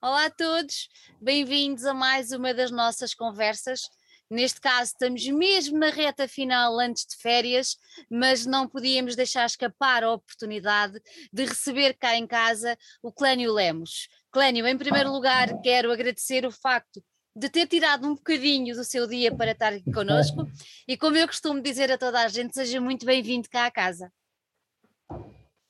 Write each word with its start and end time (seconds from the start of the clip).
Olá 0.00 0.26
a 0.26 0.30
todos, 0.30 0.88
bem-vindos 1.20 1.84
a 1.84 1.92
mais 1.92 2.30
uma 2.30 2.54
das 2.54 2.70
nossas 2.70 3.14
conversas. 3.14 3.80
Neste 4.30 4.60
caso, 4.60 4.92
estamos 4.92 5.26
mesmo 5.26 5.76
na 5.76 5.90
reta 5.90 6.28
final 6.28 6.78
antes 6.78 7.04
de 7.04 7.16
férias, 7.16 7.76
mas 8.08 8.46
não 8.46 8.68
podíamos 8.68 9.16
deixar 9.16 9.44
escapar 9.44 10.04
a 10.04 10.12
oportunidade 10.12 11.00
de 11.32 11.44
receber 11.44 11.94
cá 11.94 12.14
em 12.14 12.28
casa 12.28 12.78
o 13.02 13.10
Clânio 13.10 13.52
Lemos. 13.52 14.08
Clânio, 14.30 14.68
em 14.68 14.78
primeiro 14.78 15.10
lugar, 15.10 15.60
quero 15.62 15.90
agradecer 15.90 16.46
o 16.46 16.52
facto 16.52 17.02
de 17.34 17.48
ter 17.48 17.66
tirado 17.66 18.06
um 18.06 18.14
bocadinho 18.14 18.76
do 18.76 18.84
seu 18.84 19.04
dia 19.04 19.34
para 19.34 19.50
estar 19.50 19.72
aqui 19.72 19.90
connosco 19.92 20.46
e, 20.86 20.96
como 20.96 21.16
eu 21.16 21.26
costumo 21.26 21.60
dizer 21.60 21.90
a 21.90 21.98
toda 21.98 22.20
a 22.20 22.28
gente, 22.28 22.54
seja 22.54 22.80
muito 22.80 23.04
bem-vindo 23.04 23.48
cá 23.50 23.66
à 23.66 23.70
casa. 23.70 24.12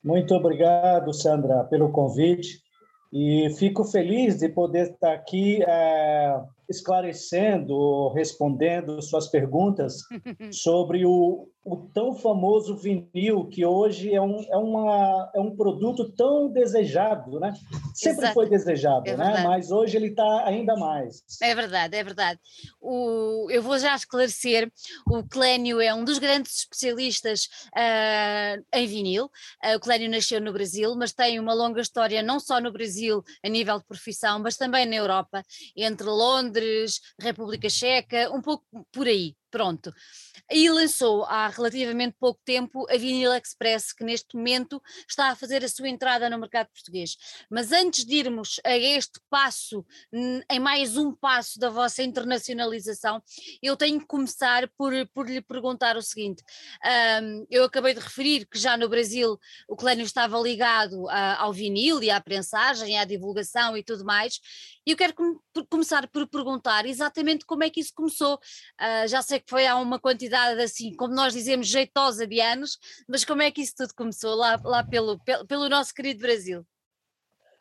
Muito 0.03 0.35
obrigado, 0.35 1.11
Sandra, 1.13 1.63
pelo 1.63 1.91
convite. 1.91 2.68
E 3.11 3.49
fico 3.57 3.83
feliz 3.83 4.37
de 4.37 4.49
poder 4.49 4.91
estar 4.91 5.13
aqui 5.13 5.63
é, 5.63 6.39
esclarecendo, 6.69 8.09
respondendo 8.09 9.01
suas 9.01 9.27
perguntas 9.27 10.03
sobre 10.51 11.05
o, 11.05 11.47
o 11.63 11.75
tão 11.93 12.15
famoso 12.15 12.75
vinil, 12.75 13.45
que 13.45 13.65
hoje 13.65 14.13
é 14.13 14.21
um, 14.21 14.41
é 14.49 14.57
uma, 14.57 15.31
é 15.35 15.39
um 15.39 15.55
produto 15.55 16.09
tão 16.13 16.49
desejado, 16.49 17.39
né? 17.39 17.53
Sempre 17.93 18.19
Exato. 18.19 18.33
foi 18.33 18.49
desejado, 18.49 19.07
é 19.07 19.17
né? 19.17 19.43
Mas 19.43 19.69
hoje 19.69 19.97
ele 19.97 20.07
está 20.07 20.45
ainda 20.45 20.75
mais. 20.77 21.21
É 21.41 21.53
verdade, 21.53 21.97
é 21.97 22.03
verdade. 22.03 22.39
O, 22.79 23.47
eu 23.51 23.61
vou 23.61 23.77
já 23.77 23.93
esclarecer, 23.93 24.71
o 25.05 25.23
Clénio 25.23 25.81
é 25.81 25.93
um 25.93 26.05
dos 26.05 26.17
grandes 26.17 26.59
especialistas 26.59 27.49
uh, 27.75 28.63
em 28.73 28.87
vinil. 28.87 29.25
Uh, 29.63 29.75
o 29.75 29.79
Clénio 29.79 30.09
nasceu 30.09 30.39
no 30.39 30.53
Brasil, 30.53 30.95
mas 30.95 31.13
tem 31.13 31.39
uma 31.39 31.53
longa 31.53 31.81
história 31.81 32.23
não 32.23 32.39
só 32.39 32.61
no 32.61 32.71
Brasil 32.71 33.21
a 33.43 33.49
nível 33.49 33.79
de 33.79 33.85
profissão, 33.85 34.39
mas 34.39 34.55
também 34.55 34.85
na 34.85 34.95
Europa, 34.95 35.43
entre 35.75 36.07
Londres, 36.07 37.01
República 37.19 37.69
Checa, 37.69 38.31
um 38.33 38.41
pouco 38.41 38.63
por 38.91 39.07
aí. 39.07 39.35
Pronto. 39.51 39.91
E 40.51 40.69
lançou 40.69 41.25
há 41.25 41.47
relativamente 41.47 42.15
pouco 42.19 42.39
tempo 42.45 42.85
a 42.89 42.97
Vinil 42.97 43.33
Express, 43.33 43.91
que 43.93 44.03
neste 44.03 44.35
momento 44.35 44.81
está 45.07 45.29
a 45.29 45.35
fazer 45.35 45.63
a 45.63 45.69
sua 45.69 45.89
entrada 45.89 46.29
no 46.29 46.37
mercado 46.37 46.67
português. 46.67 47.17
Mas 47.49 47.71
antes 47.71 48.05
de 48.05 48.15
irmos 48.15 48.59
a 48.63 48.77
este 48.77 49.19
passo, 49.29 49.83
em 50.49 50.59
mais 50.59 50.97
um 50.97 51.11
passo 51.13 51.59
da 51.59 51.69
vossa 51.69 52.03
internacionalização, 52.03 53.21
eu 53.61 53.75
tenho 53.75 53.99
que 53.99 54.05
começar 54.05 54.67
por, 54.77 54.93
por 55.13 55.27
lhe 55.27 55.41
perguntar 55.41 55.97
o 55.97 56.01
seguinte: 56.01 56.43
um, 57.23 57.45
eu 57.49 57.63
acabei 57.63 57.93
de 57.93 57.99
referir 57.99 58.45
que 58.45 58.59
já 58.59 58.77
no 58.77 58.87
Brasil 58.89 59.39
o 59.67 59.75
Clênio 59.75 60.05
estava 60.05 60.39
ligado 60.39 61.09
a, 61.09 61.41
ao 61.41 61.51
vinil 61.51 62.01
e 62.03 62.11
à 62.11 62.21
prensagem, 62.21 62.97
à 62.99 63.05
divulgação 63.05 63.75
e 63.75 63.83
tudo 63.83 64.05
mais, 64.05 64.39
e 64.89 64.91
eu 64.91 64.97
quero 64.97 65.13
com, 65.13 65.37
por, 65.53 65.67
começar 65.67 66.07
por 66.07 66.27
perguntar 66.27 66.83
exatamente 66.87 67.45
como 67.45 67.63
é 67.63 67.69
que 67.69 67.79
isso 67.79 67.93
começou. 67.95 68.35
Uh, 68.35 69.07
já 69.07 69.21
sei 69.21 69.39
que 69.39 69.47
foi 69.47 69.67
há 69.67 69.75
uma 69.75 69.99
quantidade 69.99 70.59
assim, 70.59 70.95
como 70.95 71.13
nós 71.13 71.31
dizemos, 71.31 71.67
jeitosa 71.67 72.25
de 72.25 72.41
anos, 72.41 72.79
mas 73.07 73.23
como 73.23 73.43
é 73.43 73.51
que 73.51 73.61
isso 73.61 73.75
tudo 73.77 73.93
começou 73.95 74.33
lá, 74.33 74.59
lá 74.63 74.83
pelo, 74.83 75.19
pelo, 75.19 75.45
pelo 75.45 75.69
nosso 75.69 75.93
querido 75.93 76.21
Brasil? 76.21 76.65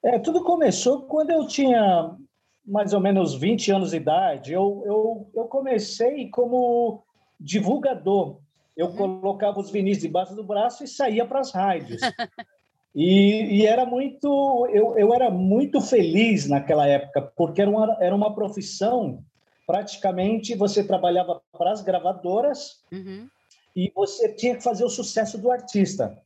É, 0.02 0.18
tudo 0.18 0.42
começou 0.42 1.02
quando 1.02 1.30
eu 1.30 1.46
tinha 1.46 2.16
mais 2.64 2.94
ou 2.94 3.00
menos 3.00 3.34
20 3.34 3.72
anos 3.72 3.90
de 3.90 3.96
idade. 3.96 4.54
Eu, 4.54 4.82
eu, 4.86 5.30
eu 5.34 5.44
comecei 5.48 6.30
como 6.30 7.04
divulgador. 7.38 8.40
Eu 8.74 8.86
uhum. 8.86 9.20
colocava 9.20 9.60
os 9.60 9.70
vinis 9.70 9.98
debaixo 9.98 10.34
do 10.34 10.44
braço 10.44 10.82
e 10.82 10.88
saía 10.88 11.26
para 11.26 11.40
as 11.40 11.52
rádios. 11.52 12.00
E, 13.00 13.60
e, 13.60 13.64
era 13.64 13.86
muito, 13.86 14.66
eu, 14.72 14.98
eu 14.98 15.14
era 15.14 15.30
muito 15.30 15.80
feliz 15.80 16.48
naquela 16.48 16.84
época, 16.84 17.32
porque 17.36 17.62
era 17.62 17.70
uma, 17.70 17.96
era 18.00 18.12
uma 18.12 18.34
profissão, 18.34 19.22
praticamente 19.64 20.56
você 20.56 20.82
trabalhava 20.82 21.41
para 21.56 21.70
as 21.70 21.80
gravadoras 21.80 22.82
uhum. 22.91 23.28
e 23.76 23.92
você 23.94 24.34
tinha 24.34 24.56
que 24.56 24.64
fazer 24.64 24.84
o 24.84 24.88
sucesso 24.88 25.38
do 25.38 25.48
artista. 25.48 26.19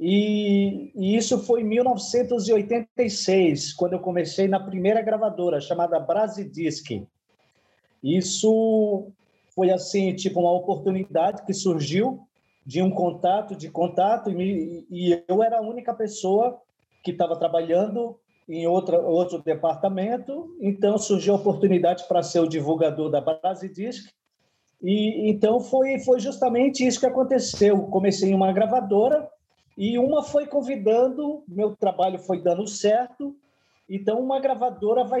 E, 0.00 0.90
e, 0.96 1.16
isso 1.16 1.38
foi 1.44 1.60
em 1.60 1.64
1986, 1.64 3.72
quando 3.74 3.92
eu 3.92 4.00
comecei 4.00 4.48
na 4.48 4.58
primeira 4.58 5.00
gravadora, 5.02 5.60
chamada 5.60 6.00
Brasidisc. 6.00 7.06
Isso 8.02 9.12
foi, 9.54 9.70
assim, 9.70 10.12
tipo 10.12 10.40
uma 10.40 10.50
oportunidade 10.50 11.46
que 11.46 11.54
surgiu 11.54 12.25
de 12.66 12.82
um 12.82 12.90
contato, 12.90 13.54
de 13.54 13.70
contato, 13.70 14.28
e, 14.30 14.84
e 14.90 15.22
eu 15.28 15.40
era 15.40 15.58
a 15.58 15.62
única 15.62 15.94
pessoa 15.94 16.60
que 17.04 17.12
estava 17.12 17.38
trabalhando 17.38 18.18
em 18.48 18.66
outra, 18.66 18.98
outro 18.98 19.40
departamento, 19.40 20.56
então 20.60 20.98
surgiu 20.98 21.34
a 21.34 21.36
oportunidade 21.36 22.04
para 22.08 22.24
ser 22.24 22.40
o 22.40 22.48
divulgador 22.48 23.08
da 23.08 23.20
Base 23.20 23.68
Disc, 23.68 24.10
e 24.82 25.30
então 25.30 25.60
foi, 25.60 26.00
foi 26.00 26.18
justamente 26.18 26.86
isso 26.86 27.00
que 27.00 27.06
aconteceu. 27.06 27.84
Comecei 27.84 28.30
em 28.30 28.34
uma 28.34 28.52
gravadora 28.52 29.26
e 29.76 29.98
uma 29.98 30.22
foi 30.22 30.46
convidando, 30.46 31.42
meu 31.48 31.74
trabalho 31.74 32.18
foi 32.18 32.42
dando 32.42 32.66
certo, 32.66 33.34
então 33.88 34.20
uma 34.20 34.40
gravadora 34.40 35.04
vai, 35.04 35.20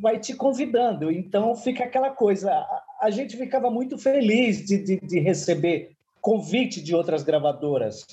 vai 0.00 0.18
te 0.18 0.34
convidando. 0.34 1.12
Então 1.12 1.54
fica 1.54 1.84
aquela 1.84 2.10
coisa, 2.10 2.50
a, 2.50 2.82
a 3.02 3.10
gente 3.10 3.36
ficava 3.36 3.70
muito 3.70 3.98
feliz 3.98 4.64
de, 4.66 4.78
de, 4.78 5.00
de 5.00 5.20
receber 5.20 5.97
convite 6.20 6.82
de 6.82 6.94
outras 6.94 7.22
gravadoras, 7.22 8.06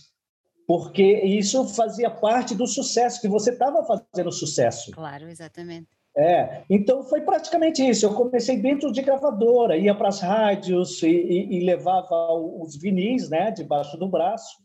porque 0.67 1.03
isso 1.03 1.67
fazia 1.69 2.09
parte 2.09 2.55
do 2.55 2.66
sucesso, 2.66 3.21
que 3.21 3.27
você 3.27 3.51
estava 3.51 3.85
fazendo 3.85 4.31
sucesso. 4.31 4.91
Claro, 4.91 5.27
exatamente. 5.29 5.88
É, 6.17 6.63
então 6.69 7.03
foi 7.03 7.21
praticamente 7.21 7.85
isso. 7.85 8.05
Eu 8.05 8.13
comecei 8.13 8.57
dentro 8.57 8.91
de 8.91 9.01
gravadora, 9.01 9.75
ia 9.77 9.93
para 9.93 10.07
as 10.07 10.21
rádios 10.21 11.03
e, 11.03 11.09
e, 11.09 11.57
e, 11.57 11.66
levava 11.66 12.33
os 12.33 12.77
vinis, 12.77 13.29
né, 13.29 13.51
debaixo 13.51 13.97
do 13.97 14.07
braço. 14.07 14.55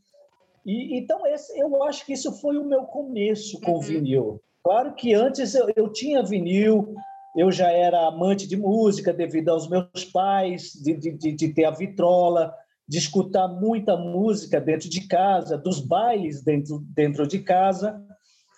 E 0.64 0.96
então 0.96 1.26
esse, 1.26 1.58
eu 1.58 1.82
acho 1.82 2.06
que 2.06 2.12
isso 2.12 2.32
foi 2.40 2.56
o 2.56 2.64
meu 2.64 2.84
começo 2.84 3.60
com 3.60 3.72
uhum. 3.72 3.80
vinil. 3.80 4.40
Claro 4.62 4.94
que 4.94 5.12
antes 5.12 5.54
eu, 5.54 5.72
eu, 5.74 5.90
tinha 5.90 6.22
vinil, 6.22 6.94
eu 7.36 7.50
já 7.50 7.72
era 7.72 8.06
amante 8.06 8.46
de 8.46 8.56
música 8.56 9.12
devido 9.12 9.48
aos 9.48 9.68
meus 9.68 10.04
pais, 10.12 10.72
de, 10.74 10.94
de, 10.94 11.32
de 11.32 11.48
ter 11.48 11.64
a 11.64 11.70
vitrola 11.70 12.54
de 12.90 12.98
escutar 12.98 13.46
muita 13.46 13.96
música 13.96 14.60
dentro 14.60 14.90
de 14.90 15.06
casa, 15.06 15.56
dos 15.56 15.78
bailes 15.78 16.42
dentro, 16.42 16.80
dentro 16.88 17.24
de 17.24 17.38
casa. 17.38 18.04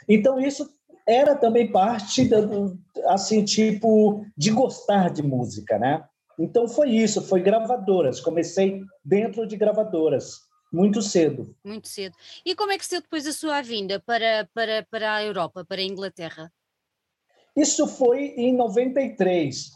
Então, 0.09 0.41
isso 0.41 0.66
era 1.06 1.37
também 1.37 1.70
parte, 1.70 2.26
da, 2.26 2.38
assim, 3.09 3.44
tipo, 3.44 4.25
de 4.34 4.50
gostar 4.50 5.10
de 5.10 5.22
música, 5.22 5.78
né? 5.78 6.03
Então, 6.38 6.66
foi 6.66 6.88
isso, 6.93 7.20
foi 7.20 7.43
gravadoras. 7.43 8.20
Comecei 8.20 8.81
dentro 9.04 9.47
de 9.47 9.54
gravadoras, 9.54 10.38
muito 10.72 11.03
cedo. 11.03 11.54
Muito 11.62 11.87
cedo. 11.87 12.16
E 12.43 12.54
como 12.54 12.72
é 12.72 12.78
que 12.78 12.87
saiu 12.87 13.03
depois 13.03 13.26
a 13.26 13.34
sua 13.34 13.60
vinda 13.60 14.00
para, 14.00 14.49
para, 14.54 14.87
para 14.91 15.16
a 15.16 15.22
Europa, 15.22 15.62
para 15.62 15.82
a 15.82 15.84
Inglaterra? 15.84 16.50
Isso 17.54 17.87
foi 17.87 18.28
em 18.38 18.56
93. 18.56 19.72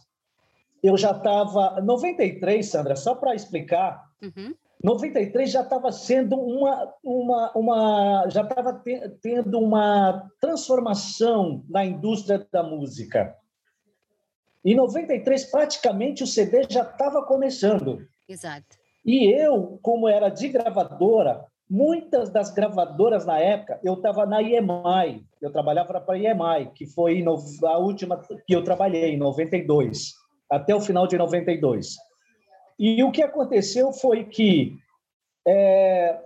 Eu 0.83 0.97
já 0.97 1.11
estava... 1.11 1.79
93, 1.83 2.67
Sandra, 2.67 2.97
só 2.97 3.15
para 3.15 3.35
explicar, 3.35 4.06
Uhum. 4.23 4.55
93 4.83 5.51
já 5.51 5.63
estava 5.63 5.91
sendo 5.91 6.37
uma, 6.37 6.95
uma, 7.03 7.53
uma 7.55 8.29
já 8.29 8.43
estava 8.43 8.83
tendo 9.23 9.59
uma 9.59 10.31
transformação 10.41 11.65
na 11.69 11.85
indústria 11.85 12.47
da 12.53 12.63
música. 12.63 13.35
Em 14.65 14.75
93, 14.75 15.45
praticamente 15.51 16.25
o 16.25 16.27
CD 16.27 16.67
já 16.69 16.83
estava 16.83 17.25
começando. 17.25 18.07
Exato. 18.29 18.77
E 19.05 19.31
eu, 19.31 19.79
como 19.81 20.09
era 20.09 20.29
de 20.29 20.49
gravadora, 20.49 21.47
muitas 21.71 22.31
das 22.31 22.53
gravadoras 22.53 23.25
na 23.25 23.39
época, 23.39 23.79
eu 23.85 23.95
estava 23.95 24.27
na 24.27 24.43
EMI, 24.43 25.25
eu 25.41 25.53
trabalhava 25.53 26.01
para 26.01 26.15
a 26.15 26.19
EMI, 26.19 26.73
que 26.75 26.87
foi 26.87 27.25
a 27.65 27.79
última 27.79 28.21
que 28.47 28.55
eu 28.55 28.65
trabalhei, 28.65 29.15
em 29.15 29.17
92, 29.17 30.15
até 30.51 30.75
o 30.75 30.81
final 30.81 31.07
de 31.07 31.17
92. 31.17 31.97
E 32.79 33.03
o 33.03 33.11
que 33.11 33.23
aconteceu 33.23 33.93
foi 33.93 34.25
que 34.25 34.77
é, 35.47 36.21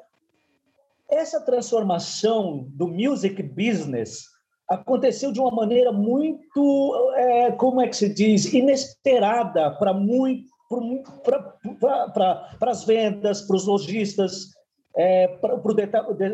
essa 1.08 1.40
transformação 1.40 2.66
do 2.70 2.88
music 2.88 3.42
business 3.42 4.24
aconteceu 4.68 5.32
de 5.32 5.40
uma 5.40 5.50
maneira 5.50 5.90
muito, 5.92 7.12
é, 7.16 7.50
como 7.52 7.80
é 7.80 7.88
que 7.88 7.96
se 7.96 8.08
diz, 8.08 8.52
inesperada 8.52 9.72
para 9.72 9.92
para 12.58 12.70
as 12.70 12.84
vendas, 12.84 13.42
para 13.42 13.56
os 13.56 13.66
lojistas, 13.66 14.50
é, 14.96 15.26
para 15.26 15.60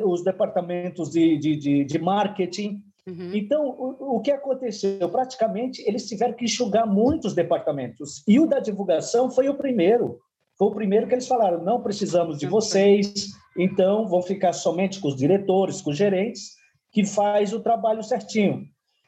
os 0.04 0.22
departamentos 0.22 1.10
de, 1.10 1.38
de, 1.38 1.84
de 1.84 1.98
marketing. 1.98 2.82
Uhum. 3.06 3.30
Então, 3.34 3.68
o, 3.68 4.16
o, 4.16 4.20
que 4.20 4.32
aconteceu? 4.32 5.08
Praticamente, 5.08 5.82
eles 5.86 6.08
tiveram 6.08 6.34
que 6.34 6.44
enxugar 6.44 6.86
muitos 6.86 7.34
departamentos. 7.34 8.22
E 8.26 8.40
o 8.40 8.46
da 8.46 8.58
divulgação 8.58 9.30
foi 9.30 9.48
o 9.48 9.54
primeiro. 9.54 10.18
Foi 10.58 10.68
o 10.68 10.74
primeiro 10.74 11.06
que 11.06 11.14
eles 11.14 11.28
falaram: 11.28 11.62
não 11.62 11.82
precisamos 11.82 12.38
de 12.38 12.46
vocês, 12.46 13.28
então 13.56 14.08
vão 14.08 14.22
ficar 14.22 14.52
somente 14.52 15.00
com 15.00 15.08
os 15.08 15.16
diretores, 15.16 15.80
com 15.80 15.90
os 15.90 15.96
gerentes, 15.96 16.54
que 16.90 17.04
faz 17.04 17.52
o 17.52 17.60
trabalho 17.60 18.02
certinho. 18.02 18.64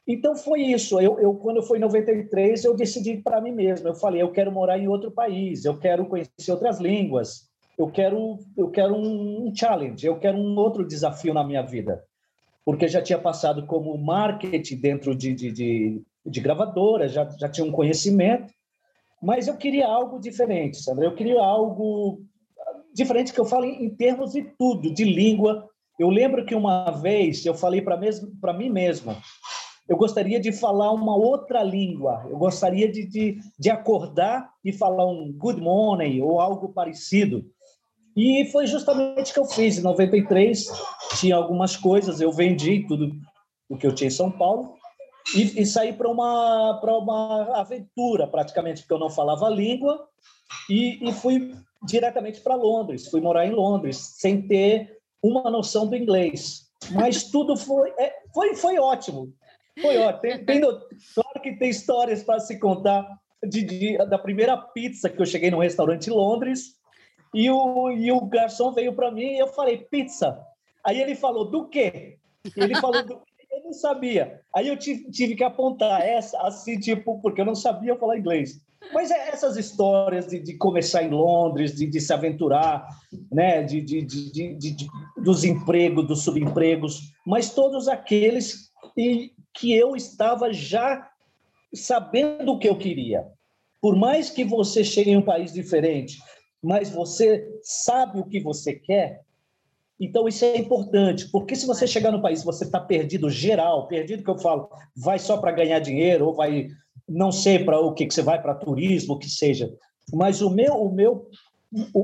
Então 0.07 0.37
foi 0.37 0.63
isso. 0.63 1.01
Eu, 1.01 1.19
eu 1.19 1.35
quando 1.35 1.57
eu 1.57 1.63
fui 1.63 1.79
em 1.79 1.83
93, 1.83 2.65
eu 2.65 2.77
decidi 2.77 3.19
para 3.19 3.41
mim 3.41 3.53
mesmo. 3.53 3.89
Eu 3.89 3.95
falei, 3.95 4.23
eu 4.23 4.31
quero 4.31 4.53
morar 4.53 4.79
em 4.79 4.89
outro 4.89 5.11
país, 5.11 5.65
eu 5.65 5.77
quero 5.79 6.07
conhecer 6.07 6.51
outras 6.51 6.79
línguas, 6.79 7.49
eu 7.77 7.91
quero 7.91 8.39
eu 8.57 8.71
quero 8.71 8.95
um 8.95 9.53
challenge, 9.55 10.07
eu 10.07 10.19
quero 10.19 10.39
um 10.39 10.57
outro 10.57 10.87
desafio 10.87 11.35
na 11.35 11.45
minha 11.45 11.63
vida, 11.63 12.03
porque 12.69 12.87
já 12.87 13.01
tinha 13.01 13.19
passado 13.19 13.65
como 13.65 13.97
marketing 13.97 14.77
dentro 14.77 15.15
de, 15.15 15.33
de, 15.33 15.51
de, 15.51 16.03
de 16.27 16.39
gravadora, 16.39 17.09
já 17.09 17.27
já 17.39 17.49
tinha 17.49 17.67
um 17.67 17.73
conhecimento, 17.73 18.53
mas 19.23 19.49
eu 19.49 19.57
queria 19.57 19.87
algo 19.87 20.21
diferente, 20.21 20.77
Sandra. 20.77 21.07
Eu 21.07 21.15
queria 21.15 21.41
algo 21.41 22.21
diferente 22.93 23.33
que 23.33 23.41
eu 23.41 23.47
falo 23.47 23.65
em, 23.65 23.89
termos 23.89 24.33
de 24.33 24.43
tudo, 24.59 24.93
de 24.93 25.03
língua. 25.03 25.67
Eu 25.99 26.11
lembro 26.11 26.45
que 26.45 26.55
uma 26.55 26.91
vez 26.91 27.47
eu 27.47 27.55
falei 27.55 27.81
para 27.81 28.53
mim 28.53 28.69
mesmo 28.69 29.17
eu 29.89 29.97
gostaria 29.97 30.39
de 30.39 30.53
falar 30.53 30.93
uma 30.93 31.17
outra 31.17 31.63
língua, 31.63 32.27
eu 32.29 32.37
gostaria 32.37 32.93
de, 32.93 33.07
de, 33.07 33.39
de 33.59 33.71
acordar 33.71 34.53
e 34.63 34.71
falar 34.71 35.07
um 35.07 35.33
good 35.33 35.59
morning 35.59 36.21
ou 36.21 36.39
algo 36.39 36.69
parecido. 36.69 37.47
E 38.19 38.45
foi 38.47 38.67
justamente 38.67 39.31
o 39.31 39.35
que 39.35 39.39
eu 39.39 39.45
fiz. 39.45 39.79
Em 39.79 39.83
93, 39.83 40.67
tinha 41.21 41.37
algumas 41.37 41.77
coisas, 41.77 42.21
eu 42.21 42.33
vendi 42.33 42.85
tudo 42.89 43.13
o 43.69 43.79
que 43.79 43.87
eu 43.87 43.95
tinha 43.95 44.09
em 44.09 44.11
São 44.11 44.29
Paulo 44.29 44.75
e, 45.37 45.63
e 45.63 45.65
saí 45.65 45.93
para 45.93 46.09
uma, 46.09 46.81
uma 46.83 47.61
aventura, 47.61 48.27
praticamente, 48.27 48.81
porque 48.81 48.93
eu 48.93 48.99
não 48.99 49.09
falava 49.09 49.47
a 49.47 49.51
língua, 49.51 50.09
e, 50.69 51.09
e 51.09 51.13
fui 51.13 51.55
diretamente 51.85 52.41
para 52.41 52.57
Londres. 52.57 53.07
Fui 53.07 53.21
morar 53.21 53.47
em 53.47 53.53
Londres, 53.53 53.97
sem 54.19 54.49
ter 54.49 54.99
uma 55.23 55.49
noção 55.49 55.87
do 55.87 55.95
inglês. 55.95 56.67
Mas 56.91 57.31
tudo 57.31 57.57
foi, 57.57 57.91
é, 58.01 58.13
foi, 58.35 58.57
foi 58.57 58.81
ótimo. 58.81 59.33
Foi 59.81 59.97
ótimo. 59.97 60.23
Tem, 60.23 60.45
tem, 60.45 60.61
claro 60.61 61.41
que 61.41 61.57
tem 61.57 61.71
histórias 61.71 62.25
para 62.25 62.41
se 62.41 62.59
contar 62.59 63.07
de, 63.47 63.63
de, 63.63 63.97
da 64.09 64.19
primeira 64.19 64.57
pizza 64.57 65.09
que 65.09 65.23
eu 65.23 65.27
cheguei 65.27 65.53
num 65.53 65.61
restaurante 65.61 66.09
em 66.09 66.13
Londres 66.13 66.78
e 67.35 67.51
o, 67.51 67.91
e 67.91 68.11
o 68.11 68.21
garçom 68.23 68.73
veio 68.73 68.93
para 68.95 69.11
mim 69.11 69.35
e 69.35 69.39
eu 69.39 69.49
falei, 69.49 69.79
pizza. 69.79 70.39
Aí 70.85 71.01
ele 71.01 71.15
falou, 71.15 71.45
do 71.45 71.69
quê? 71.69 72.19
Ele 72.57 72.75
falou, 72.77 73.05
do 73.05 73.21
eu 73.59 73.65
não 73.65 73.73
sabia. 73.73 74.41
Aí 74.55 74.69
eu 74.69 74.77
tive, 74.77 75.35
que 75.35 75.45
apontar 75.45 76.03
essa, 76.03 76.41
assim, 76.43 76.79
tipo, 76.79 77.21
porque 77.21 77.41
eu 77.41 77.45
não 77.45 77.55
sabia 77.55 77.97
falar 77.97 78.19
inglês. 78.19 78.61
Mas 78.93 79.11
é 79.11 79.29
essas 79.29 79.57
histórias 79.57 80.29
de, 80.29 80.39
de 80.39 80.55
começar 80.55 81.03
em 81.03 81.11
Londres, 81.11 81.75
de, 81.75 81.87
de 81.87 82.01
se 82.01 82.13
aventurar, 82.13 82.87
né, 83.31 83.63
de, 83.63 83.81
de, 83.83 84.03
dos 85.17 85.45
empregos, 85.45 86.07
dos 86.07 86.23
subempregos, 86.23 87.13
mas 87.27 87.53
todos 87.53 87.89
aqueles 87.89 88.71
e 88.97 89.33
que 89.53 89.75
eu 89.75 89.97
estava 89.97 90.53
já 90.53 91.11
sabendo 91.75 92.53
o 92.53 92.59
que 92.59 92.69
eu 92.69 92.79
queria. 92.79 93.27
Por 93.81 93.97
mais 93.97 94.31
que 94.31 94.45
você 94.45 94.85
chegue 94.85 95.11
em 95.11 95.17
um 95.17 95.23
país 95.23 95.53
diferente, 95.53 96.19
mas 96.63 96.91
você 96.91 97.49
sabe 97.63 98.21
o 98.21 98.25
que 98.25 98.41
você 98.41 98.75
quer, 98.75 99.23
então 100.01 100.29
isso 100.29 100.45
é 100.45 100.57
importante, 100.57 101.29
porque 101.31 101.57
se 101.57 101.67
você 101.67 101.87
chegar 101.87 102.13
no 102.13 102.23
país 102.23 102.45
você 102.45 102.65
está 102.65 102.81
perdido 102.81 103.29
geral, 103.29 103.89
perdido 103.89 104.23
que 104.23 104.31
eu 104.31 104.39
falo, 104.39 104.69
vai 104.97 105.19
só 105.19 105.37
para 105.37 105.53
ganhar 105.53 105.79
dinheiro 105.81 106.27
ou 106.27 106.35
vai 106.35 106.69
não 107.09 107.33
sei 107.33 107.65
para 107.65 107.81
o 107.81 107.95
que, 107.95 108.07
que 108.07 108.15
você 108.15 108.23
vai 108.23 108.41
para 108.41 108.55
turismo, 108.55 109.15
o 109.15 109.19
que 109.19 109.31
seja. 109.31 109.73
Mas 110.13 110.43
o 110.43 110.51
meu, 110.51 110.75
o 110.75 110.93
meu, 110.93 111.31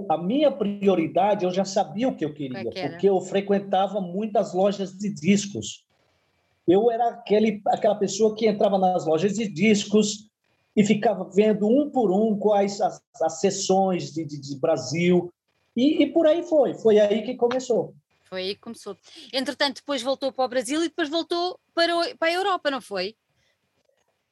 a 0.09 0.17
minha 0.17 0.51
prioridade 0.51 1.45
eu 1.45 1.51
já 1.51 1.65
sabia 1.65 2.09
o 2.09 2.17
que 2.17 2.25
eu 2.25 2.33
queria, 2.33 2.65
porque 2.65 3.09
eu 3.09 3.21
frequentava 3.21 4.01
muitas 4.01 4.55
lojas 4.55 4.93
de 4.93 5.13
discos 5.13 5.85
eu 6.67 6.91
era 6.91 7.11
aquele, 7.11 7.61
aquela 7.67 7.95
pessoa 7.95 8.35
que 8.35 8.47
entrava 8.47 8.79
nas 8.79 9.07
lojas 9.07 9.35
de 9.35 9.47
discos 9.49 10.31
e 10.77 10.85
ficava 10.85 11.25
vendo 11.33 11.67
um 11.67 11.91
por 11.91 12.11
um 12.11 12.37
quais 12.37 12.81
as, 12.81 13.01
as 13.23 13.41
sessões 13.41 14.13
de, 14.13 14.25
de, 14.25 14.41
de 14.41 14.59
Brasil. 14.59 15.33
E, 15.77 16.03
e, 16.03 16.07
por 16.07 16.27
aí 16.27 16.43
foi, 16.43 16.75
foi 16.75 16.99
aí 16.99 17.23
que 17.23 17.35
começou. 17.35 17.95
Foi 18.25 18.43
aí 18.43 18.55
que 18.55 18.61
começou. 18.61 18.97
Entretanto, 19.33 19.77
depois 19.77 20.03
voltou 20.03 20.33
para 20.33 20.45
o 20.45 20.49
Brasil 20.49 20.81
e 20.83 20.89
depois 20.89 21.09
voltou 21.09 21.59
para, 21.75 21.97
o, 21.97 22.17
para 22.17 22.29
a 22.29 22.33
Europa, 22.35 22.71
não 22.71 22.81
foi? 22.81 23.15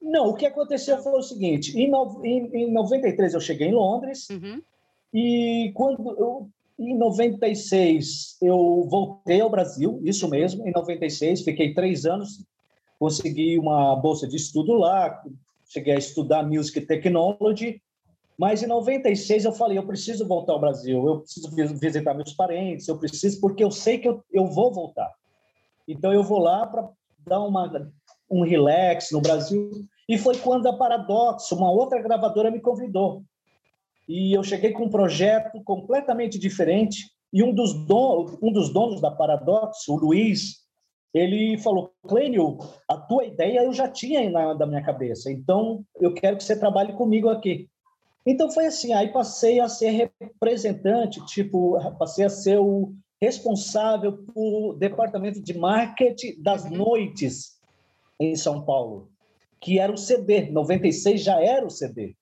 Não, 0.00 0.28
o 0.28 0.34
que 0.34 0.46
aconteceu 0.46 0.98
foi 0.98 1.12
o 1.12 1.22
seguinte: 1.22 1.78
em, 1.78 1.88
no, 1.88 2.20
em, 2.24 2.50
em 2.54 2.72
93 2.72 3.34
eu 3.34 3.40
cheguei 3.40 3.68
em 3.68 3.74
Londres 3.74 4.28
uhum. 4.30 4.60
e 5.14 5.70
quando 5.74 6.10
eu 6.18 6.50
em 6.78 6.96
96, 6.96 8.38
eu 8.42 8.86
voltei 8.90 9.40
ao 9.40 9.50
Brasil, 9.50 10.00
isso 10.02 10.28
mesmo, 10.28 10.66
em 10.66 10.72
96, 10.72 11.42
fiquei 11.42 11.72
três 11.72 12.04
anos, 12.04 12.44
consegui 12.98 13.58
uma 13.58 13.94
bolsa 13.96 14.26
de 14.26 14.36
estudo 14.36 14.72
lá, 14.74 15.22
cheguei 15.72 15.94
a 15.94 15.98
estudar 15.98 16.42
Music 16.42 16.80
Technology, 16.82 17.80
mas 18.38 18.62
em 18.62 18.66
96 18.66 19.44
eu 19.44 19.52
falei, 19.52 19.78
eu 19.78 19.86
preciso 19.86 20.26
voltar 20.26 20.52
ao 20.52 20.60
Brasil, 20.60 21.06
eu 21.06 21.20
preciso 21.20 21.78
visitar 21.78 22.14
meus 22.14 22.32
parentes, 22.32 22.88
eu 22.88 22.98
preciso, 22.98 23.40
porque 23.40 23.62
eu 23.62 23.70
sei 23.70 23.98
que 23.98 24.08
eu, 24.08 24.22
eu 24.32 24.46
vou 24.46 24.72
voltar. 24.72 25.10
Então 25.86 26.12
eu 26.12 26.22
vou 26.22 26.38
lá 26.38 26.66
para 26.66 26.88
dar 27.26 27.40
uma, 27.40 27.90
um 28.30 28.42
relax 28.42 29.10
no 29.12 29.20
Brasil. 29.20 29.70
E 30.08 30.18
foi 30.18 30.36
quando 30.36 30.66
a 30.66 30.76
Paradox, 30.76 31.50
uma 31.52 31.70
outra 31.70 32.02
gravadora, 32.02 32.50
me 32.50 32.60
convidou 32.60 33.22
e 34.08 34.32
eu 34.32 34.42
cheguei 34.42 34.72
com 34.72 34.84
um 34.84 34.90
projeto 34.90 35.62
completamente 35.64 36.38
diferente. 36.38 37.10
E 37.32 37.42
um 37.42 37.54
dos, 37.54 37.72
donos, 37.86 38.38
um 38.42 38.52
dos 38.52 38.70
donos 38.70 39.00
da 39.00 39.10
Paradox, 39.10 39.88
o 39.88 39.96
Luiz, 39.96 40.61
ele 41.12 41.58
falou: 41.58 41.92
Clênio, 42.06 42.58
a 42.88 42.96
tua 42.96 43.24
ideia 43.24 43.64
eu 43.64 43.72
já 43.72 43.88
tinha 43.88 44.28
na 44.30 44.54
da 44.54 44.66
minha 44.66 44.82
cabeça, 44.82 45.30
então 45.30 45.84
eu 46.00 46.14
quero 46.14 46.36
que 46.36 46.44
você 46.44 46.58
trabalhe 46.58 46.92
comigo 46.94 47.28
aqui. 47.28 47.68
Então 48.26 48.50
foi 48.50 48.66
assim, 48.66 48.92
aí 48.92 49.12
passei 49.12 49.58
a 49.60 49.68
ser 49.68 50.10
representante, 50.20 51.24
tipo, 51.26 51.78
passei 51.98 52.24
a 52.24 52.30
ser 52.30 52.58
o 52.58 52.94
responsável 53.20 54.24
por 54.32 54.74
departamento 54.74 55.42
de 55.42 55.56
marketing 55.56 56.40
das 56.40 56.64
uhum. 56.64 56.76
noites 56.76 57.60
em 58.18 58.34
São 58.36 58.64
Paulo, 58.64 59.10
que 59.60 59.78
era 59.78 59.92
o 59.92 59.98
CD, 59.98 60.50
96 60.50 61.22
já 61.22 61.40
era 61.40 61.66
o 61.66 61.70
CD. 61.70 62.16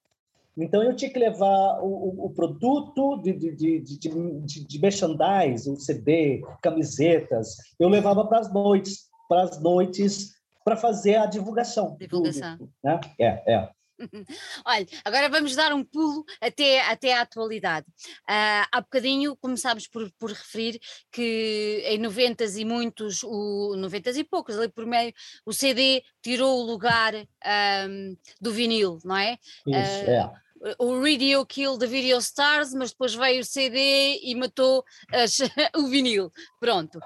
Então, 0.56 0.82
eu 0.82 0.94
tinha 0.94 1.10
que 1.10 1.18
levar 1.18 1.80
o, 1.82 2.26
o 2.26 2.30
produto 2.30 3.16
de, 3.22 3.32
de, 3.32 3.54
de, 3.54 3.80
de, 3.80 4.66
de 4.66 4.80
merchandise, 4.80 5.70
o 5.70 5.76
CD, 5.76 6.42
camisetas, 6.62 7.56
eu 7.78 7.88
levava 7.88 8.26
para 8.26 8.40
as 8.40 8.52
noites, 8.52 9.08
para 9.28 9.42
as 9.42 9.62
noites, 9.62 10.32
para 10.64 10.76
fazer 10.76 11.16
a 11.16 11.26
divulgação. 11.26 11.96
Divulgação. 11.98 12.58
Tudo, 12.58 12.72
né? 12.82 13.00
É, 13.18 13.54
é. 13.54 13.70
Olha, 14.64 14.86
agora 15.04 15.28
vamos 15.28 15.54
dar 15.54 15.72
um 15.72 15.84
pulo 15.84 16.24
até, 16.40 16.80
até 16.82 17.14
à 17.14 17.22
atualidade. 17.22 17.86
Uh, 18.22 18.66
há 18.72 18.80
bocadinho 18.80 19.36
começámos 19.36 19.86
por, 19.86 20.10
por 20.12 20.30
referir 20.30 20.80
que 21.10 21.82
em 21.86 21.98
90 21.98 22.44
e 22.44 22.64
muitos, 22.64 23.22
o 23.22 23.76
90 23.76 24.10
e 24.10 24.24
poucos, 24.24 24.56
ali 24.56 24.68
por 24.68 24.86
meio, 24.86 25.12
o 25.44 25.52
CD 25.52 26.02
tirou 26.22 26.60
o 26.60 26.66
lugar 26.66 27.14
um, 27.14 28.16
do 28.40 28.52
vinil, 28.52 28.98
não 29.04 29.16
é? 29.16 29.38
Isso, 29.66 30.04
uh, 30.06 30.10
é 30.10 30.30
o 30.78 31.00
Radio 31.00 31.44
Kill 31.46 31.78
the 31.78 31.86
Video 31.86 32.18
Stars, 32.18 32.74
mas 32.74 32.90
depois 32.90 33.14
veio 33.14 33.40
o 33.40 33.44
CD 33.44 34.20
e 34.22 34.34
matou 34.34 34.84
as, 35.10 35.38
o 35.74 35.88
vinil. 35.88 36.30
Pronto. 36.60 37.00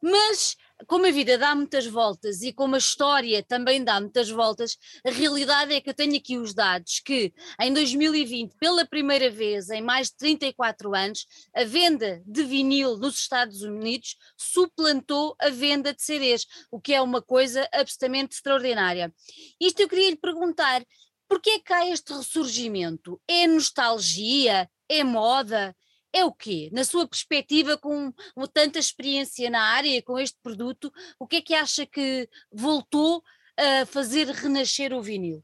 Mas 0.00 0.56
como 0.86 1.06
a 1.06 1.10
vida 1.10 1.38
dá 1.38 1.54
muitas 1.54 1.86
voltas 1.86 2.42
e 2.42 2.52
como 2.52 2.74
a 2.74 2.78
história 2.78 3.42
também 3.42 3.82
dá 3.82 4.00
muitas 4.00 4.30
voltas, 4.30 4.76
a 5.06 5.10
realidade 5.10 5.72
é 5.72 5.80
que 5.80 5.90
eu 5.90 5.94
tenho 5.94 6.16
aqui 6.16 6.36
os 6.36 6.54
dados 6.54 7.00
que 7.00 7.32
em 7.60 7.72
2020, 7.72 8.54
pela 8.58 8.86
primeira 8.86 9.30
vez 9.30 9.70
em 9.70 9.82
mais 9.82 10.08
de 10.08 10.16
34 10.16 10.94
anos, 10.94 11.26
a 11.54 11.64
venda 11.64 12.22
de 12.26 12.44
vinil 12.44 12.96
nos 12.96 13.18
Estados 13.18 13.62
Unidos 13.62 14.16
suplantou 14.36 15.36
a 15.40 15.50
venda 15.50 15.92
de 15.92 16.02
CDs, 16.02 16.46
o 16.70 16.80
que 16.80 16.94
é 16.94 17.00
uma 17.00 17.22
coisa 17.22 17.68
absolutamente 17.72 18.34
extraordinária. 18.36 19.12
Isto 19.60 19.80
eu 19.80 19.88
queria 19.88 20.10
lhe 20.10 20.16
perguntar, 20.16 20.82
Porquê 21.28 21.50
é 21.50 21.58
que 21.58 21.72
há 21.72 21.88
este 21.88 22.12
ressurgimento? 22.12 23.20
É 23.26 23.46
nostalgia? 23.46 24.70
É 24.88 25.02
moda? 25.02 25.74
É 26.14 26.24
o 26.24 26.32
quê? 26.32 26.70
Na 26.72 26.84
sua 26.84 27.08
perspectiva, 27.08 27.76
com, 27.76 28.12
com 28.36 28.46
tanta 28.46 28.78
experiência 28.78 29.50
na 29.50 29.60
área, 29.60 30.00
com 30.00 30.16
este 30.16 30.38
produto, 30.40 30.92
o 31.18 31.26
que 31.26 31.36
é 31.36 31.42
que 31.42 31.54
acha 31.54 31.84
que 31.84 32.28
voltou 32.52 33.20
a 33.56 33.84
fazer 33.84 34.28
renascer 34.28 34.92
o 34.92 35.02
vinil? 35.02 35.42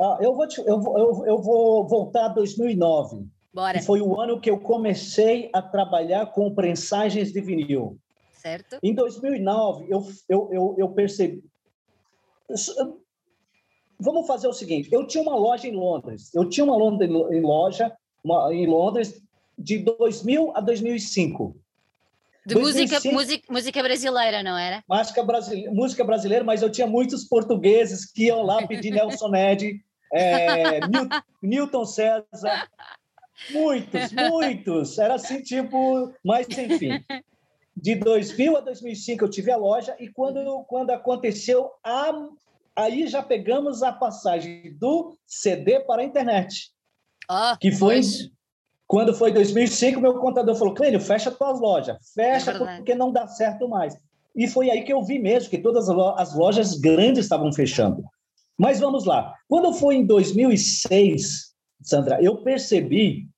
Ah, 0.00 0.18
eu, 0.20 0.34
vou 0.34 0.48
te, 0.48 0.60
eu, 0.60 0.80
vou, 0.80 0.98
eu, 0.98 1.26
eu 1.26 1.40
vou 1.40 1.86
voltar 1.86 2.26
a 2.26 2.28
2009. 2.28 3.28
Bora. 3.54 3.80
Foi 3.82 4.00
o 4.00 4.20
ano 4.20 4.40
que 4.40 4.50
eu 4.50 4.58
comecei 4.58 5.48
a 5.52 5.62
trabalhar 5.62 6.26
com 6.26 6.52
prensagens 6.52 7.32
de 7.32 7.40
vinil. 7.40 7.96
Certo. 8.32 8.78
Em 8.82 8.92
2009, 8.92 9.86
eu, 9.88 10.04
eu, 10.28 10.48
eu, 10.52 10.74
eu 10.78 10.88
percebi 10.90 11.44
vamos 14.00 14.26
fazer 14.26 14.48
o 14.48 14.52
seguinte: 14.52 14.88
eu 14.92 15.06
tinha 15.06 15.22
uma 15.22 15.36
loja 15.36 15.68
em 15.68 15.74
Londres, 15.74 16.34
eu 16.34 16.48
tinha 16.48 16.64
uma 16.64 16.76
loja 16.76 17.94
uma, 18.24 18.54
em 18.54 18.66
Londres 18.66 19.20
de 19.58 19.78
2000 19.78 20.52
a 20.54 20.60
2005. 20.60 21.56
De 22.46 22.54
música, 22.54 22.98
música, 23.12 23.44
música 23.50 23.82
brasileira, 23.82 24.42
não 24.42 24.56
era? 24.56 24.82
Música, 24.88 25.22
brasile... 25.22 25.68
música 25.68 26.02
brasileira, 26.02 26.44
mas 26.44 26.62
eu 26.62 26.70
tinha 26.70 26.86
muitos 26.86 27.24
portugueses 27.24 28.10
que 28.10 28.24
iam 28.24 28.42
lá 28.42 28.66
pedir 28.66 28.90
Nelson 28.90 29.28
Ned, 29.28 29.84
é, 30.12 30.80
Newton 31.42 31.84
César, 31.84 32.68
muitos, 33.50 34.12
muitos. 34.12 34.98
Era 34.98 35.16
assim, 35.16 35.42
tipo, 35.42 36.14
mas 36.24 36.46
enfim. 36.48 37.04
De 37.76 37.94
2000 37.94 38.56
a 38.56 38.60
2005 38.60 39.24
eu 39.24 39.30
tive 39.30 39.52
a 39.52 39.56
loja 39.56 39.94
e 40.00 40.08
quando, 40.08 40.64
quando 40.64 40.90
aconteceu 40.90 41.70
a 41.84 42.12
aí 42.74 43.08
já 43.08 43.22
pegamos 43.22 43.82
a 43.82 43.92
passagem 43.92 44.74
do 44.78 45.16
CD 45.26 45.80
para 45.80 46.02
a 46.02 46.04
internet. 46.04 46.72
Ah, 47.28 47.58
que 47.60 47.70
foi 47.72 47.96
pois. 47.96 48.30
Quando 48.88 49.12
foi 49.12 49.30
2005, 49.30 50.00
meu 50.00 50.14
contador 50.14 50.56
falou: 50.56 50.72
Clênio, 50.72 50.98
fecha 50.98 51.30
tuas 51.30 51.60
lojas, 51.60 51.98
fecha 52.14 52.52
é 52.52 52.76
porque 52.76 52.94
não 52.94 53.12
dá 53.12 53.28
certo 53.28 53.68
mais. 53.68 53.94
E 54.34 54.48
foi 54.48 54.70
aí 54.70 54.82
que 54.82 54.92
eu 54.92 55.02
vi 55.02 55.18
mesmo 55.18 55.50
que 55.50 55.58
todas 55.58 55.90
as 55.90 56.34
lojas 56.34 56.74
grandes 56.78 57.24
estavam 57.24 57.52
fechando. 57.52 58.02
Mas 58.56 58.80
vamos 58.80 59.04
lá. 59.04 59.34
Quando 59.46 59.74
foi 59.74 59.96
em 59.96 60.06
2006, 60.06 61.54
Sandra, 61.82 62.22
eu 62.22 62.38
percebi 62.38 63.28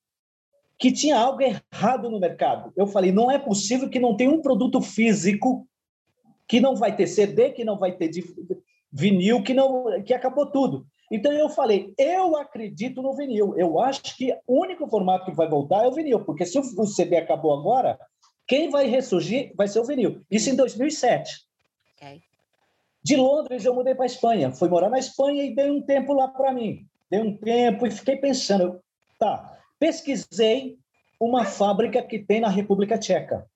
que 0.78 0.92
tinha 0.92 1.18
algo 1.18 1.42
errado 1.42 2.08
no 2.08 2.20
mercado. 2.20 2.72
Eu 2.76 2.86
falei: 2.86 3.10
não 3.10 3.28
é 3.28 3.38
possível 3.38 3.90
que 3.90 3.98
não 3.98 4.16
tenha 4.16 4.30
um 4.30 4.40
produto 4.40 4.80
físico 4.80 5.66
que 6.46 6.60
não 6.60 6.76
vai 6.76 6.94
ter 6.94 7.08
CD, 7.08 7.50
que 7.50 7.64
não 7.64 7.76
vai 7.76 7.90
ter 7.92 8.10
vinil 8.92 9.42
que 9.42 9.52
não 9.52 10.00
que 10.04 10.14
acabou 10.14 10.46
tudo. 10.46 10.86
Então 11.10 11.32
eu 11.32 11.48
falei, 11.48 11.92
eu 11.98 12.36
acredito 12.36 13.02
no 13.02 13.14
vinil. 13.14 13.54
Eu 13.56 13.80
acho 13.80 14.16
que 14.16 14.32
o 14.46 14.60
único 14.60 14.86
formato 14.86 15.24
que 15.24 15.36
vai 15.36 15.48
voltar 15.48 15.84
é 15.84 15.88
o 15.88 15.92
vinil, 15.92 16.24
porque 16.24 16.46
se 16.46 16.58
o 16.58 16.86
CD 16.86 17.16
acabou 17.16 17.52
agora, 17.52 17.98
quem 18.46 18.70
vai 18.70 18.86
ressurgir 18.86 19.52
vai 19.56 19.66
ser 19.66 19.80
o 19.80 19.84
vinil. 19.84 20.22
Isso 20.30 20.50
em 20.50 20.54
2007. 20.54 21.44
Okay. 21.96 22.22
De 23.02 23.16
Londres 23.16 23.64
eu 23.64 23.74
mudei 23.74 23.94
para 23.94 24.04
a 24.04 24.06
Espanha. 24.06 24.52
Fui 24.52 24.68
morar 24.68 24.88
na 24.88 24.98
Espanha 24.98 25.42
e 25.44 25.54
dei 25.54 25.70
um 25.70 25.82
tempo 25.82 26.12
lá 26.12 26.28
para 26.28 26.52
mim. 26.52 26.86
Dei 27.10 27.20
um 27.20 27.36
tempo 27.36 27.86
e 27.86 27.90
fiquei 27.90 28.16
pensando, 28.16 28.80
tá, 29.18 29.58
pesquisei 29.78 30.78
uma 31.18 31.44
fábrica 31.44 32.02
que 32.02 32.18
tem 32.18 32.40
na 32.40 32.48
República 32.48 32.98
Tcheca. 32.98 33.46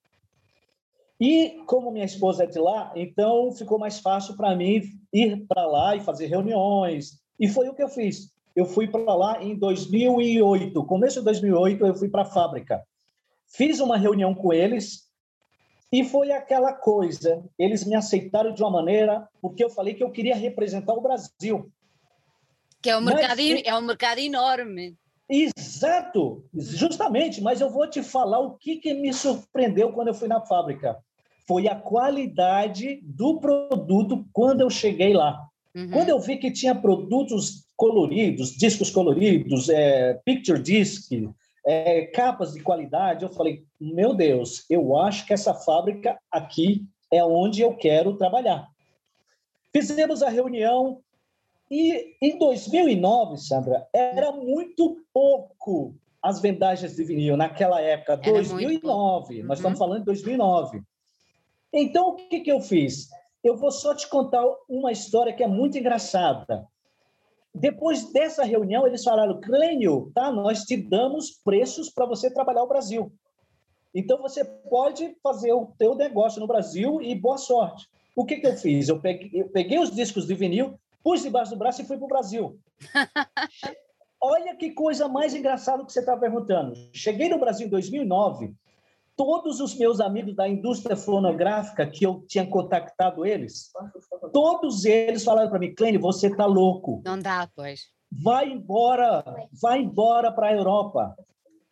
E 1.19 1.61
como 1.65 1.91
minha 1.91 2.05
esposa 2.05 2.43
é 2.43 2.47
de 2.47 2.59
lá, 2.59 2.91
então 2.95 3.51
ficou 3.53 3.79
mais 3.79 3.99
fácil 3.99 4.35
para 4.35 4.53
mim 4.53 4.81
ir 5.13 5.45
para 5.47 5.65
lá 5.65 5.95
e 5.95 6.01
fazer 6.01 6.27
reuniões. 6.27 7.23
E 7.39 7.47
foi 7.47 7.67
o 7.69 7.73
que 7.73 7.83
eu 7.83 7.89
fiz. 7.89 8.33
Eu 8.55 8.65
fui 8.65 8.87
para 8.87 9.13
lá 9.13 9.43
em 9.43 9.55
2008, 9.57 10.83
começo 10.85 11.19
de 11.19 11.25
2008, 11.25 11.85
eu 11.85 11.95
fui 11.95 12.09
para 12.09 12.21
a 12.21 12.25
fábrica. 12.25 12.81
Fiz 13.47 13.79
uma 13.79 13.97
reunião 13.97 14.33
com 14.33 14.53
eles 14.53 15.09
e 15.91 16.03
foi 16.03 16.31
aquela 16.31 16.73
coisa. 16.73 17.43
Eles 17.59 17.85
me 17.85 17.95
aceitaram 17.95 18.53
de 18.53 18.63
uma 18.63 18.71
maneira 18.71 19.27
porque 19.41 19.63
eu 19.63 19.69
falei 19.69 19.93
que 19.93 20.03
eu 20.03 20.11
queria 20.11 20.35
representar 20.35 20.93
o 20.93 21.01
Brasil. 21.01 21.69
Que 22.81 22.89
é 22.89 22.97
um 22.97 23.01
mercado, 23.01 23.41
mas, 23.41 23.61
é 23.65 23.75
um 23.75 23.81
mercado 23.81 24.19
enorme. 24.19 24.97
Exato, 25.27 26.45
justamente, 26.53 27.41
mas 27.41 27.59
eu 27.59 27.69
vou 27.69 27.89
te 27.89 28.03
falar 28.03 28.39
o 28.39 28.57
que, 28.57 28.77
que 28.77 28.93
me 28.93 29.11
surpreendeu 29.11 29.91
quando 29.91 30.09
eu 30.09 30.13
fui 30.13 30.27
na 30.27 30.39
fábrica. 30.39 30.97
Foi 31.47 31.67
a 31.67 31.75
qualidade 31.75 33.01
do 33.03 33.39
produto 33.39 34.25
quando 34.31 34.61
eu 34.61 34.69
cheguei 34.69 35.13
lá. 35.13 35.47
Uhum. 35.75 35.91
Quando 35.91 36.09
eu 36.09 36.19
vi 36.19 36.37
que 36.37 36.49
tinha 36.51 36.73
produtos 36.73 37.65
coloridos, 37.75 38.51
discos 38.51 38.89
coloridos, 38.89 39.67
é, 39.67 40.13
picture 40.23 40.61
disc, 40.61 41.11
é, 41.67 42.05
capas 42.07 42.53
de 42.53 42.61
qualidade, 42.61 43.23
eu 43.23 43.33
falei, 43.33 43.63
meu 43.79 44.13
Deus, 44.13 44.65
eu 44.69 44.97
acho 44.97 45.25
que 45.25 45.33
essa 45.33 45.53
fábrica 45.53 46.17
aqui 46.31 46.85
é 47.11 47.23
onde 47.23 47.61
eu 47.61 47.75
quero 47.75 48.17
trabalhar. 48.17 48.67
Fizemos 49.73 50.23
a 50.23 50.29
reunião, 50.29 51.01
e 51.69 52.15
em 52.21 52.37
2009, 52.37 53.37
Sandra, 53.37 53.85
era 53.93 54.31
muito 54.31 54.97
pouco 55.13 55.93
as 56.21 56.39
vendagens 56.39 56.95
de 56.95 57.03
vinil 57.03 57.35
naquela 57.35 57.81
época, 57.81 58.13
era 58.13 58.31
2009. 58.31 59.43
Nós 59.43 59.59
estamos 59.59 59.79
uhum. 59.79 59.85
falando 59.85 59.99
de 59.99 60.05
2009. 60.05 60.81
Então, 61.73 62.09
o 62.09 62.15
que, 62.15 62.39
que 62.39 62.51
eu 62.51 62.61
fiz? 62.61 63.09
Eu 63.45 63.55
vou 63.55 63.69
só 63.69 63.93
te 63.93 64.09
contar 64.09 64.43
uma 64.67 64.91
história 64.91 65.31
que 65.31 65.43
é 65.43 65.47
muito 65.47 65.77
engraçada. 65.77 66.67
Depois 67.53 68.11
dessa 68.11 68.43
reunião, 68.43 68.87
eles 68.87 69.03
falaram: 69.03 69.39
Clênio, 69.39 70.11
tá, 70.15 70.31
nós 70.31 70.63
te 70.63 70.75
damos 70.75 71.29
preços 71.29 71.91
para 71.91 72.07
você 72.07 72.33
trabalhar 72.33 72.63
o 72.63 72.67
Brasil. 72.67 73.13
Então, 73.93 74.19
você 74.19 74.43
pode 74.43 75.15
fazer 75.21 75.53
o 75.53 75.67
teu 75.77 75.93
negócio 75.93 76.41
no 76.41 76.47
Brasil 76.47 76.99
e 77.03 77.13
boa 77.13 77.37
sorte. 77.37 77.87
O 78.15 78.25
que, 78.25 78.37
que 78.37 78.47
eu 78.47 78.57
fiz? 78.57 78.89
Eu 78.89 78.99
peguei, 78.99 79.29
eu 79.39 79.47
peguei 79.49 79.77
os 79.77 79.91
discos 79.91 80.25
de 80.25 80.33
vinil, 80.33 80.79
pus 81.03 81.21
debaixo 81.21 81.51
do 81.51 81.57
braço 81.57 81.83
e 81.83 81.85
fui 81.85 81.97
para 81.97 82.05
o 82.05 82.09
Brasil. 82.09 82.59
Olha 84.19 84.55
que 84.55 84.71
coisa 84.71 85.07
mais 85.07 85.35
engraçada 85.35 85.85
que 85.85 85.93
você 85.93 85.99
está 85.99 86.17
perguntando. 86.17 86.73
Cheguei 86.91 87.29
no 87.29 87.37
Brasil 87.37 87.67
em 87.67 87.69
2009, 87.69 88.55
todos 89.15 89.59
os 89.59 89.75
meus 89.75 89.99
amigos 89.99 90.35
da 90.35 90.47
indústria 90.47 90.95
fonográfica 90.95 91.87
que 91.87 92.05
eu 92.05 92.23
tinha 92.27 92.45
contactado 92.45 93.25
eles, 93.25 93.71
todos 94.33 94.85
eles 94.85 95.23
falaram 95.23 95.49
para 95.49 95.59
mim, 95.59 95.73
Clênio, 95.73 96.01
você 96.01 96.27
está 96.27 96.45
louco. 96.45 97.01
Não 97.05 97.17
dá, 97.19 97.49
pois. 97.55 97.81
Vai 98.11 98.49
embora, 98.49 99.23
vai 99.61 99.81
embora 99.81 100.31
para 100.31 100.47
a 100.47 100.53
Europa. 100.53 101.15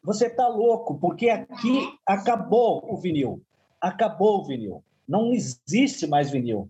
Você 0.04 0.28
está 0.28 0.48
louco, 0.48 0.98
porque 1.00 1.30
aqui 1.30 1.90
acabou 2.06 2.84
o 2.92 2.98
vinil. 2.98 3.42
Acabou 3.80 4.40
o 4.40 4.46
vinil. 4.46 4.84
Não 5.08 5.32
existe 5.34 6.08
mais 6.08 6.30
vinil. 6.30 6.70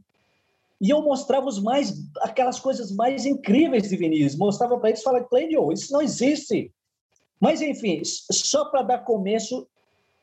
E 0.82 0.90
eu 0.90 1.02
mostrava 1.02 1.48
os 1.48 1.60
mais, 1.60 1.94
aquelas 2.22 2.60
coisas 2.60 2.92
mais 2.92 3.26
incríveis 3.26 3.90
de 3.90 3.96
Vinícius. 3.96 4.36
Mostrava 4.36 4.78
para 4.78 4.90
eles 4.90 5.00
e 5.00 5.04
falava, 5.04 5.26
Clênio, 5.26 5.72
isso 5.72 5.94
não 5.94 6.02
existe. 6.02 6.72
Mas, 7.40 7.62
enfim, 7.62 8.02
só 8.04 8.66
para 8.66 8.82
dar 8.84 9.00
começo 9.00 9.68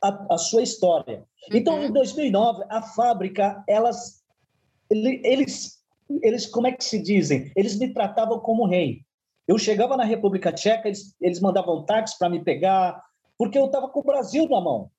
à, 0.03 0.35
à 0.35 0.39
sua 0.39 0.63
história. 0.63 1.25
Então, 1.53 1.77
uhum. 1.77 1.85
em 1.85 1.93
2009, 1.93 2.65
a 2.69 2.83
fábrica, 2.83 3.63
elas, 3.69 4.23
eles, 4.91 5.83
eles, 6.23 6.47
como 6.47 6.67
é 6.67 6.73
que 6.73 6.85
se 6.85 7.01
dizem? 7.01 7.51
Eles 7.57 7.79
me 7.79 7.93
tratavam 7.93 8.39
como 8.41 8.67
rei. 8.67 9.03
Eu 9.47 9.59
chegava 9.59 9.97
na 9.97 10.05
República 10.05 10.53
Tcheca, 10.53 10.89
eles, 10.89 11.15
eles 11.21 11.41
mandavam 11.41 11.85
táxi 11.85 12.19
para 12.19 12.29
me 12.29 12.43
pegar, 12.43 13.03
porque 13.37 13.59
eu 13.59 13.67
estava 13.67 13.89
com 13.89 14.01
o 14.01 14.05
Brasil 14.05 14.49
na 14.49 14.61
mão. 14.61 14.91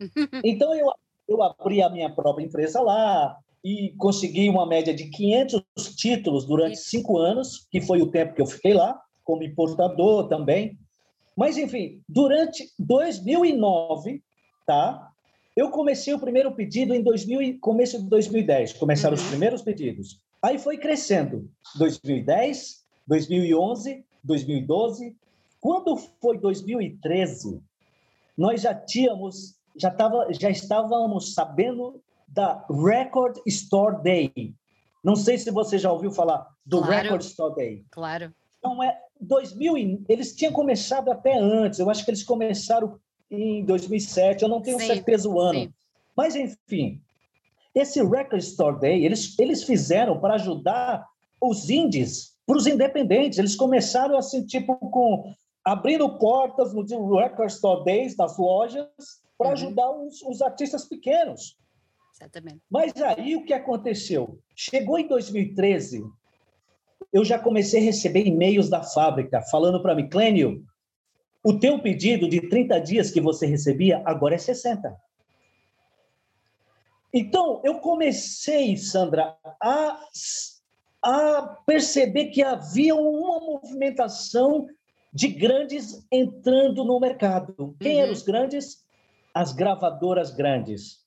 então, 0.44 0.74
eu, 0.74 0.92
eu 1.28 1.42
abri 1.42 1.82
a 1.82 1.88
minha 1.88 2.10
própria 2.10 2.44
empresa 2.44 2.80
lá, 2.80 3.38
e 3.64 3.94
consegui 3.96 4.50
uma 4.50 4.66
média 4.66 4.92
de 4.92 5.08
500 5.08 5.64
títulos 5.96 6.44
durante 6.44 6.76
cinco 6.76 7.18
anos, 7.18 7.66
que 7.70 7.80
foi 7.80 8.02
o 8.02 8.10
tempo 8.10 8.34
que 8.34 8.42
eu 8.42 8.46
fiquei 8.46 8.74
lá, 8.74 9.00
como 9.24 9.42
importador 9.42 10.28
também. 10.28 10.78
Mas, 11.36 11.56
enfim, 11.56 12.00
durante 12.08 12.70
2009, 12.78 14.22
tá? 14.66 15.10
Eu 15.56 15.70
comecei 15.70 16.12
o 16.12 16.18
primeiro 16.18 16.52
pedido 16.52 16.94
em 16.94 17.02
2000, 17.02 17.58
começo 17.60 18.02
de 18.02 18.08
2010, 18.08 18.74
começaram 18.74 19.16
uhum. 19.16 19.22
os 19.22 19.28
primeiros 19.28 19.62
pedidos. 19.62 20.20
Aí 20.42 20.58
foi 20.58 20.76
crescendo. 20.76 21.48
2010, 21.76 22.84
2011, 23.06 24.04
2012. 24.22 25.16
Quando 25.60 25.96
foi 25.96 26.38
2013, 26.38 27.62
nós 28.36 28.60
já 28.60 28.74
tínhamos, 28.74 29.56
já, 29.76 29.90
tava, 29.90 30.26
já 30.32 30.50
estávamos 30.50 31.34
sabendo 31.34 32.02
da 32.28 32.64
Record 32.68 33.38
Store 33.46 34.02
Day. 34.02 34.54
Não 35.02 35.16
sei 35.16 35.38
se 35.38 35.50
você 35.50 35.78
já 35.78 35.92
ouviu 35.92 36.10
falar 36.10 36.48
do 36.66 36.78
claro, 36.82 37.02
Record 37.02 37.22
Store 37.22 37.54
Day. 37.54 37.84
Claro. 37.90 38.34
Então, 38.58 38.82
é 38.82 38.98
2000, 39.24 40.04
eles 40.08 40.34
tinham 40.34 40.52
começado 40.52 41.10
até 41.10 41.38
antes, 41.38 41.78
eu 41.78 41.90
acho 41.90 42.04
que 42.04 42.10
eles 42.10 42.22
começaram 42.22 42.98
em 43.30 43.64
2007, 43.64 44.42
eu 44.42 44.48
não 44.48 44.60
tenho 44.60 44.78
sim, 44.78 44.86
certeza 44.86 45.28
o 45.28 45.40
ano. 45.40 45.60
Sim. 45.60 45.74
Mas, 46.16 46.36
enfim, 46.36 47.00
esse 47.74 48.02
Record 48.02 48.42
Store 48.42 48.78
Day, 48.78 49.04
eles, 49.04 49.36
eles 49.38 49.64
fizeram 49.64 50.20
para 50.20 50.34
ajudar 50.34 51.04
os 51.40 51.68
indies, 51.68 52.36
para 52.46 52.56
os 52.56 52.66
independentes. 52.66 53.38
Eles 53.38 53.56
começaram 53.56 54.16
assim, 54.16 54.46
tipo, 54.46 54.76
com 54.76 55.34
abrindo 55.64 56.18
portas 56.18 56.72
no 56.72 57.16
Record 57.16 57.50
Store 57.50 57.84
Days 57.84 58.16
das 58.16 58.38
lojas 58.38 58.86
para 59.36 59.48
uhum. 59.48 59.52
ajudar 59.52 59.90
os, 59.90 60.22
os 60.22 60.40
artistas 60.40 60.84
pequenos. 60.84 61.56
Exatamente. 62.14 62.60
Mas 62.70 62.92
aí 63.02 63.34
o 63.34 63.44
que 63.44 63.52
aconteceu? 63.52 64.38
Chegou 64.54 64.98
em 64.98 65.08
2013, 65.08 66.04
eu 67.14 67.24
já 67.24 67.38
comecei 67.38 67.80
a 67.80 67.84
receber 67.84 68.26
e-mails 68.26 68.68
da 68.68 68.82
fábrica 68.82 69.40
falando 69.40 69.80
para 69.80 69.94
mim, 69.94 70.08
Clênio, 70.08 70.66
o 71.44 71.56
teu 71.56 71.78
pedido 71.78 72.28
de 72.28 72.48
30 72.48 72.80
dias 72.80 73.08
que 73.08 73.20
você 73.20 73.46
recebia, 73.46 74.02
agora 74.04 74.34
é 74.34 74.38
60. 74.38 75.00
Então, 77.12 77.60
eu 77.62 77.76
comecei, 77.78 78.76
Sandra, 78.76 79.36
a, 79.62 80.00
a 81.00 81.42
perceber 81.64 82.30
que 82.30 82.42
havia 82.42 82.96
uma 82.96 83.38
movimentação 83.38 84.66
de 85.12 85.28
grandes 85.28 86.04
entrando 86.10 86.84
no 86.84 86.98
mercado. 86.98 87.76
Quem 87.78 87.94
uhum. 87.94 88.02
eram 88.02 88.12
os 88.12 88.22
grandes? 88.22 88.84
As 89.32 89.52
gravadoras 89.52 90.32
grandes 90.32 91.04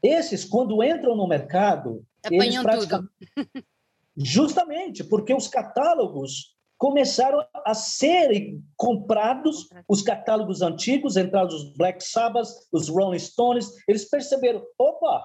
Esses, 0.00 0.44
quando 0.44 0.82
entram 0.84 1.16
no 1.16 1.26
mercado, 1.26 2.06
Apanham 2.24 2.42
eles 2.44 2.62
praticamente... 2.62 3.10
tudo. 3.34 3.64
Justamente, 4.18 5.04
porque 5.04 5.32
os 5.32 5.46
catálogos 5.46 6.56
começaram 6.76 7.44
a 7.64 7.74
serem 7.74 8.62
comprados, 8.76 9.68
os 9.88 10.02
catálogos 10.02 10.60
antigos, 10.60 11.16
entraram 11.16 11.48
os 11.48 11.76
Black 11.76 12.02
Sabbath, 12.02 12.48
os 12.72 12.88
Rolling 12.88 13.18
Stones, 13.18 13.68
eles 13.86 14.08
perceberam, 14.08 14.64
opa, 14.76 15.22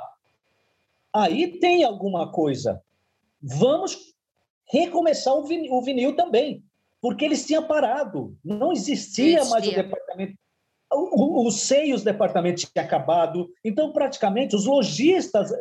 aí 1.11 1.59
tem 1.59 1.83
alguma 1.83 2.31
coisa, 2.31 2.81
vamos 3.41 3.97
recomeçar 4.71 5.35
o 5.35 5.43
vinil, 5.45 5.73
o 5.73 5.81
vinil 5.81 6.15
também, 6.15 6.63
porque 6.99 7.25
eles 7.25 7.45
tinham 7.45 7.67
parado, 7.67 8.35
não 8.43 8.71
existia, 8.71 9.39
existia. 9.39 9.51
mais 9.51 9.67
o 9.67 9.75
departamento, 9.75 10.33
o, 10.91 11.47
o, 11.47 11.51
SEI, 11.51 11.93
os 11.93 12.03
departamentos 12.03 12.63
tinham 12.63 12.85
acabado, 12.85 13.49
então 13.63 13.91
praticamente 13.91 14.55
os 14.55 14.65
lojistas 14.65 15.51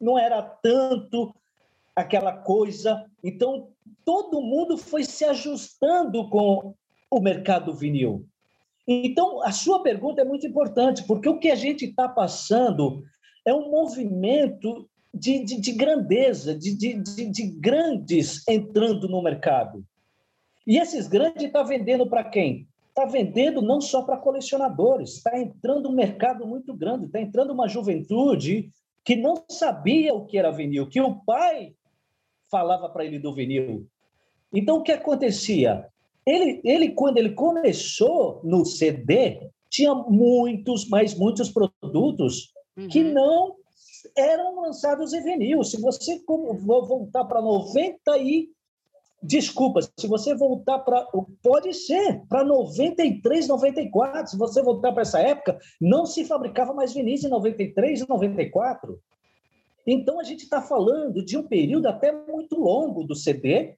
não 0.00 0.18
era 0.18 0.42
tanto 0.42 1.34
aquela 1.94 2.32
coisa, 2.32 3.04
então 3.22 3.68
todo 4.04 4.40
mundo 4.40 4.76
foi 4.76 5.04
se 5.04 5.24
ajustando 5.24 6.28
com 6.28 6.74
o 7.10 7.20
mercado 7.20 7.74
vinil. 7.74 8.26
Então, 8.86 9.42
a 9.42 9.52
sua 9.52 9.82
pergunta 9.82 10.20
é 10.20 10.24
muito 10.24 10.46
importante, 10.46 11.04
porque 11.04 11.28
o 11.28 11.38
que 11.38 11.50
a 11.50 11.54
gente 11.54 11.84
está 11.84 12.08
passando 12.08 13.04
é 13.44 13.54
um 13.54 13.70
movimento 13.70 14.88
de, 15.12 15.44
de, 15.44 15.60
de 15.60 15.72
grandeza, 15.72 16.56
de, 16.56 16.74
de, 16.76 16.94
de, 17.30 17.46
grandes 17.58 18.46
entrando 18.48 19.08
no 19.08 19.22
mercado. 19.22 19.84
E 20.66 20.78
esses 20.78 21.08
grandes 21.08 21.44
estão 21.44 21.62
tá 21.62 21.68
vendendo 21.68 22.08
para 22.08 22.24
quem? 22.24 22.66
Está 22.88 23.04
vendendo 23.04 23.62
não 23.62 23.80
só 23.80 24.02
para 24.02 24.16
colecionadores, 24.16 25.16
está 25.16 25.38
entrando 25.38 25.88
um 25.88 25.94
mercado 25.94 26.46
muito 26.46 26.74
grande, 26.74 27.06
está 27.06 27.20
entrando 27.20 27.52
uma 27.52 27.68
juventude 27.68 28.70
que 29.04 29.16
não 29.16 29.42
sabia 29.48 30.14
o 30.14 30.26
que 30.26 30.38
era 30.38 30.50
vinil, 30.50 30.88
que 30.88 31.00
o 31.00 31.14
pai 31.24 31.74
falava 32.50 32.88
para 32.88 33.04
ele 33.04 33.18
do 33.18 33.32
vinil. 33.32 33.86
Então, 34.52 34.78
o 34.78 34.82
que 34.82 34.92
acontecia? 34.92 35.86
Ele, 36.26 36.60
ele, 36.64 36.90
quando 36.90 37.18
ele 37.18 37.30
começou 37.30 38.40
no 38.44 38.64
CD, 38.64 39.48
tinha 39.68 39.94
muitos, 39.94 40.88
mas 40.88 41.14
muitos 41.14 41.50
produtos 41.50 42.52
uhum. 42.76 42.88
que 42.88 43.02
não 43.02 43.54
eram 44.16 44.60
lançados 44.60 45.12
em 45.12 45.22
vinil. 45.22 45.62
Se 45.62 45.80
você 45.80 46.20
vou 46.26 46.86
voltar 46.86 47.24
para 47.24 47.40
90 47.40 48.18
e 48.18 48.48
desculpa, 49.22 49.80
se 49.82 50.06
você 50.06 50.34
voltar 50.34 50.78
para 50.80 51.06
pode 51.42 51.74
ser 51.74 52.22
para 52.26 52.42
93, 52.42 53.46
94, 53.46 54.30
se 54.30 54.36
você 54.36 54.62
voltar 54.62 54.92
para 54.92 55.02
essa 55.02 55.20
época, 55.20 55.58
não 55.80 56.06
se 56.06 56.24
fabricava 56.24 56.72
mais 56.72 56.94
vinis 56.94 57.22
em 57.22 57.28
93 57.28 58.00
e 58.00 58.08
94. 58.08 58.98
Então 59.86 60.20
a 60.20 60.24
gente 60.24 60.44
está 60.44 60.60
falando 60.60 61.24
de 61.24 61.38
um 61.38 61.46
período 61.46 61.86
até 61.86 62.12
muito 62.12 62.58
longo 62.58 63.04
do 63.04 63.14
CD, 63.14 63.76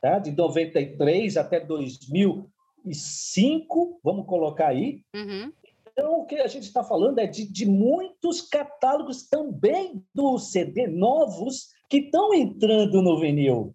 tá? 0.00 0.18
De 0.18 0.32
93 0.32 1.36
até 1.36 1.60
2005, 1.60 4.00
vamos 4.02 4.26
colocar 4.26 4.68
aí. 4.68 5.02
Uhum. 5.14 5.52
Então, 5.98 6.20
o 6.20 6.26
que 6.26 6.34
a 6.36 6.46
gente 6.46 6.64
está 6.64 6.84
falando 6.84 7.18
é 7.20 7.26
de, 7.26 7.50
de 7.50 7.64
muitos 7.64 8.42
catálogos 8.42 9.26
também 9.28 10.04
do 10.14 10.38
CD 10.38 10.86
novos 10.86 11.70
que 11.88 12.00
estão 12.00 12.34
entrando 12.34 13.00
no 13.00 13.18
vinil. 13.18 13.74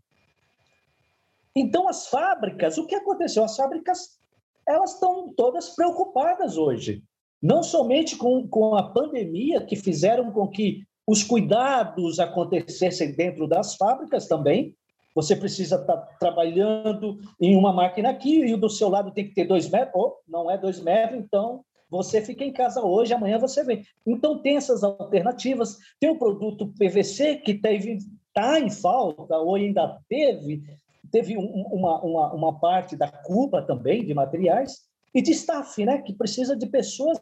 Então, 1.56 1.88
as 1.88 2.08
fábricas, 2.08 2.78
o 2.78 2.86
que 2.86 2.94
aconteceu? 2.94 3.44
As 3.44 3.58
fábricas, 3.58 4.20
elas 4.68 4.94
estão 4.94 5.34
todas 5.34 5.70
preocupadas 5.70 6.58
hoje. 6.58 7.04
Não 7.42 7.64
somente 7.64 8.16
com, 8.16 8.48
com 8.48 8.76
a 8.76 8.92
pandemia, 8.92 9.66
que 9.66 9.76
fizeram 9.76 10.32
com 10.32 10.48
que 10.48 10.84
os 11.08 11.24
cuidados 11.24 12.20
acontecessem 12.20 13.14
dentro 13.14 13.48
das 13.48 13.76
fábricas 13.76 14.28
também. 14.28 14.76
Você 15.14 15.36
precisa 15.36 15.76
estar 15.76 15.98
tá 15.98 16.18
trabalhando 16.20 17.20
em 17.40 17.56
uma 17.56 17.74
máquina 17.74 18.10
aqui 18.10 18.40
e 18.40 18.54
o 18.54 18.58
do 18.58 18.70
seu 18.70 18.88
lado 18.88 19.12
tem 19.12 19.28
que 19.28 19.34
ter 19.34 19.46
dois 19.46 19.70
metros. 19.70 19.94
Oh, 19.96 20.16
não 20.28 20.50
é 20.50 20.58
dois 20.58 20.80
metros, 20.80 21.20
então 21.20 21.66
você 21.92 22.22
fica 22.22 22.46
em 22.46 22.54
casa 22.54 22.82
hoje, 22.82 23.14
amanhã 23.14 23.38
você 23.38 23.66
vem. 23.66 23.84
Então, 24.08 24.40
tem 24.40 24.56
essas 24.56 24.82
alternativas. 24.82 25.78
Tem 26.00 26.10
o 26.10 26.18
produto 26.18 26.74
PVC, 26.80 27.36
que 27.36 27.52
está 27.52 28.58
em 28.58 28.70
falta, 28.70 29.38
ou 29.38 29.56
ainda 29.56 30.00
teve, 30.08 30.64
teve 31.12 31.36
uma, 31.36 32.02
uma, 32.02 32.34
uma 32.34 32.60
parte 32.60 32.96
da 32.96 33.10
Cuba 33.10 33.62
também, 33.62 34.06
de 34.06 34.14
materiais, 34.14 34.90
e 35.14 35.22
de 35.22 35.32
staff, 35.32 35.84
né, 35.86 35.98
que 35.98 36.14
precisa 36.14 36.56
de 36.56 36.66
pessoas 36.68 37.20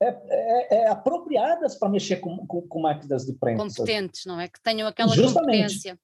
é, 0.00 0.06
é, 0.08 0.74
é 0.76 0.88
apropriadas 0.88 1.74
para 1.76 1.88
mexer 1.88 2.16
com, 2.16 2.46
com, 2.46 2.62
com, 2.62 2.80
máquinas 2.80 3.26
de 3.26 3.34
prensa. 3.34 3.62
Competentes, 3.62 4.24
não 4.24 4.40
é? 4.40 4.48
Que 4.48 4.60
tenham 4.62 4.88
aquela 4.88 5.14
Justamente. 5.14 5.62
competência. 5.62 5.98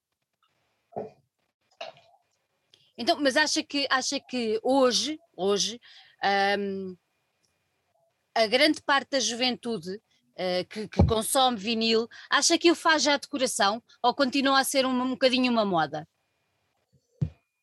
Então, 2.97 3.19
mas 3.19 3.37
acha 3.37 3.61
que, 3.63 3.87
acha 3.89 4.19
que 4.19 4.59
hoje, 4.63 5.19
hoje 5.35 5.79
um, 6.59 6.95
a 8.35 8.47
grande 8.47 8.81
parte 8.81 9.11
da 9.11 9.19
juventude 9.19 9.95
uh, 9.95 10.65
que, 10.69 10.87
que, 10.87 11.03
consome 11.05 11.57
vinil, 11.57 12.07
acha 12.29 12.57
que 12.57 12.71
o 12.71 12.75
faz 12.75 13.03
já 13.03 13.17
de 13.17 13.27
coração 13.27 13.81
ou 14.01 14.13
continua 14.13 14.59
a 14.59 14.63
ser 14.63 14.85
um, 14.85 14.89
um 14.89 15.09
bocadinho 15.11 15.51
uma 15.51 15.65
moda? 15.65 16.07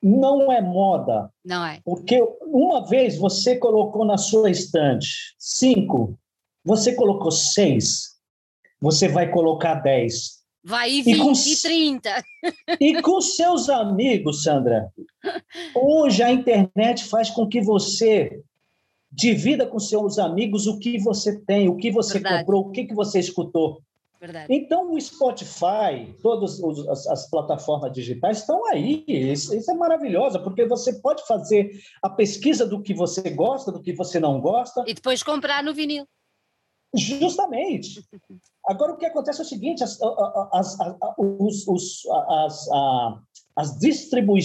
Não 0.03 0.53
é 0.53 0.61
moda. 0.61 1.33
Não 1.45 1.65
é. 1.65 1.81
Porque 1.83 2.21
uma 2.43 2.87
vez 2.87 3.17
você 3.17 3.57
colocou 3.57 4.05
na 4.05 4.19
sua 4.19 4.51
estante 4.51 5.35
cinco, 5.39 6.19
você 6.65 6.95
colocou 6.95 7.31
seis, 7.31 8.15
você 8.81 9.09
vai 9.09 9.31
colocar 9.31 9.75
dez. 9.75 10.43
Vai 10.63 10.91
e 10.93 11.03
20 11.03 11.15
e, 11.15 11.19
com, 11.19 11.33
e 11.33 11.57
30. 11.61 12.25
E 12.81 13.03
com 13.03 13.21
seus 13.21 13.69
amigos, 13.69 14.43
Sandra. 14.43 14.91
Hoje 15.75 16.23
a 16.23 16.33
internet 16.33 17.05
faz 17.05 17.29
com 17.29 17.47
que 17.47 17.61
você 17.61 18.43
divida 19.13 19.67
com 19.67 19.79
seus 19.79 20.19
amigos 20.19 20.67
o 20.67 20.79
que 20.79 20.99
você 20.99 21.39
tem, 21.41 21.69
o 21.69 21.77
que 21.77 21.91
você 21.91 22.15
Verdade. 22.15 22.39
comprou, 22.39 22.67
o 22.67 22.71
que, 22.71 22.85
que 22.85 22.95
você 22.95 23.21
escutou. 23.21 23.81
Verdade. 24.19 24.47
Então, 24.49 24.91
o 24.91 24.99
Spotify, 24.99 26.17
todas 26.23 26.59
as, 26.89 27.07
as, 27.07 27.29
plataformas 27.29 27.93
digitais 27.93 28.39
estão 28.39 28.67
aí. 28.67 29.05
Isso, 29.07 29.55
isso, 29.55 29.71
é 29.71 29.75
maravilhoso, 29.75 30.43
porque 30.43 30.65
você 30.65 30.95
pode 30.95 31.27
fazer 31.27 31.79
a 32.03 32.09
pesquisa 32.09 32.67
do 32.67 32.83
que 32.83 32.95
você 32.95 33.29
gosta, 33.29 33.71
do 33.71 33.83
que 33.83 33.93
você 33.93 34.19
não 34.19 34.41
gosta. 34.41 34.83
E 34.87 34.95
depois 34.95 35.23
comprar 35.23 35.63
no 35.63 35.75
vinil. 35.75 36.07
Justamente. 36.95 38.03
Agora, 38.67 38.93
o 38.93 38.97
que 38.97 39.07
acontece 39.07 39.41
é 39.41 39.45
o 39.45 39.47
seguinte: 39.47 39.83
as, 39.83 39.99
as, 40.53 40.81
as, 40.81 40.97
os, 41.19 41.69
os, 41.69 42.03
as, 42.29 42.69
as, 43.57 43.79
distribui 43.79 44.41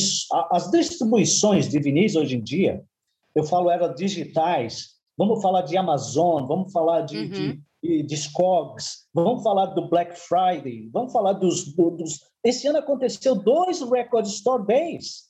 as 0.51 0.71
distribuições 0.71 1.69
de 1.69 1.79
vinis 1.79 2.15
hoje 2.15 2.35
em 2.35 2.41
dia, 2.41 2.83
eu 3.35 3.43
falo 3.43 3.69
eram 3.69 3.93
digitais, 3.93 4.95
vamos 5.17 5.41
falar 5.41 5.61
de 5.61 5.77
Amazon, 5.77 6.45
vamos 6.45 6.71
falar 6.71 7.01
de, 7.01 7.17
uhum. 7.17 7.29
de, 7.29 7.61
de, 7.83 8.03
de 8.03 8.17
Scogs, 8.17 9.07
vamos 9.13 9.43
falar 9.43 9.67
do 9.67 9.87
Black 9.87 10.17
Friday, 10.19 10.89
vamos 10.91 11.13
falar 11.13 11.33
dos, 11.33 11.73
dos... 11.75 12.19
Esse 12.43 12.67
ano 12.67 12.79
aconteceu 12.79 13.35
dois 13.35 13.81
Record 13.81 14.25
Store 14.25 14.65
Days. 14.65 15.29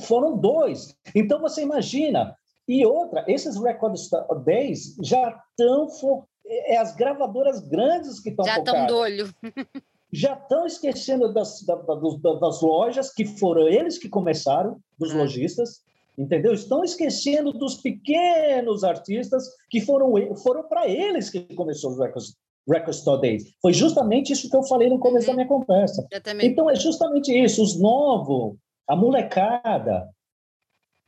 Foram 0.00 0.38
dois. 0.38 0.96
Então, 1.14 1.40
você 1.40 1.62
imagina. 1.62 2.36
E 2.66 2.84
outra, 2.86 3.24
esses 3.28 3.60
Record 3.60 3.96
Days 4.44 4.96
já 5.02 5.40
estão... 5.50 6.26
É 6.46 6.76
as 6.76 6.94
gravadoras 6.94 7.66
grandes 7.66 8.20
que 8.20 8.28
estão 8.28 8.44
Já 8.44 8.58
estão 8.58 8.86
do 8.86 8.96
olho. 8.96 9.34
já 10.14 10.34
estão 10.34 10.64
esquecendo 10.64 11.32
das, 11.32 11.62
das, 11.62 12.40
das, 12.40 12.62
lojas, 12.62 13.12
que 13.12 13.24
foram 13.24 13.66
eles 13.66 13.98
que 13.98 14.08
começaram, 14.08 14.78
dos 14.98 15.12
ah. 15.12 15.16
lojistas, 15.16 15.80
entendeu? 16.16 16.54
Estão 16.54 16.84
esquecendo 16.84 17.52
dos 17.52 17.76
pequenos 17.76 18.84
artistas 18.84 19.44
que 19.68 19.80
foram, 19.80 20.12
foram 20.36 20.62
para 20.68 20.86
eles 20.88 21.30
que 21.30 21.40
começou 21.54 21.90
os 21.90 21.98
Records, 21.98 22.36
Record 22.68 22.94
Store 22.94 23.20
Days. 23.20 23.52
Foi 23.60 23.72
justamente 23.72 24.32
isso 24.32 24.48
que 24.48 24.56
eu 24.56 24.62
falei 24.62 24.88
no 24.88 25.00
começo 25.00 25.28
uhum. 25.28 25.36
da 25.36 25.44
minha 25.44 25.48
conversa. 25.48 26.06
Então, 26.40 26.70
é 26.70 26.76
justamente 26.76 27.32
isso, 27.32 27.62
os 27.62 27.78
novos, 27.78 28.56
a 28.88 28.94
molecada, 28.94 30.08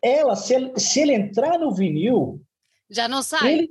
ela, 0.03 0.37
se 0.37 0.55
ele, 0.55 0.79
se 0.79 1.01
ele 1.01 1.15
entrar 1.15 1.59
no 1.59 1.73
vinil... 1.73 2.41
Já 2.89 3.09
não 3.09 3.23
sai. 3.23 3.53
Ele 3.53 3.71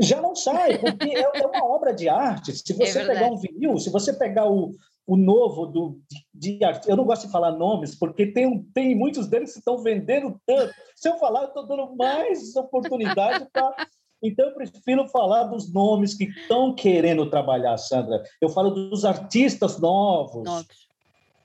já 0.00 0.20
não 0.20 0.34
sai, 0.34 0.78
porque 0.78 1.08
é, 1.08 1.22
é 1.22 1.46
uma 1.46 1.64
obra 1.64 1.92
de 1.92 2.08
arte. 2.08 2.52
Se 2.52 2.72
é 2.72 2.74
você 2.74 3.00
é 3.00 3.06
pegar 3.06 3.26
um 3.26 3.36
vinil, 3.36 3.78
se 3.78 3.90
você 3.90 4.12
pegar 4.12 4.48
o, 4.48 4.72
o 5.08 5.16
novo 5.16 5.64
do 5.64 5.98
de, 6.34 6.58
eu 6.86 6.94
não 6.94 7.04
gosto 7.04 7.26
de 7.26 7.32
falar 7.32 7.52
nomes 7.52 7.94
porque 7.94 8.26
tem 8.26 8.62
tem 8.74 8.94
muitos 8.94 9.26
deles 9.26 9.52
que 9.52 9.58
estão 9.58 9.78
vendendo 9.78 10.38
tanto 10.46 10.74
se 10.94 11.08
eu 11.08 11.16
falar 11.16 11.44
eu 11.44 11.48
estou 11.48 11.66
dando 11.66 11.96
mais 11.96 12.54
oportunidade 12.54 13.48
para 13.50 13.86
então 14.22 14.46
eu 14.46 14.54
prefiro 14.54 15.08
falar 15.08 15.44
dos 15.44 15.72
nomes 15.72 16.12
que 16.12 16.24
estão 16.24 16.74
querendo 16.74 17.30
trabalhar 17.30 17.78
Sandra 17.78 18.22
eu 18.38 18.50
falo 18.50 18.70
dos 18.70 19.06
artistas 19.06 19.80
novos, 19.80 20.44
novos. 20.44 20.66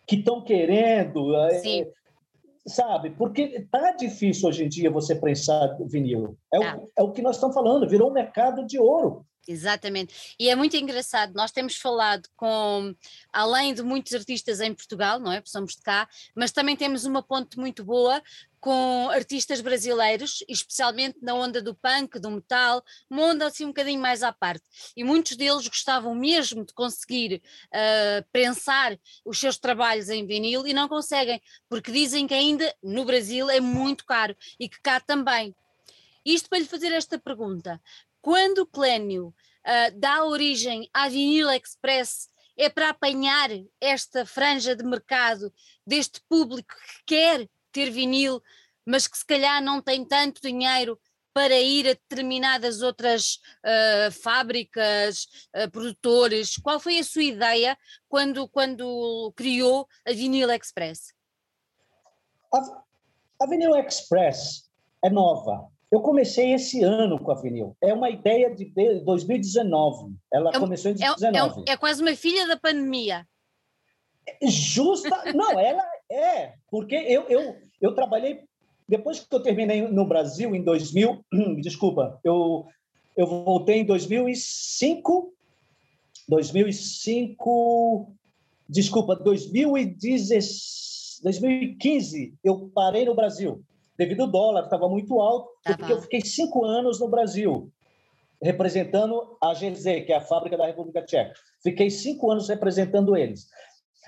que 0.06 0.18
estão 0.18 0.44
querendo 0.44 1.34
é, 1.34 1.88
sabe? 2.68 3.12
Porque 3.12 3.68
tá 3.72 3.92
difícil 3.92 4.50
hoje 4.50 4.66
em 4.66 4.70
dia 4.70 4.92
você 4.92 5.16
prensar 5.16 5.78
vinil. 5.86 6.38
É, 6.54 6.58
o, 6.58 6.62
tá. 6.62 6.80
é 6.98 7.04
o 7.04 7.12
que 7.12 7.22
nós 7.22 7.36
estamos 7.36 7.56
falando 7.56 7.88
virou 7.88 8.10
um 8.10 8.14
mercado 8.14 8.66
de 8.66 8.80
ouro 8.80 9.26
Exatamente. 9.48 10.36
E 10.40 10.50
é 10.50 10.56
muito 10.56 10.78
engraçado, 10.78 11.34
nós 11.34 11.52
temos 11.52 11.76
falado 11.76 12.30
com, 12.36 12.96
além 13.32 13.74
de 13.74 13.84
muitos 13.84 14.14
artistas 14.14 14.62
em 14.62 14.74
Portugal, 14.74 15.20
não 15.20 15.32
é? 15.32 15.42
Porque 15.42 15.52
somos 15.52 15.76
de 15.76 15.82
cá, 15.82 16.08
mas 16.34 16.52
também 16.52 16.78
temos 16.78 17.04
uma 17.04 17.22
ponte 17.22 17.60
muito 17.60 17.84
boa 17.84 18.22
com 18.64 19.10
artistas 19.10 19.60
brasileiros, 19.60 20.42
especialmente 20.48 21.18
na 21.22 21.34
onda 21.34 21.62
do 21.62 21.76
punk, 21.76 22.18
do 22.18 22.32
metal, 22.32 22.82
uma 23.10 23.24
onda 23.24 23.48
assim 23.48 23.66
um 23.66 23.70
bocadinho 23.70 24.00
mais 24.00 24.24
à 24.24 24.32
parte. 24.32 24.64
E 24.96 25.04
muitos 25.04 25.36
deles 25.36 25.68
gostavam 25.68 26.16
mesmo 26.16 26.66
de 26.66 26.74
conseguir 26.74 27.42
uh, 27.68 28.26
prensar 28.32 28.98
os 29.26 29.38
seus 29.38 29.58
trabalhos 29.58 30.08
em 30.08 30.26
vinil 30.26 30.66
e 30.66 30.74
não 30.74 30.88
conseguem, 30.88 31.42
porque 31.68 31.92
dizem 31.92 32.26
que 32.26 32.34
ainda 32.34 32.74
no 32.82 33.04
Brasil 33.04 33.50
é 33.50 33.60
muito 33.60 34.06
caro 34.06 34.34
e 34.58 34.70
que 34.70 34.80
cá 34.82 35.02
também. 35.02 35.54
Isto 36.26 36.48
para 36.48 36.60
lhe 36.60 36.66
fazer 36.66 36.94
esta 36.94 37.20
pergunta: 37.20 37.82
quando 38.24 38.60
o 38.60 38.66
Clénio 38.66 39.28
uh, 39.28 40.00
dá 40.00 40.24
origem 40.24 40.90
à 40.94 41.10
Vinil 41.10 41.52
Express, 41.52 42.30
é 42.58 42.70
para 42.70 42.90
apanhar 42.90 43.50
esta 43.82 44.26
franja 44.26 44.76
de 44.76 44.84
mercado 44.84 45.54
deste 45.86 46.22
público 46.30 46.74
que 46.74 47.16
quer 47.16 47.50
ter 47.72 47.92
vinil, 47.92 48.42
mas 48.86 49.08
que 49.08 49.18
se 49.18 49.26
calhar 49.26 49.62
não 49.62 49.82
tem 49.82 50.06
tanto 50.06 50.42
dinheiro 50.42 50.98
para 51.34 51.60
ir 51.60 51.86
a 51.88 51.94
determinadas 51.94 52.82
outras 52.82 53.42
uh, 53.66 54.12
fábricas, 54.12 55.28
uh, 55.56 55.70
produtores. 55.70 56.56
Qual 56.58 56.80
foi 56.80 57.00
a 57.00 57.04
sua 57.04 57.24
ideia 57.24 57.78
quando, 58.08 58.48
quando 58.48 59.34
criou 59.36 59.86
a 60.08 60.14
Vinil 60.14 60.50
Express? 60.52 61.14
A, 62.54 62.84
a 63.42 63.48
Vinil 63.48 63.76
Express 63.76 64.70
é 65.04 65.10
nova. 65.10 65.73
Eu 65.94 66.02
comecei 66.02 66.56
esse 66.56 66.82
ano 66.82 67.20
com 67.20 67.32
a 67.32 67.40
vinil. 67.40 67.78
É 67.80 67.94
uma 67.94 68.10
ideia 68.10 68.50
de 68.50 68.66
2019. 69.06 70.16
Ela 70.34 70.50
é, 70.50 70.60
começou 70.60 70.90
em 70.90 70.96
2019. 70.96 71.66
É, 71.68 71.70
é, 71.70 71.74
é, 71.74 71.78
quase 71.78 72.02
uma 72.02 72.16
filha 72.16 72.48
da 72.48 72.58
pandemia. 72.58 73.28
Justa. 74.42 75.32
Não, 75.36 75.60
ela 75.60 75.84
é. 76.12 76.54
Porque 76.72 76.96
eu, 76.96 77.30
eu, 77.30 77.56
eu 77.80 77.94
trabalhei. 77.94 78.40
Depois 78.90 79.20
que 79.20 79.36
eu 79.36 79.44
terminei 79.44 79.88
no 79.88 80.08
Brasil, 80.08 80.56
em 80.56 80.64
2000. 80.64 81.24
Desculpa, 81.62 82.20
eu, 82.24 82.66
eu 83.16 83.28
voltei 83.28 83.82
em 83.82 83.86
2005. 83.86 85.32
2005. 86.28 88.16
Desculpa, 88.68 89.16
2016, 89.16 91.20
2015, 91.22 92.34
eu 92.44 92.72
parei 92.74 93.06
no 93.06 93.14
Brasil 93.14 93.64
devido 93.98 94.22
ao 94.22 94.28
dólar, 94.28 94.64
estava 94.64 94.90
muito 94.90 95.20
alto, 95.20 95.50
tá 95.64 95.78
porque 95.78 95.94
eu 95.94 96.02
fiquei 96.02 96.22
cinco 96.22 96.66
anos 96.66 97.00
no 97.00 97.08
Brasil, 97.08 97.72
representando 98.42 99.38
a 99.42 99.54
GZ, 99.54 100.06
que 100.06 100.12
é 100.12 100.16
a 100.16 100.22
fábrica 100.22 100.58
da 100.58 100.66
República 100.66 101.02
Tcheca. 101.02 101.34
Fiquei 101.62 101.90
cinco 101.90 102.32
anos 102.32 102.50
representando 102.50 103.16
eles. 103.16 103.48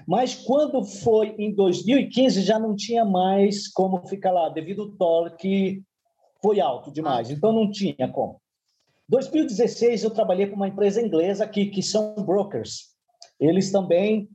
Mas 0.08 0.36
quando 0.36 0.84
foi 0.84 1.36
em 1.38 1.56
2015, 1.56 2.42
já 2.42 2.60
não 2.60 2.76
tinha 2.76 3.06
mais 3.06 3.68
como 3.72 4.06
ficar 4.08 4.32
lá, 4.32 4.50
devido 4.50 4.82
ao 4.82 4.90
dólar 4.90 5.38
que 5.38 5.82
foi 6.42 6.60
alto 6.60 6.92
demais. 6.92 7.30
Então 7.30 7.54
não 7.54 7.72
tinha 7.72 8.08
como. 8.12 8.42
2016 9.08 10.04
eu 10.04 10.10
trabalhei 10.10 10.48
com 10.48 10.56
uma 10.56 10.68
empresa 10.68 11.02
inglesa 11.02 11.48
que, 11.48 11.68
que 11.68 11.82
são 11.82 12.16
brokers. 12.16 12.96
Eles 13.40 13.72
também 13.72 14.30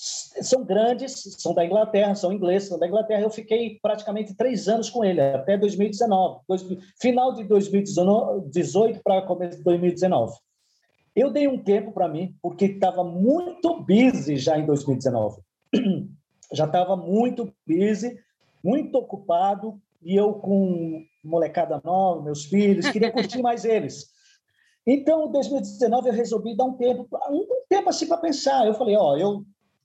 são 0.00 0.64
grandes, 0.64 1.34
são 1.38 1.52
da 1.52 1.64
Inglaterra, 1.64 2.14
são 2.14 2.32
ingleses, 2.32 2.68
são 2.68 2.78
da 2.78 2.86
Inglaterra. 2.86 3.22
Eu 3.22 3.30
fiquei 3.30 3.80
praticamente 3.82 4.32
três 4.32 4.68
anos 4.68 4.88
com 4.88 5.04
ele, 5.04 5.20
até 5.20 5.58
2019, 5.58 6.42
dois, 6.46 6.64
final 7.00 7.32
de 7.32 7.42
2018 7.42 9.00
para 9.02 9.22
começo 9.22 9.58
de 9.58 9.64
2019. 9.64 10.38
Eu 11.16 11.32
dei 11.32 11.48
um 11.48 11.58
tempo 11.58 11.90
para 11.90 12.06
mim, 12.06 12.36
porque 12.40 12.66
estava 12.66 13.02
muito 13.02 13.80
busy 13.82 14.36
já 14.36 14.56
em 14.56 14.64
2019. 14.64 15.40
Já 16.50 16.64
estava 16.64 16.96
muito 16.96 17.52
busy, 17.66 18.18
muito 18.64 18.96
ocupado, 18.96 19.78
e 20.02 20.16
eu 20.16 20.32
com 20.32 21.04
molecada 21.22 21.78
nova, 21.84 22.22
meus 22.22 22.46
filhos, 22.46 22.88
queria 22.88 23.12
curtir 23.12 23.42
mais 23.42 23.66
eles. 23.66 24.06
Então, 24.86 25.26
em 25.26 25.32
2019, 25.32 26.08
eu 26.08 26.14
resolvi 26.14 26.56
dar 26.56 26.64
um 26.64 26.72
tempo, 26.72 27.06
um 27.30 27.46
tempo 27.68 27.90
assim 27.90 28.08
para 28.08 28.16
pensar. 28.16 28.66
Eu 28.66 28.72
falei, 28.72 28.96
ó, 28.96 29.14
eu 29.18 29.44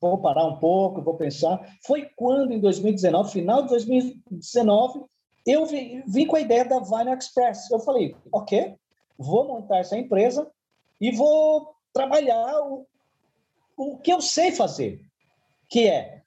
vou 0.10 0.18
parar 0.20 0.46
um 0.46 0.58
pouco, 0.58 1.02
vou 1.02 1.16
pensar. 1.16 1.78
Foi 1.86 2.10
quando, 2.16 2.52
em 2.52 2.60
2019, 2.60 3.32
final 3.32 3.64
de 3.64 3.70
2019, 3.70 5.06
eu 5.46 5.66
vim, 5.66 6.04
vim 6.08 6.26
com 6.26 6.36
a 6.36 6.42
ideia 6.42 6.66
da 6.66 6.80
Vine 6.80 7.16
Express. 7.18 7.70
Eu 7.72 7.80
falei, 7.80 8.16
ok, 8.32 8.76
vou 9.18 9.48
montar 9.48 9.80
essa 9.80 9.98
empresa 9.98 10.50
e 11.00 11.12
vou 11.12 11.76
trabalhar 11.94 12.62
o, 12.62 12.86
o 13.78 13.98
que 13.98 14.12
eu 14.12 14.22
sei 14.22 14.52
fazer, 14.52 15.02
que 15.70 15.88
é 15.88 16.22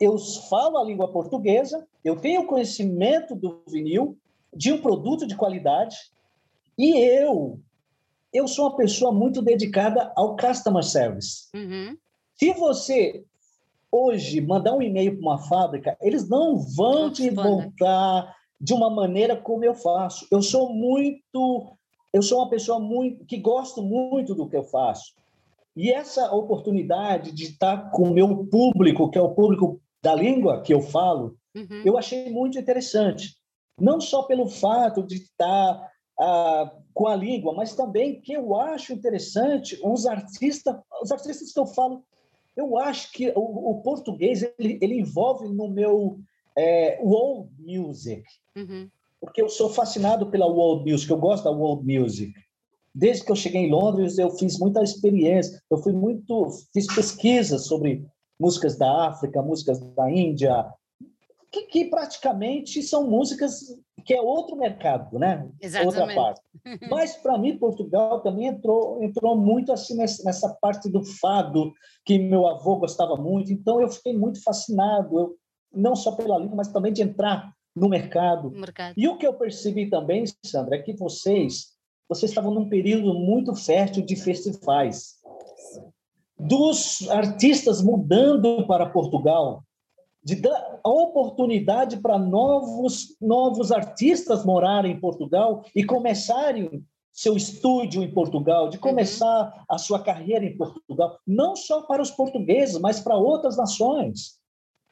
eu 0.00 0.18
falo 0.18 0.78
a 0.78 0.84
língua 0.84 1.12
portuguesa, 1.12 1.86
eu 2.04 2.16
tenho 2.16 2.46
conhecimento 2.46 3.36
do 3.36 3.62
vinil, 3.68 4.18
de 4.52 4.72
um 4.72 4.82
produto 4.82 5.26
de 5.26 5.36
qualidade, 5.36 5.96
e 6.76 6.98
eu 6.98 7.60
eu 8.32 8.48
sou 8.48 8.66
uma 8.66 8.76
pessoa 8.76 9.12
muito 9.12 9.42
dedicada 9.42 10.10
ao 10.16 10.34
customer 10.36 10.82
service. 10.82 11.48
Uhum. 11.54 11.96
Se 12.42 12.52
você 12.54 13.24
hoje 13.88 14.40
mandar 14.40 14.74
um 14.74 14.82
e-mail 14.82 15.12
para 15.12 15.20
uma 15.20 15.38
fábrica, 15.38 15.96
eles 16.00 16.28
não 16.28 16.58
vão 16.58 17.08
te 17.08 17.30
voltar 17.30 18.34
de 18.60 18.74
uma 18.74 18.90
maneira 18.90 19.36
como 19.36 19.64
eu 19.64 19.76
faço. 19.76 20.26
Eu 20.28 20.42
sou 20.42 20.74
muito, 20.74 21.76
eu 22.12 22.20
sou 22.20 22.40
uma 22.40 22.50
pessoa 22.50 22.80
muito 22.80 23.24
que 23.26 23.36
gosto 23.36 23.80
muito 23.80 24.34
do 24.34 24.48
que 24.48 24.56
eu 24.56 24.64
faço. 24.64 25.14
E 25.76 25.92
essa 25.92 26.34
oportunidade 26.34 27.30
de 27.30 27.44
estar 27.44 27.92
com 27.92 28.10
o 28.10 28.12
meu 28.12 28.44
público, 28.46 29.08
que 29.08 29.18
é 29.18 29.22
o 29.22 29.36
público 29.36 29.80
da 30.02 30.12
língua 30.12 30.62
que 30.62 30.74
eu 30.74 30.82
falo, 30.82 31.36
uhum. 31.54 31.82
eu 31.84 31.96
achei 31.96 32.28
muito 32.28 32.58
interessante. 32.58 33.36
Não 33.80 34.00
só 34.00 34.24
pelo 34.24 34.48
fato 34.48 35.04
de 35.04 35.14
estar 35.14 35.92
ah, 36.18 36.72
com 36.92 37.06
a 37.06 37.14
língua, 37.14 37.54
mas 37.54 37.76
também 37.76 38.20
que 38.20 38.32
eu 38.32 38.56
acho 38.56 38.92
interessante 38.92 39.78
os 39.84 40.06
artistas, 40.06 40.74
os 41.00 41.12
artistas 41.12 41.52
que 41.52 41.60
eu 41.60 41.66
falo 41.66 42.02
eu 42.56 42.78
acho 42.78 43.12
que 43.12 43.30
o, 43.34 43.70
o 43.70 43.82
português 43.82 44.42
ele, 44.58 44.78
ele, 44.80 45.00
envolve 45.00 45.48
no 45.48 45.68
meu 45.68 46.18
é, 46.56 47.00
world 47.02 47.50
music, 47.58 48.22
uhum. 48.56 48.88
porque 49.20 49.40
eu 49.40 49.48
sou 49.48 49.70
fascinado 49.70 50.30
pela 50.30 50.46
world 50.46 50.90
music, 50.90 51.10
eu 51.10 51.18
gosto 51.18 51.44
da 51.44 51.50
world 51.50 51.84
music. 51.84 52.32
Desde 52.94 53.24
que 53.24 53.32
eu 53.32 53.36
cheguei 53.36 53.62
em 53.62 53.70
Londres, 53.70 54.18
eu 54.18 54.30
fiz 54.30 54.58
muita 54.58 54.82
experiência, 54.82 55.62
eu 55.70 55.78
fui 55.78 55.94
muito, 55.94 56.48
fiz 56.74 56.86
pesquisas 56.94 57.66
sobre 57.66 58.04
músicas 58.38 58.76
da 58.76 59.08
África, 59.08 59.40
músicas 59.40 59.80
da 59.94 60.10
Índia, 60.10 60.66
que, 61.52 61.62
que 61.66 61.84
praticamente 61.84 62.82
são 62.82 63.08
músicas 63.08 63.60
que 64.04 64.14
é 64.14 64.20
outro 64.20 64.56
mercado, 64.56 65.18
né? 65.18 65.48
Exatamente. 65.60 66.00
Outra 66.00 66.14
parte. 66.14 66.40
Mas 66.90 67.14
para 67.16 67.36
mim 67.36 67.58
Portugal 67.58 68.20
também 68.20 68.46
entrou 68.46 69.02
entrou 69.02 69.36
muito 69.36 69.70
assim 69.70 69.96
nessa 69.96 70.48
parte 70.60 70.90
do 70.90 71.04
fado 71.04 71.72
que 72.04 72.18
meu 72.18 72.46
avô 72.48 72.76
gostava 72.76 73.16
muito. 73.16 73.52
Então 73.52 73.80
eu 73.80 73.88
fiquei 73.88 74.16
muito 74.16 74.42
fascinado, 74.42 75.18
eu, 75.18 75.36
não 75.72 75.94
só 75.94 76.12
pela 76.12 76.38
língua, 76.38 76.56
mas 76.56 76.72
também 76.72 76.92
de 76.92 77.02
entrar 77.02 77.52
no 77.76 77.88
mercado. 77.88 78.50
mercado. 78.50 78.94
E 78.96 79.06
o 79.06 79.16
que 79.16 79.26
eu 79.26 79.34
percebi 79.34 79.88
também, 79.88 80.24
Sandra, 80.44 80.76
é 80.76 80.82
que 80.82 80.94
vocês 80.94 81.72
vocês 82.08 82.30
estavam 82.30 82.52
num 82.52 82.68
período 82.68 83.14
muito 83.14 83.54
fértil 83.54 84.04
de 84.04 84.16
festivais. 84.16 85.14
Dos 86.38 87.08
artistas 87.08 87.80
mudando 87.80 88.66
para 88.66 88.90
Portugal, 88.90 89.62
de 90.24 90.36
dar 90.36 90.80
oportunidade 90.84 91.98
para 91.98 92.18
novos, 92.18 93.16
novos 93.20 93.72
artistas 93.72 94.44
morarem 94.44 94.92
em 94.92 95.00
Portugal 95.00 95.64
e 95.74 95.84
começarem 95.84 96.84
seu 97.12 97.36
estúdio 97.36 98.02
em 98.02 98.12
Portugal, 98.12 98.70
de 98.70 98.78
começar 98.78 99.44
uhum. 99.44 99.64
a 99.68 99.78
sua 99.78 100.02
carreira 100.02 100.44
em 100.44 100.56
Portugal, 100.56 101.18
não 101.26 101.54
só 101.54 101.82
para 101.82 102.00
os 102.00 102.10
portugueses, 102.10 102.78
mas 102.78 103.00
para 103.00 103.16
outras 103.16 103.56
nações. 103.56 104.38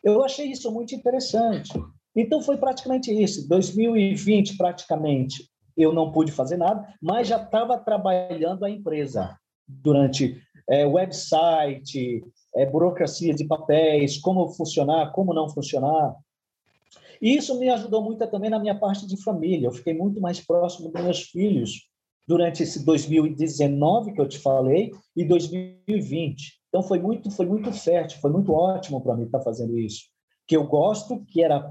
Eu 0.05 0.23
achei 0.23 0.51
isso 0.51 0.71
muito 0.71 0.95
interessante. 0.95 1.73
Então 2.15 2.43
foi 2.43 2.57
praticamente 2.59 3.11
isso. 3.11 3.49
2020 3.49 4.57
praticamente 4.57 5.49
eu 5.77 5.93
não 5.95 6.13
pude 6.13 6.33
fazer 6.33 6.57
nada, 6.57 6.87
mas 7.01 7.29
já 7.29 7.43
estava 7.43 7.79
trabalhando 7.79 8.65
a 8.65 8.71
empresa 8.71 9.35
durante 9.67 10.37
é, 10.69 10.85
website, 10.85 12.23
é, 12.55 12.67
burocracia 12.67 13.35
de 13.35 13.47
papéis, 13.47 14.19
como 14.19 14.49
funcionar, 14.49 15.13
como 15.13 15.35
não 15.35 15.49
funcionar. 15.49 16.17
E 17.21 17.37
isso 17.37 17.59
me 17.59 17.69
ajudou 17.69 18.03
muito 18.03 18.27
também 18.29 18.51
na 18.51 18.59
minha 18.59 18.75
parte 18.75 19.07
de 19.07 19.23
família. 19.23 19.67
Eu 19.67 19.73
fiquei 19.73 19.95
muito 19.95 20.21
mais 20.21 20.41
próximo 20.41 20.91
dos 20.91 21.03
meus 21.03 21.23
filhos 21.23 21.89
durante 22.27 22.63
esse 22.63 22.85
2019 22.85 24.13
que 24.13 24.21
eu 24.21 24.29
te 24.29 24.39
falei 24.39 24.93
e 25.17 25.25
2020. 25.25 26.61
Então 26.69 26.83
foi 26.83 26.99
muito, 27.01 27.31
foi 27.31 27.47
muito 27.47 27.73
fértil, 27.73 28.21
foi 28.21 28.31
muito 28.31 28.53
ótimo 28.53 29.01
para 29.01 29.17
mim 29.17 29.25
estar 29.25 29.41
fazendo 29.41 29.79
isso. 29.79 30.05
Que 30.47 30.57
eu 30.57 30.67
gosto, 30.67 31.25
que 31.27 31.43
era 31.43 31.69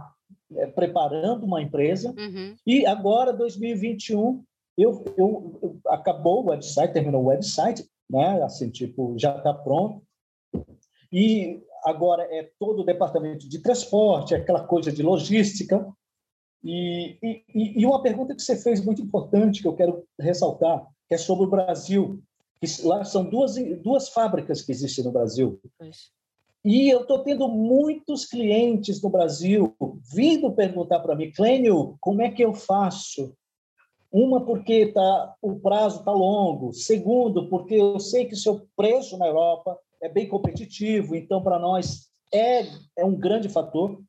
é, 0.55 0.67
preparando 0.67 1.45
uma 1.45 1.61
empresa. 1.61 2.13
Uhum. 2.17 2.55
E 2.67 2.85
agora 2.85 3.33
2021 3.33 4.43
eu, 4.77 5.03
eu, 5.17 5.59
eu 5.61 5.79
acabou 5.87 6.43
o 6.43 6.49
website, 6.49 6.93
terminou 6.93 7.23
o 7.23 7.27
website, 7.27 7.85
né? 8.09 8.41
Assim, 8.43 8.69
tipo, 8.69 9.13
já 9.17 9.35
está 9.37 9.53
pronto. 9.53 10.01
E 11.11 11.61
agora 11.83 12.23
é 12.23 12.49
todo 12.59 12.81
o 12.81 12.85
departamento 12.85 13.47
de 13.47 13.59
transporte, 13.59 14.35
aquela 14.35 14.63
coisa 14.63 14.91
de 14.91 15.01
logística. 15.01 15.87
E, 16.63 17.17
e, 17.23 17.81
e 17.81 17.85
uma 17.85 18.01
pergunta 18.01 18.35
que 18.35 18.41
você 18.41 18.55
fez 18.55 18.83
muito 18.83 19.01
importante, 19.01 19.61
que 19.61 19.67
eu 19.67 19.75
quero 19.75 20.03
ressaltar, 20.19 20.85
que 21.07 21.15
é 21.15 21.17
sobre 21.17 21.45
o 21.45 21.49
Brasil. 21.49 22.21
Lá 22.83 23.03
são 23.05 23.23
duas, 23.23 23.55
duas 23.81 24.09
fábricas 24.09 24.61
que 24.61 24.71
existem 24.71 25.03
no 25.03 25.11
Brasil. 25.11 25.59
Pois. 25.77 26.11
E 26.63 26.89
eu 26.89 27.01
estou 27.01 27.19
tendo 27.19 27.47
muitos 27.47 28.25
clientes 28.25 29.01
no 29.01 29.09
Brasil 29.09 29.75
vindo 30.13 30.51
perguntar 30.51 30.99
para 30.99 31.15
mim, 31.15 31.31
Clênio, 31.31 31.95
como 32.01 32.21
é 32.21 32.29
que 32.29 32.43
eu 32.43 32.53
faço? 32.53 33.33
Uma, 34.11 34.43
porque 34.43 34.87
tá, 34.87 35.35
o 35.41 35.57
prazo 35.59 35.99
está 35.99 36.11
longo. 36.11 36.73
Segundo, 36.73 37.47
porque 37.47 37.75
eu 37.75 37.99
sei 37.99 38.25
que 38.25 38.33
o 38.33 38.37
seu 38.37 38.67
preço 38.75 39.17
na 39.17 39.27
Europa 39.27 39.79
é 40.01 40.09
bem 40.09 40.27
competitivo, 40.27 41.15
então 41.15 41.41
para 41.41 41.59
nós 41.59 42.09
é, 42.33 42.61
é 42.97 43.05
um 43.05 43.15
grande 43.15 43.49
fator. 43.49 43.99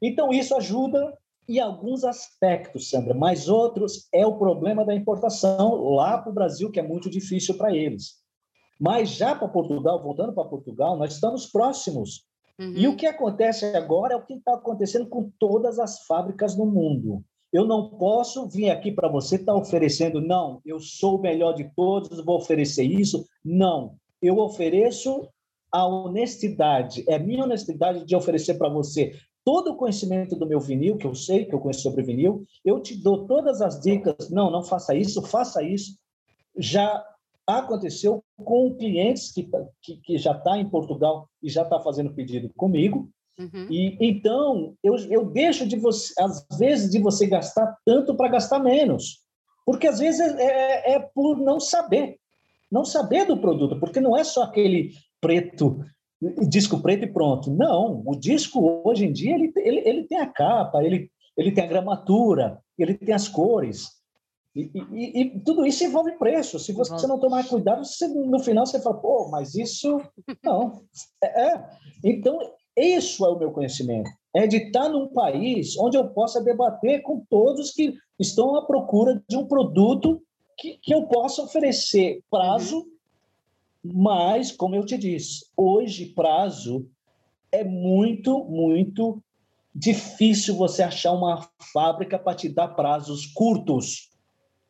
Então 0.00 0.32
isso 0.32 0.54
ajuda 0.54 1.16
em 1.48 1.58
alguns 1.58 2.04
aspectos, 2.04 2.88
Sandra, 2.88 3.14
mas 3.14 3.48
outros 3.48 4.08
é 4.12 4.26
o 4.26 4.38
problema 4.38 4.84
da 4.84 4.94
importação 4.94 5.82
lá 5.94 6.18
para 6.18 6.30
o 6.30 6.34
Brasil, 6.34 6.70
que 6.70 6.80
é 6.80 6.82
muito 6.82 7.10
difícil 7.10 7.56
para 7.56 7.74
eles. 7.74 8.22
Mas 8.80 9.10
já 9.10 9.34
para 9.34 9.48
Portugal, 9.48 10.02
voltando 10.02 10.32
para 10.32 10.48
Portugal, 10.48 10.96
nós 10.96 11.14
estamos 11.14 11.46
próximos. 11.46 12.24
Uhum. 12.58 12.72
E 12.76 12.88
o 12.88 12.96
que 12.96 13.06
acontece 13.06 13.64
agora 13.76 14.14
é 14.14 14.16
o 14.16 14.24
que 14.24 14.34
está 14.34 14.54
acontecendo 14.54 15.08
com 15.08 15.30
todas 15.38 15.78
as 15.78 16.04
fábricas 16.04 16.56
no 16.56 16.66
mundo. 16.66 17.24
Eu 17.52 17.66
não 17.66 17.90
posso 17.90 18.48
vir 18.48 18.70
aqui 18.70 18.90
para 18.90 19.08
você 19.08 19.36
estar 19.36 19.52
tá 19.52 19.58
oferecendo, 19.58 20.20
não, 20.20 20.60
eu 20.64 20.80
sou 20.80 21.18
o 21.18 21.20
melhor 21.20 21.52
de 21.52 21.70
todos, 21.76 22.24
vou 22.24 22.38
oferecer 22.38 22.84
isso. 22.84 23.26
Não, 23.44 23.96
eu 24.22 24.38
ofereço 24.38 25.28
a 25.70 25.86
honestidade. 25.86 27.04
É 27.08 27.18
minha 27.18 27.44
honestidade 27.44 28.04
de 28.04 28.14
oferecer 28.14 28.54
para 28.54 28.68
você 28.68 29.18
todo 29.44 29.72
o 29.72 29.76
conhecimento 29.76 30.36
do 30.36 30.46
meu 30.46 30.60
vinil, 30.60 30.96
que 30.96 31.06
eu 31.06 31.14
sei 31.14 31.44
que 31.44 31.54
eu 31.54 31.58
conheço 31.58 31.82
sobre 31.82 32.02
vinil. 32.02 32.44
Eu 32.64 32.80
te 32.80 32.94
dou 32.94 33.26
todas 33.26 33.60
as 33.60 33.80
dicas. 33.80 34.30
Não, 34.30 34.50
não 34.50 34.62
faça 34.62 34.94
isso, 34.94 35.22
faça 35.22 35.62
isso. 35.62 35.96
Já 36.56 37.04
aconteceu 37.46 38.22
com 38.36 38.74
clientes 38.74 39.32
que, 39.32 39.48
que, 39.82 39.96
que 39.96 40.18
já 40.18 40.32
está 40.32 40.56
em 40.58 40.68
Portugal 40.68 41.28
e 41.42 41.48
já 41.48 41.62
está 41.62 41.80
fazendo 41.80 42.14
pedido 42.14 42.50
comigo. 42.56 43.10
Uhum. 43.38 43.66
E 43.70 43.96
então 44.00 44.74
eu, 44.82 44.96
eu 45.10 45.24
deixo 45.24 45.66
de 45.66 45.76
você, 45.76 46.12
às 46.18 46.46
vezes, 46.58 46.90
de 46.90 47.00
você 47.00 47.26
gastar 47.26 47.76
tanto 47.84 48.14
para 48.14 48.28
gastar 48.28 48.58
menos, 48.58 49.20
porque 49.64 49.88
às 49.88 49.98
vezes 49.98 50.20
é, 50.20 50.42
é, 50.42 50.92
é, 50.92 51.00
por 51.00 51.38
não 51.38 51.58
saber, 51.58 52.18
não 52.72 52.86
saber 52.86 53.26
do 53.26 53.36
produto, 53.36 53.78
porque 53.78 54.00
não 54.00 54.16
é 54.16 54.24
só 54.24 54.44
aquele 54.44 54.92
preto, 55.20 55.84
disco 56.48 56.80
preto 56.80 57.04
e 57.04 57.12
pronto. 57.12 57.50
Não, 57.50 58.02
o 58.06 58.16
disco 58.16 58.82
hoje 58.82 59.04
em 59.04 59.12
dia 59.12 59.34
ele, 59.34 59.52
ele, 59.56 59.80
ele 59.86 60.04
tem 60.04 60.18
a 60.18 60.26
capa, 60.26 60.82
ele, 60.82 61.10
ele 61.36 61.52
tem 61.52 61.62
a 61.62 61.68
gramatura, 61.68 62.58
ele 62.78 62.94
tem 62.94 63.14
as 63.14 63.28
cores. 63.28 63.88
E, 64.56 64.70
e, 64.74 65.20
e, 65.20 65.40
tudo 65.40 65.66
isso 65.66 65.84
envolve 65.84 66.12
preço. 66.12 66.58
Se 66.58 66.72
você 66.72 67.06
não 67.06 67.18
tomar 67.18 67.46
cuidado, 67.46 67.84
você, 67.84 68.08
no 68.08 68.38
final 68.38 68.66
você 68.66 68.80
fala, 68.80 69.00
pô, 69.00 69.28
mas 69.30 69.54
isso. 69.54 69.98
Não. 70.44 70.82
É, 71.22 71.48
é. 71.48 71.70
Então, 72.04 72.38
isso 72.76 73.24
é 73.24 73.28
o 73.30 73.38
meu 73.38 73.50
conhecimento. 73.50 74.10
É 74.34 74.46
de 74.46 74.56
estar 74.56 74.88
num 74.88 75.08
país 75.08 75.76
onde 75.78 75.96
eu 75.96 76.08
possa 76.08 76.42
debater 76.42 77.02
com 77.02 77.24
todos 77.30 77.70
que 77.70 77.94
estão 78.18 78.54
à 78.56 78.66
procura 78.66 79.22
de 79.28 79.36
um 79.36 79.46
produto 79.46 80.22
que, 80.62 80.78
que 80.80 80.94
eu 80.94 81.02
possa 81.08 81.42
oferecer 81.42 82.22
prazo, 82.30 82.78
uhum. 82.78 83.92
mas, 83.92 84.52
como 84.52 84.76
eu 84.76 84.86
te 84.86 84.96
disse, 84.96 85.46
hoje 85.56 86.06
prazo 86.06 86.86
é 87.50 87.64
muito, 87.64 88.44
muito 88.44 89.20
difícil 89.74 90.54
você 90.54 90.84
achar 90.84 91.12
uma 91.12 91.48
fábrica 91.72 92.16
para 92.16 92.36
te 92.36 92.48
dar 92.48 92.68
prazos 92.68 93.26
curtos 93.26 94.10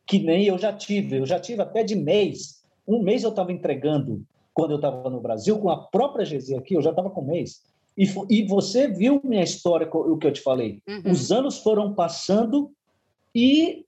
que 0.07 0.17
nem 0.17 0.45
eu 0.45 0.57
já 0.57 0.73
tive. 0.73 1.17
Eu 1.17 1.25
já 1.25 1.39
tive 1.39 1.61
até 1.61 1.83
de 1.83 1.95
mês. 1.95 2.63
Um 2.87 3.03
mês 3.03 3.23
eu 3.23 3.29
estava 3.29 3.51
entregando 3.51 4.25
quando 4.53 4.71
eu 4.71 4.77
estava 4.77 5.09
no 5.09 5.21
Brasil, 5.21 5.57
com 5.59 5.69
a 5.69 5.77
própria 5.77 6.25
GZ 6.25 6.53
aqui, 6.53 6.75
eu 6.75 6.81
já 6.81 6.89
estava 6.89 7.09
com 7.09 7.21
um 7.21 7.27
mês. 7.27 7.61
E, 7.97 8.07
e 8.29 8.45
você 8.47 8.87
viu 8.87 9.21
minha 9.23 9.43
história, 9.43 9.87
o 9.91 10.17
que 10.17 10.27
eu 10.27 10.33
te 10.33 10.41
falei. 10.41 10.81
Uhum. 10.87 11.11
Os 11.11 11.31
anos 11.31 11.59
foram 11.59 11.93
passando 11.93 12.71
e 13.33 13.85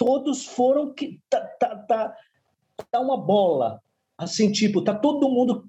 todos 0.00 0.46
foram 0.46 0.94
que 0.94 1.20
tá, 1.28 1.40
tá, 1.60 1.76
tá, 1.76 2.16
tá 2.90 3.00
uma 3.00 3.18
bola, 3.18 3.82
assim 4.16 4.50
tipo, 4.50 4.80
tá 4.80 4.94
todo 4.94 5.28
mundo 5.28 5.68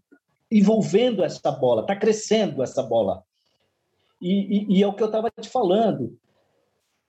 envolvendo 0.50 1.22
essa 1.22 1.52
bola, 1.52 1.86
tá 1.86 1.98
crescendo 1.98 2.63
essa 2.63 2.82
bola. 2.82 3.26
E, 4.22 4.30
e, 4.30 4.78
e 4.78 4.84
é 4.84 4.88
o 4.88 4.94
que 4.94 5.04
eu 5.04 5.08
estava 5.08 5.30
te 5.30 5.50
falando. 5.50 6.17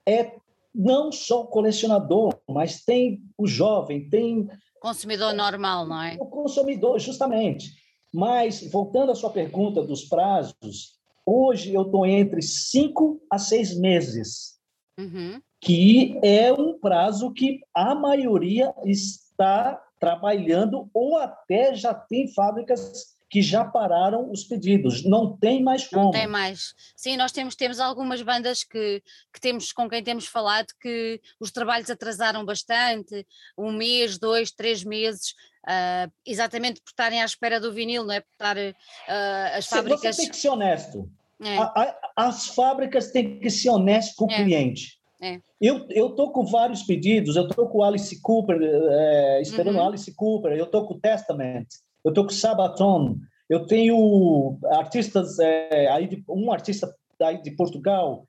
É 0.05 0.35
não 0.75 1.13
só 1.13 1.43
o 1.43 1.47
colecionador, 1.47 2.37
mas 2.49 2.83
tem 2.83 3.23
o 3.37 3.47
jovem, 3.47 4.09
tem. 4.09 4.49
Consumidor 4.81 5.33
normal, 5.33 5.87
não 5.87 6.01
é? 6.01 6.17
O 6.19 6.25
consumidor, 6.25 6.99
justamente. 6.99 7.71
Mas, 8.11 8.69
voltando 8.69 9.13
à 9.13 9.15
sua 9.15 9.29
pergunta 9.29 9.81
dos 9.81 10.03
prazos, 10.03 10.97
hoje 11.25 11.73
eu 11.73 11.83
estou 11.83 12.05
entre 12.05 12.41
cinco 12.41 13.21
a 13.31 13.39
seis 13.39 13.77
meses, 13.77 14.59
uhum. 14.99 15.41
Que 15.63 16.19
é 16.21 16.51
um 16.51 16.77
prazo 16.77 17.31
que 17.31 17.61
a 17.73 17.95
maioria 17.95 18.73
está 18.85 19.81
trabalhando 19.97 20.89
ou 20.93 21.17
até 21.17 21.73
já 21.73 21.93
tem 21.93 22.27
fábricas 22.27 23.13
que 23.29 23.41
já 23.41 23.65
pararam 23.65 24.29
os 24.29 24.43
pedidos, 24.43 25.03
não 25.03 25.35
tem 25.35 25.63
mais 25.63 25.87
como. 25.87 26.03
Não 26.03 26.11
tem 26.11 26.27
mais. 26.27 26.75
Sim, 26.95 27.17
nós 27.17 27.31
temos, 27.31 27.55
temos 27.55 27.79
algumas 27.79 28.21
bandas 28.21 28.63
que, 28.63 29.01
que 29.33 29.41
temos 29.41 29.71
com 29.71 29.89
quem 29.89 30.03
temos 30.03 30.27
falado 30.27 30.67
que 30.79 31.19
os 31.39 31.49
trabalhos 31.49 31.89
atrasaram 31.89 32.45
bastante, 32.45 33.25
um 33.57 33.71
mês, 33.71 34.19
dois, 34.19 34.51
três 34.51 34.83
meses, 34.83 35.33
uh, 35.63 36.11
exatamente 36.25 36.81
por 36.81 36.89
estarem 36.89 37.23
à 37.23 37.25
espera 37.25 37.59
do 37.59 37.73
vinil, 37.73 38.03
não 38.03 38.13
é? 38.13 38.19
Por 38.19 38.33
estar 38.33 38.55
uh, 38.57 39.57
as 39.57 39.65
fábricas. 39.65 40.15
Você 40.15 40.21
tem 40.23 40.29
que 40.29 40.37
ser 40.37 40.49
honesto. 40.49 41.09
É. 41.41 41.57
A, 41.57 41.63
a, 41.63 42.27
as 42.27 42.47
fábricas 42.49 43.11
têm 43.11 43.39
que 43.39 43.49
ser 43.49 43.69
honestas 43.69 44.15
com 44.15 44.25
o 44.25 44.31
é. 44.31 44.43
cliente. 44.43 45.01
É. 45.23 45.39
Eu 45.61 45.87
estou 45.87 46.31
com 46.31 46.45
vários 46.45 46.83
pedidos, 46.83 47.37
eu 47.37 47.47
estou 47.47 47.67
com 47.67 47.81
Alice 47.81 48.21
Cooper, 48.21 48.59
é, 48.61 49.41
esperando 49.41 49.77
uhum. 49.77 49.87
Alice 49.87 50.13
Cooper, 50.13 50.51
eu 50.51 50.65
estou 50.65 50.85
com 50.85 50.99
Testament, 50.99 51.67
eu 52.03 52.09
estou 52.09 52.25
com 52.25 52.31
Sabaton, 52.31 53.15
eu 53.49 53.65
tenho 53.65 54.59
artistas, 54.65 55.39
é, 55.39 55.87
aí 55.89 56.07
de, 56.07 56.23
um 56.27 56.51
artista 56.51 56.93
daí 57.17 57.41
de 57.41 57.51
Portugal, 57.51 58.27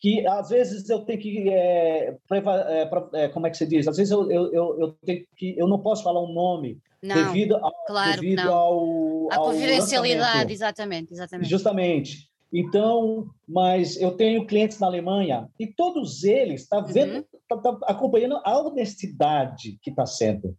que 0.00 0.26
às 0.26 0.48
vezes 0.48 0.88
eu 0.88 1.00
tenho 1.00 1.20
que 1.20 1.50
é, 1.50 2.16
é, 2.32 2.90
é, 3.14 3.28
como 3.28 3.46
é 3.46 3.50
que 3.50 3.56
se 3.56 3.66
diz 3.66 3.86
às 3.86 3.98
vezes 3.98 4.10
eu, 4.10 4.30
eu, 4.30 4.80
eu, 4.80 4.92
tenho 5.04 5.26
que 5.36 5.54
eu 5.58 5.68
não 5.68 5.78
posso 5.78 6.02
falar 6.02 6.22
um 6.22 6.32
nome 6.32 6.78
não, 7.02 7.14
devido 7.14 7.56
ao 7.56 7.84
claro 7.86 8.20
devido 8.20 8.42
não. 8.42 8.54
ao 8.54 9.28
a 9.30 9.36
confidencialidade 9.36 10.52
exatamente 10.52 11.12
exatamente 11.12 11.50
justamente 11.50 12.29
então 12.52 13.28
mas 13.48 13.96
eu 14.00 14.12
tenho 14.12 14.46
clientes 14.46 14.78
na 14.78 14.86
Alemanha 14.86 15.48
e 15.58 15.66
todos 15.66 16.24
eles 16.24 16.68
tá 16.68 16.80
vendo 16.80 17.16
uhum. 17.16 17.24
tá, 17.48 17.56
tá 17.56 17.78
acompanhando 17.84 18.40
a 18.44 18.58
honestidade 18.58 19.78
que 19.82 19.90
está 19.90 20.04
sendo 20.04 20.56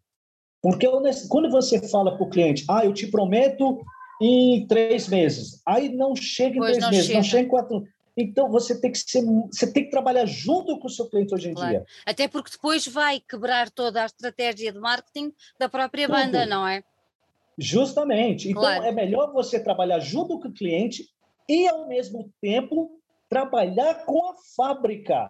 porque 0.62 0.88
quando 1.28 1.50
você 1.50 1.82
fala 1.90 2.16
para 2.16 2.24
o 2.24 2.30
cliente, 2.30 2.64
ah, 2.70 2.86
eu 2.86 2.94
te 2.94 3.08
prometo 3.08 3.82
em 4.22 4.68
três 4.68 5.08
meses, 5.08 5.62
aí 5.66 5.90
não 5.90 6.16
chega 6.16 6.56
em 6.56 6.60
pois 6.60 6.78
três 6.78 6.92
meses, 6.92 7.06
chega. 7.08 7.18
não 7.18 7.24
chega 7.24 7.44
em 7.44 7.48
quatro. 7.48 7.84
Então 8.16 8.50
você 8.52 8.80
tem 8.80 8.92
que 8.92 9.00
ser, 9.00 9.24
você 9.52 9.72
tem 9.72 9.86
que 9.86 9.90
trabalhar 9.90 10.26
junto 10.26 10.78
com 10.80 10.88
o 10.88 10.90
seu 10.90 11.10
cliente 11.10 11.34
hoje 11.34 11.50
em 11.50 11.54
claro. 11.54 11.72
dia. 11.72 11.86
Até 12.06 12.28
porque 12.28 12.52
depois 12.52 12.86
vai 12.86 13.20
quebrar 13.20 13.72
toda 13.72 14.04
a 14.04 14.06
estratégia 14.06 14.72
de 14.72 14.80
marketing 14.80 15.34
da 15.58 15.68
própria 15.68 16.08
Tudo. 16.08 16.18
banda, 16.18 16.46
não 16.46 16.68
é? 16.68 16.84
Justamente. 17.58 18.50
Então 18.50 18.62
claro. 18.62 18.84
é 18.84 18.92
melhor 18.92 19.34
você 19.34 19.60
trabalhar 19.60 20.00
junto 20.00 20.40
com 20.40 20.50
o 20.50 20.54
cliente 20.54 21.06
e 21.52 21.68
ao 21.68 21.86
mesmo 21.86 22.32
tempo 22.40 22.98
trabalhar 23.28 24.06
com 24.06 24.30
a 24.30 24.36
fábrica. 24.56 25.30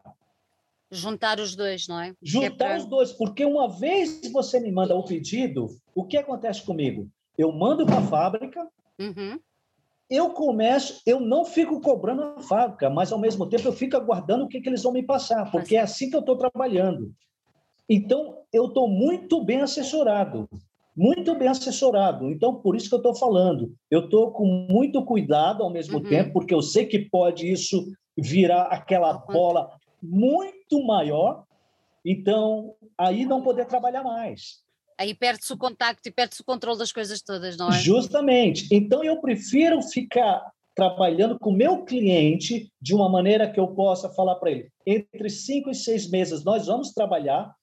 Juntar 0.92 1.40
os 1.40 1.56
dois, 1.56 1.88
não 1.88 2.00
é? 2.00 2.10
é 2.10 2.14
Juntar 2.22 2.66
é 2.66 2.68
pra... 2.70 2.78
os 2.78 2.86
dois, 2.86 3.12
porque 3.12 3.44
uma 3.44 3.68
vez 3.68 4.22
você 4.32 4.60
me 4.60 4.72
manda 4.72 4.96
o 4.96 5.04
pedido, 5.04 5.68
o 5.96 6.06
que 6.06 6.18
acontece 6.18 6.64
comigo? 6.64 7.10
Eu 7.36 7.52
mando 7.52 7.88
para 7.88 7.98
a 7.98 8.04
fábrica, 8.04 8.68
uhum. 9.00 9.40
eu 10.08 10.30
começo, 10.30 11.02
eu 11.08 11.20
não 11.20 11.44
fico 11.44 11.82
cobrando 11.82 12.22
a 12.22 12.42
fábrica, 12.42 12.88
mas 12.88 13.12
ao 13.12 13.18
mesmo 13.18 13.50
tempo 13.50 13.68
eu 13.68 13.74
fico 13.74 13.98
aguardando 13.98 14.44
o 14.46 14.48
que, 14.48 14.62
que 14.62 14.70
eles 14.70 14.84
vão 14.84 14.94
me 14.94 15.02
passar, 15.02 15.50
porque 15.50 15.76
é 15.76 15.80
assim 15.80 16.08
que 16.08 16.16
eu 16.16 16.20
estou 16.20 16.38
trabalhando. 16.38 17.12
Então, 17.90 18.38
eu 18.54 18.68
estou 18.68 18.88
muito 18.88 19.44
bem 19.44 19.62
assessorado, 19.62 20.48
muito 20.96 21.36
bem 21.36 21.48
assessorado. 21.48 22.30
Então, 22.30 22.56
por 22.56 22.76
isso 22.76 22.90
que 22.90 22.96
eu 22.96 23.00
estou 23.00 23.16
falando. 23.16 23.74
Eu 23.90 24.06
estou 24.06 24.32
com 24.32 24.46
muito 24.70 25.04
cuidado 25.06 25.64
ao 25.64 25.70
mesmo 25.70 25.98
uhum. 25.98 26.04
tempo, 26.04 26.34
porque 26.34 26.54
eu 26.54 26.62
sei 26.62 26.86
que 26.86 27.00
pode 27.00 27.50
isso 27.50 27.86
virar 28.18 28.64
aquela 28.64 29.14
bola 29.14 29.72
muito 30.02 30.84
maior 30.86 31.46
Então, 32.04 32.74
aí 32.98 33.26
não 33.26 33.44
poder 33.44 33.66
trabalhar 33.66 34.04
mais. 34.04 34.64
Aí 34.98 35.14
perde-se 35.14 35.54
o 35.54 35.58
contacto 35.58 36.08
e 36.10 36.12
perde-se 36.12 36.42
o 36.42 36.46
controle 36.46 36.80
das 36.80 36.92
coisas 36.92 37.22
todas, 37.22 37.56
não 37.58 37.70
é? 37.70 37.74
Justamente. 37.74 38.68
Então, 38.72 39.04
eu 39.04 39.22
prefiro 39.22 39.82
ficar 39.84 40.52
trabalhando 40.76 41.38
com 41.38 41.52
o 41.52 41.56
meu 41.56 41.84
cliente 41.84 42.72
de 42.82 42.96
uma 42.96 43.10
maneira 43.10 43.50
que 43.50 43.60
eu 43.60 43.68
possa 43.68 44.10
falar 44.10 44.36
para 44.36 44.52
ele: 44.52 44.70
entre 44.86 45.30
cinco 45.30 45.70
e 45.70 45.76
seis 45.76 46.10
meses 46.10 46.44
nós 46.44 46.66
vamos 46.66 46.92
trabalhar, 46.92 47.54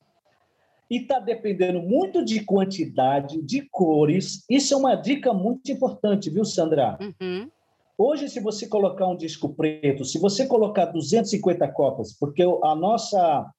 e 0.90 0.98
está 0.98 1.18
dependendo 1.18 1.80
muito 1.80 2.24
de 2.24 2.44
quantidade, 2.44 3.42
de 3.42 3.62
cores. 3.70 4.44
Isso 4.48 4.72
é 4.72 4.76
uma 4.76 4.94
dica 4.94 5.32
muito 5.32 5.70
importante, 5.70 6.30
viu, 6.30 6.44
Sandra? 6.44 6.98
Uhum. 7.00 7.50
Hoje, 7.96 8.28
se 8.28 8.40
você 8.40 8.66
colocar 8.66 9.06
um 9.06 9.16
disco 9.16 9.52
preto, 9.54 10.04
se 10.04 10.18
você 10.18 10.46
colocar 10.46 10.86
250 10.86 11.66
cópias, 11.72 12.12
porque 12.12 12.42
a 12.42 12.74
nossa, 12.74 13.52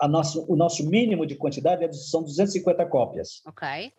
a 0.00 0.08
nosso, 0.08 0.44
o 0.48 0.56
nosso 0.56 0.88
mínimo 0.88 1.26
de 1.26 1.36
quantidade 1.36 1.84
é 1.84 1.92
são 1.92 2.22
250 2.22 2.86
cópias. 2.86 3.42
Ok. 3.46 3.92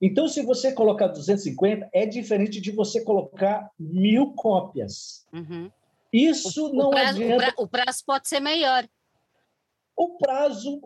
Então, 0.00 0.28
se 0.28 0.42
você 0.42 0.72
colocar 0.72 1.08
250, 1.08 1.88
é 1.92 2.04
diferente 2.04 2.60
de 2.60 2.70
você 2.70 3.02
colocar 3.02 3.70
mil 3.78 4.34
cópias. 4.34 5.26
Uhum. 5.32 5.70
Isso 6.12 6.66
o, 6.66 6.74
não 6.74 6.88
o 6.88 6.90
prazo, 6.90 7.22
adianta. 7.22 7.54
O 7.56 7.66
prazo 7.66 8.04
pode 8.04 8.28
ser 8.28 8.40
maior. 8.40 8.86
O 9.96 10.18
prazo 10.18 10.80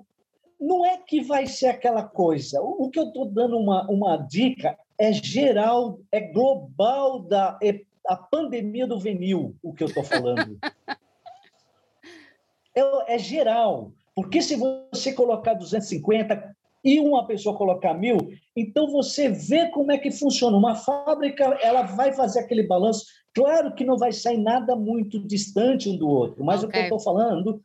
não 0.61 0.85
é 0.85 0.99
que 0.99 1.23
vai 1.23 1.46
ser 1.46 1.68
aquela 1.68 2.03
coisa. 2.03 2.61
O, 2.61 2.90
que 2.90 2.99
eu 2.99 3.09
estou 3.09 3.25
dando 3.25 3.57
uma, 3.57 3.88
uma 3.90 4.16
dica 4.16 4.79
é 4.99 5.12
geral, 5.12 5.99
é 6.12 6.20
global 6.20 7.20
da 7.20 7.59
é 7.62 7.81
a 8.07 8.16
pandemia 8.16 8.87
do 8.87 8.99
vinil, 8.99 9.55
o 9.62 9.73
que 9.73 9.83
eu 9.83 9.88
estou 9.88 10.05
falando. 10.05 10.59
é, 12.75 13.14
é 13.14 13.18
geral. 13.18 13.92
Porque 14.14 14.42
se 14.42 14.57
você 14.57 15.12
colocar 15.12 15.55
250 15.55 16.57
e 16.85 16.99
uma 16.99 17.27
pessoa 17.27 17.57
colocar 17.57 17.94
mil, 17.94 18.18
então 18.55 18.90
você 18.90 19.29
vê 19.29 19.68
como 19.68 19.92
é 19.92 19.99
que 19.99 20.11
funciona. 20.11 20.57
Uma 20.57 20.75
fábrica 20.75 21.44
ela 21.62 21.83
vai 21.83 22.12
fazer 22.12 22.40
aquele 22.40 22.64
balanço. 22.64 23.07
Claro 23.33 23.75
que 23.75 23.85
não 23.85 23.96
vai 23.96 24.12
sair 24.12 24.38
nada 24.38 24.75
muito 24.75 25.18
distante 25.20 25.88
um 25.88 25.96
do 25.96 26.09
outro, 26.09 26.44
mas 26.44 26.62
okay. 26.62 26.68
o 26.68 26.73
que 26.73 26.79
eu 26.79 26.96
estou 26.96 27.01
falando 27.01 27.62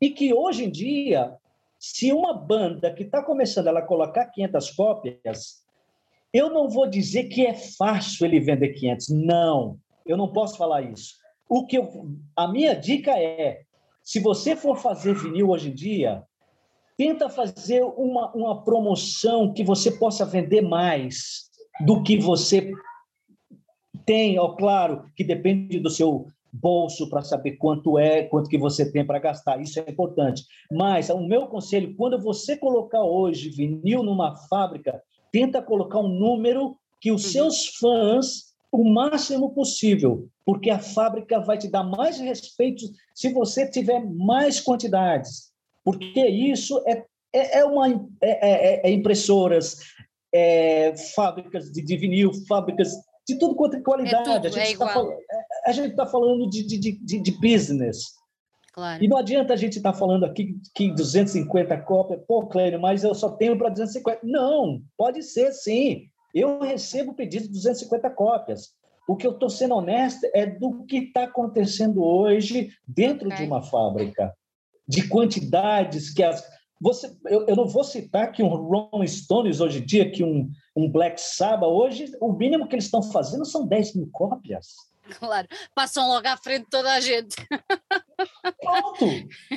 e 0.00 0.10
que 0.10 0.34
hoje 0.34 0.64
em 0.64 0.70
dia 0.70 1.34
se 1.78 2.12
uma 2.12 2.32
banda 2.32 2.92
que 2.92 3.02
está 3.02 3.22
começando 3.22 3.66
ela 3.66 3.82
colocar 3.82 4.26
500 4.26 4.70
cópias, 4.72 5.66
eu 6.32 6.50
não 6.50 6.68
vou 6.68 6.88
dizer 6.88 7.24
que 7.24 7.46
é 7.46 7.54
fácil 7.54 8.26
ele 8.26 8.40
vender 8.40 8.70
500. 8.70 9.08
Não, 9.10 9.78
eu 10.04 10.16
não 10.16 10.32
posso 10.32 10.56
falar 10.56 10.82
isso. 10.82 11.14
O 11.48 11.66
que 11.66 11.78
eu, 11.78 11.88
a 12.34 12.48
minha 12.48 12.74
dica 12.74 13.12
é, 13.12 13.62
se 14.02 14.20
você 14.20 14.56
for 14.56 14.76
fazer 14.76 15.14
vinil 15.14 15.50
hoje 15.50 15.70
em 15.70 15.74
dia, 15.74 16.22
tenta 16.96 17.28
fazer 17.28 17.82
uma, 17.82 18.32
uma 18.34 18.64
promoção 18.64 19.52
que 19.52 19.62
você 19.62 19.90
possa 19.90 20.24
vender 20.24 20.62
mais 20.62 21.50
do 21.84 22.02
que 22.02 22.16
você 22.16 22.72
tem, 24.04 24.38
ó, 24.38 24.54
claro, 24.54 25.10
que 25.14 25.24
depende 25.24 25.78
do 25.80 25.90
seu 25.90 26.26
bolso 26.60 27.08
para 27.08 27.22
saber 27.22 27.52
quanto 27.52 27.98
é, 27.98 28.24
quanto 28.24 28.48
que 28.48 28.58
você 28.58 28.90
tem 28.90 29.04
para 29.04 29.18
gastar. 29.18 29.60
Isso 29.60 29.78
é 29.80 29.90
importante. 29.90 30.44
Mas 30.70 31.10
o 31.10 31.20
meu 31.20 31.46
conselho, 31.46 31.94
quando 31.96 32.20
você 32.20 32.56
colocar 32.56 33.02
hoje 33.02 33.50
vinil 33.50 34.02
numa 34.02 34.36
fábrica, 34.48 35.02
tenta 35.32 35.62
colocar 35.62 36.00
um 36.00 36.08
número 36.08 36.76
que 37.00 37.12
os 37.12 37.24
uhum. 37.26 37.30
seus 37.30 37.66
fãs 37.78 38.46
o 38.72 38.84
máximo 38.84 39.54
possível, 39.54 40.28
porque 40.44 40.70
a 40.70 40.78
fábrica 40.78 41.40
vai 41.40 41.56
te 41.56 41.68
dar 41.68 41.84
mais 41.84 42.18
respeito 42.18 42.84
se 43.14 43.32
você 43.32 43.68
tiver 43.68 44.04
mais 44.04 44.60
quantidades, 44.60 45.50
porque 45.84 46.26
isso 46.26 46.82
é, 46.86 47.04
é, 47.32 47.60
é 47.60 47.64
uma 47.64 47.88
é, 48.20 48.80
é, 48.82 48.88
é 48.88 48.90
impressoras, 48.90 49.78
é, 50.34 50.94
fábricas 51.14 51.70
de, 51.70 51.82
de 51.82 51.96
vinil, 51.96 52.32
fábricas 52.46 52.92
de 53.26 53.38
tudo 53.38 53.54
quanto 53.54 53.76
é 53.76 53.80
qualidade. 53.80 54.28
É 54.28 54.34
tudo, 54.34 54.46
a 54.46 54.50
gente 54.50 54.72
está 54.72 54.88
falando, 54.88 55.16
a 55.66 55.72
gente 55.72 55.96
tá 55.96 56.06
falando 56.06 56.48
de, 56.48 56.64
de, 56.64 56.78
de, 56.78 57.20
de 57.20 57.30
business. 57.32 58.16
Claro. 58.72 59.02
E 59.02 59.08
não 59.08 59.16
adianta 59.16 59.54
a 59.54 59.56
gente 59.56 59.78
estar 59.78 59.92
tá 59.92 59.98
falando 59.98 60.24
aqui 60.24 60.60
que 60.74 60.92
250 60.92 61.78
cópias, 61.78 62.20
pô, 62.28 62.46
Clênio, 62.46 62.78
mas 62.78 63.02
eu 63.02 63.14
só 63.14 63.30
tenho 63.30 63.56
para 63.56 63.70
250. 63.70 64.20
Não, 64.22 64.82
pode 64.98 65.22
ser 65.22 65.50
sim. 65.52 66.04
Eu 66.34 66.60
recebo 66.60 67.14
pedido 67.14 67.46
de 67.46 67.52
250 67.52 68.10
cópias. 68.10 68.74
O 69.08 69.16
que 69.16 69.26
eu 69.26 69.30
estou 69.30 69.48
sendo 69.48 69.76
honesto 69.76 70.26
é 70.34 70.44
do 70.44 70.84
que 70.84 70.98
está 70.98 71.24
acontecendo 71.24 72.04
hoje 72.04 72.70
dentro 72.86 73.28
okay. 73.28 73.38
de 73.38 73.44
uma 73.50 73.62
fábrica, 73.62 74.34
de 74.86 75.08
quantidades 75.08 76.12
que 76.12 76.22
as. 76.22 76.44
Você, 76.78 77.10
eu, 77.24 77.46
eu 77.46 77.56
não 77.56 77.66
vou 77.66 77.82
citar 77.82 78.30
que 78.32 78.42
um 78.42 78.48
Rolling 78.48 79.06
Stones 79.06 79.60
hoje 79.60 79.78
em 79.78 79.86
dia, 79.86 80.10
que 80.10 80.22
um, 80.22 80.50
um 80.76 80.90
Black 80.90 81.18
Sabbath, 81.18 81.70
hoje, 81.70 82.12
o 82.20 82.30
mínimo 82.30 82.68
que 82.68 82.74
eles 82.74 82.84
estão 82.84 83.02
fazendo 83.02 83.46
são 83.46 83.66
10 83.66 83.94
mil 83.94 84.10
cópias. 84.12 84.74
Claro, 85.18 85.48
passam 85.74 86.08
logo 86.08 86.26
à 86.26 86.36
frente 86.36 86.64
de 86.64 86.70
toda 86.70 86.92
a 86.92 87.00
gente. 87.00 87.36
Pronto! 88.60 89.06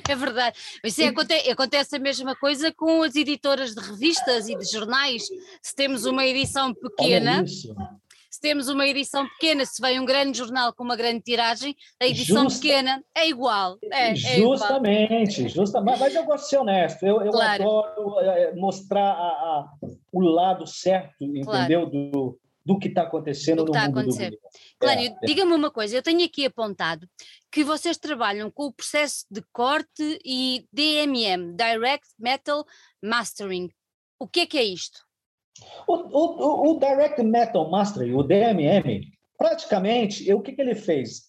É 0.08 0.16
verdade. 0.16 0.58
Mas 0.84 0.94
sim, 0.94 1.08
acontece, 1.08 1.50
acontece 1.50 1.96
a 1.96 2.00
mesma 2.00 2.36
coisa 2.36 2.72
com 2.72 3.04
as 3.04 3.16
editoras 3.16 3.74
de 3.74 3.82
revistas 3.82 4.48
e 4.48 4.56
de 4.56 4.66
jornais. 4.66 5.24
Se 5.62 5.76
temos 5.76 6.06
uma 6.06 6.26
edição 6.26 6.74
pequena, 6.74 7.44
se 7.48 8.40
temos 8.42 8.70
uma 8.70 8.86
edição 8.88 9.28
pequena, 9.28 9.66
se 9.66 9.82
vem 9.82 10.00
um 10.00 10.06
grande 10.06 10.38
jornal 10.38 10.72
com 10.74 10.84
uma 10.84 10.96
grande 10.96 11.22
tiragem, 11.22 11.76
a 12.00 12.06
edição 12.06 12.44
Justa... 12.44 12.62
pequena 12.62 13.04
é 13.16 13.28
igual. 13.28 13.78
É, 13.92 14.16
justamente, 14.16 14.28
é 14.28 14.40
igual. 14.40 15.66
justamente. 15.66 16.00
Mas 16.00 16.16
eu 16.16 16.24
gosto 16.24 16.44
de 16.44 16.50
ser 16.50 16.58
honesto. 16.58 17.04
Eu, 17.04 17.22
eu 17.22 17.32
claro. 17.32 17.64
adoro 17.64 18.20
é, 18.22 18.56
mostrar 18.56 19.12
a, 19.12 19.28
a, 19.28 19.70
o 20.12 20.22
lado 20.22 20.66
certo, 20.68 21.24
entendeu? 21.24 21.44
Claro. 21.46 21.86
Do, 21.88 22.40
do 22.70 22.78
que 22.78 22.88
está 22.88 23.02
acontecendo 23.02 23.66
no 23.66 23.72
tá 23.72 23.88
mundo 23.88 24.04
do 24.04 24.12
vinil. 24.12 24.38
Clânio, 24.78 25.06
é, 25.06 25.08
é. 25.08 25.26
diga-me 25.26 25.54
uma 25.54 25.72
coisa, 25.72 25.96
eu 25.96 26.04
tenho 26.04 26.24
aqui 26.24 26.46
apontado 26.46 27.10
que 27.52 27.64
vocês 27.64 27.98
trabalham 27.98 28.52
com 28.52 28.66
o 28.66 28.72
processo 28.72 29.26
de 29.32 29.42
corte 29.52 30.20
e 30.24 30.68
DMM, 30.72 31.56
Direct 31.56 32.08
Metal 32.20 32.64
Mastering. 33.04 33.72
O 34.20 34.28
que 34.28 34.42
é 34.42 34.46
que 34.46 34.60
é 34.60 34.64
isto? 34.64 35.00
O, 35.88 35.96
o, 35.96 36.70
o 36.70 36.80
Direct 36.80 37.24
Metal 37.24 37.68
Mastering, 37.72 38.14
o 38.14 38.22
DMM, 38.22 39.02
praticamente, 39.36 40.32
o 40.32 40.40
que, 40.40 40.52
que 40.52 40.62
ele 40.62 40.76
fez? 40.76 41.24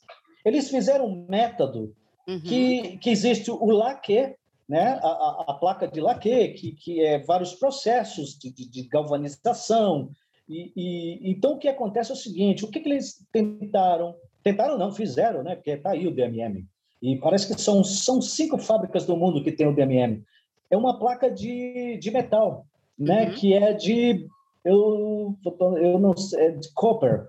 Eles 0.44 0.68
fizeram 0.68 1.07
um 1.07 1.26
método 1.26 1.96
uhum. 2.29 2.40
que, 2.42 2.98
que 2.98 3.09
existe 3.09 3.50
o 3.50 3.70
laque, 3.70 4.35
né? 4.68 5.00
A, 5.03 5.09
a, 5.09 5.44
a, 5.48 5.55
placa 5.55 5.88
de 5.88 6.03
laque, 6.03 6.48
que, 6.48 6.72
que 6.72 7.03
é 7.03 7.18
vários 7.18 7.55
processos 7.55 8.38
de, 8.38 8.53
de, 8.53 8.68
de 8.68 8.83
galvanização, 8.88 10.11
e, 10.50 10.72
e, 10.76 11.30
então, 11.30 11.52
o 11.52 11.58
que 11.58 11.68
acontece 11.68 12.10
é 12.10 12.14
o 12.14 12.16
seguinte: 12.16 12.64
o 12.64 12.68
que, 12.68 12.80
que 12.80 12.88
eles 12.88 13.24
tentaram? 13.32 14.16
Tentaram, 14.42 14.76
não, 14.76 14.90
fizeram, 14.90 15.44
né? 15.44 15.54
Porque 15.54 15.70
está 15.70 15.90
aí 15.92 16.08
o 16.08 16.14
DMM. 16.14 16.66
E 17.00 17.16
parece 17.16 17.46
que 17.46 17.60
são, 17.60 17.84
são 17.84 18.20
cinco 18.20 18.58
fábricas 18.58 19.06
do 19.06 19.16
mundo 19.16 19.44
que 19.44 19.52
tem 19.52 19.68
o 19.68 19.74
DMM. 19.74 20.24
É 20.68 20.76
uma 20.76 20.98
placa 20.98 21.30
de, 21.30 21.98
de 21.98 22.10
metal, 22.10 22.66
né? 22.98 23.28
Uhum. 23.28 23.34
Que 23.34 23.54
é 23.54 23.72
de. 23.72 24.26
Eu, 24.64 25.36
eu 25.80 25.98
não 25.98 26.16
sei, 26.16 26.46
é 26.46 26.50
de 26.50 26.72
copper. 26.74 27.28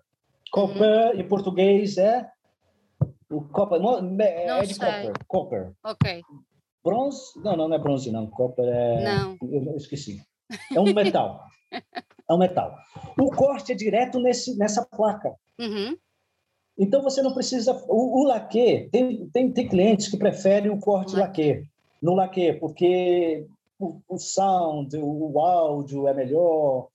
Copper, 0.51 1.13
uhum. 1.13 1.21
em 1.21 1.27
português, 1.27 1.97
é. 1.97 2.27
O 3.29 3.41
copper. 3.41 3.79
Não, 3.79 3.99
é, 4.19 4.47
não 4.47 4.57
é 4.57 4.65
de 4.65 4.79
copper. 4.79 5.13
Copper. 5.27 5.71
Ok. 5.83 6.21
Bronze? 6.83 7.21
Não, 7.37 7.55
não, 7.55 7.67
não 7.67 7.75
é 7.75 7.79
bronze, 7.79 8.11
não. 8.11 8.25
Copper 8.27 8.65
é. 8.65 9.03
Não. 9.03 9.37
Eu 9.43 9.77
esqueci. 9.77 10.21
É 10.73 10.79
um 10.79 10.91
metal. 10.91 11.45
é 12.29 12.33
um 12.33 12.37
metal. 12.37 12.75
O 13.19 13.29
corte 13.31 13.71
é 13.71 13.75
direto 13.75 14.19
nesse, 14.19 14.57
nessa 14.57 14.85
placa. 14.85 15.33
Uhum. 15.59 15.95
Então 16.77 17.01
você 17.01 17.21
não 17.21 17.33
precisa. 17.33 17.73
O, 17.87 18.21
o 18.21 18.23
laque, 18.23 18.89
tem, 18.91 19.29
tem, 19.29 19.51
tem 19.51 19.67
clientes 19.67 20.07
que 20.07 20.17
preferem 20.17 20.71
o 20.71 20.79
corte 20.79 21.15
laque, 21.15 21.63
no 22.01 22.15
laque, 22.15 22.53
porque 22.53 23.45
o, 23.77 23.99
o 24.07 24.17
sound, 24.17 24.97
o, 24.97 25.31
o 25.31 25.39
áudio 25.39 26.07
é 26.07 26.13
melhor. 26.13 26.87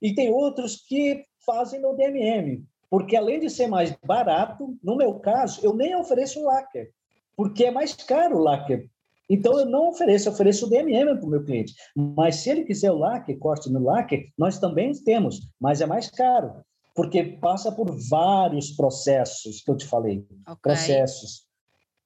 E 0.00 0.14
tem 0.14 0.30
outros 0.30 0.76
que 0.76 1.24
fazem 1.44 1.80
no 1.80 1.96
DMM, 1.96 2.64
porque 2.90 3.16
além 3.16 3.40
de 3.40 3.50
ser 3.50 3.66
mais 3.66 3.96
barato, 4.04 4.76
no 4.82 4.96
meu 4.96 5.14
caso, 5.14 5.60
eu 5.64 5.74
nem 5.74 5.96
ofereço 5.96 6.40
o 6.40 6.44
lacquer, 6.44 6.90
porque 7.36 7.64
é 7.64 7.70
mais 7.70 7.94
caro 7.94 8.36
o 8.36 8.42
lacquer 8.42 8.88
então, 9.34 9.58
eu 9.58 9.66
não 9.66 9.88
ofereço, 9.88 10.28
eu 10.28 10.32
ofereço 10.32 10.66
o 10.66 10.68
DMM 10.68 11.16
para 11.18 11.26
o 11.26 11.30
meu 11.30 11.42
cliente. 11.42 11.74
Mas 11.96 12.36
se 12.36 12.50
ele 12.50 12.64
quiser 12.64 12.90
o 12.90 12.98
lacre, 12.98 13.36
corte 13.36 13.70
no 13.70 13.82
lacre, 13.82 14.32
nós 14.36 14.58
também 14.58 14.92
temos, 14.92 15.48
mas 15.58 15.80
é 15.80 15.86
mais 15.86 16.10
caro, 16.10 16.52
porque 16.94 17.22
passa 17.24 17.72
por 17.72 17.90
vários 18.08 18.72
processos 18.72 19.62
que 19.62 19.70
eu 19.70 19.76
te 19.76 19.86
falei. 19.86 20.26
Okay. 20.42 20.56
Processos 20.62 21.46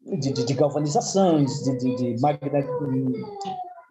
de, 0.01 0.33
de, 0.33 0.45
de 0.45 0.55
galvanizações, 0.55 1.65
de, 1.65 1.77
de, 1.79 1.97
de, 1.97 2.15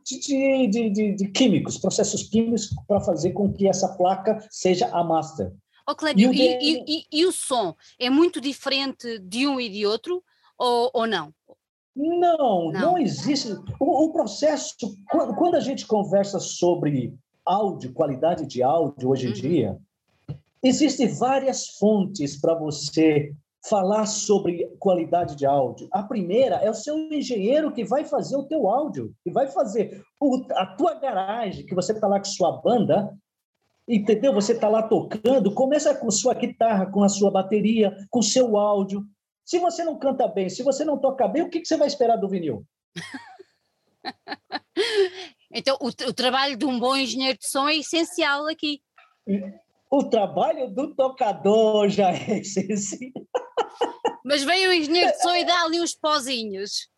de, 0.05 0.67
de, 0.69 0.89
de, 0.89 1.15
de, 1.15 1.27
químicos, 1.31 1.77
processos 1.77 2.23
químicos 2.23 2.69
para 2.87 3.01
fazer 3.01 3.33
com 3.33 3.51
que 3.51 3.67
essa 3.67 3.89
placa 3.97 4.45
seja 4.49 4.87
a 4.87 5.03
master. 5.03 5.51
Oh, 5.87 5.93
Clédio, 5.93 6.33
e, 6.33 6.39
e, 6.39 6.83
e, 6.87 7.05
e, 7.11 7.25
o 7.25 7.31
som 7.31 7.75
é 7.99 8.09
muito 8.09 8.39
diferente 8.39 9.19
de 9.19 9.45
um 9.45 9.59
e 9.59 9.69
de 9.69 9.85
outro 9.85 10.23
ou, 10.57 10.89
ou 10.93 11.05
não? 11.05 11.33
Não, 11.95 12.17
não, 12.37 12.71
não 12.71 12.97
existe. 12.97 13.53
O, 13.79 14.05
o, 14.05 14.11
processo, 14.11 14.75
quando 15.09 15.55
a 15.55 15.61
gente 15.61 15.87
conversa 15.87 16.39
sobre 16.39 17.17
áudio, 17.45 17.93
qualidade 17.93 18.45
de 18.45 18.61
áudio 18.61 19.09
hoje 19.09 19.27
em 19.27 19.29
uhum. 19.29 19.33
dia, 19.33 19.77
existem 20.61 21.07
várias 21.07 21.67
fontes 21.77 22.39
para 22.39 22.53
você 22.55 23.33
falar 23.69 24.05
sobre 24.05 24.67
qualidade 24.79 25.35
de 25.35 25.45
áudio. 25.45 25.87
A 25.91 26.03
primeira 26.03 26.57
é 26.57 26.69
o 26.69 26.73
seu 26.73 26.97
engenheiro 27.11 27.71
que 27.71 27.83
vai 27.83 28.05
fazer 28.05 28.35
o 28.35 28.43
teu 28.43 28.67
áudio, 28.67 29.13
que 29.23 29.31
vai 29.31 29.47
fazer 29.47 30.03
o, 30.19 30.45
a 30.51 30.65
tua 30.65 30.95
garagem, 30.95 31.65
que 31.65 31.73
você 31.73 31.91
está 31.91 32.07
lá 32.07 32.19
com 32.19 32.25
sua 32.25 32.61
banda, 32.61 33.11
entendeu? 33.87 34.33
Você 34.33 34.53
está 34.53 34.67
lá 34.67 34.83
tocando, 34.83 35.53
começa 35.53 35.95
com 35.95 36.11
sua 36.11 36.33
guitarra, 36.33 36.85
com 36.87 37.03
a 37.03 37.09
sua 37.09 37.31
bateria, 37.31 37.95
com 38.09 38.19
o 38.19 38.23
seu 38.23 38.57
áudio. 38.57 39.03
Se 39.45 39.59
você 39.59 39.83
não 39.83 39.99
canta 39.99 40.27
bem, 40.27 40.49
se 40.49 40.63
você 40.63 40.83
não 40.83 40.97
toca 40.97 41.27
bem, 41.27 41.43
o 41.43 41.49
que, 41.49 41.61
que 41.61 41.67
você 41.67 41.77
vai 41.77 41.87
esperar 41.87 42.17
do 42.17 42.27
vinil? 42.27 42.65
então, 45.53 45.77
o, 45.79 45.87
o 45.87 46.13
trabalho 46.13 46.57
de 46.57 46.65
um 46.65 46.79
bom 46.79 46.97
engenheiro 46.97 47.37
de 47.37 47.47
som 47.47 47.69
é 47.69 47.75
essencial 47.75 48.47
aqui. 48.47 48.81
O 49.89 50.09
trabalho 50.09 50.69
do 50.69 50.95
tocador 50.95 51.87
já 51.89 52.09
é 52.09 52.39
essencial. 52.41 53.11
Mas 54.25 54.43
veio 54.43 54.71
o 54.71 54.73
engenheiro 54.73 55.11
de 55.11 55.21
som 55.21 55.35
e 55.35 55.45
dá 55.45 55.63
ali 55.63 55.79
uns 55.79 55.93
pozinhos. 55.93 56.89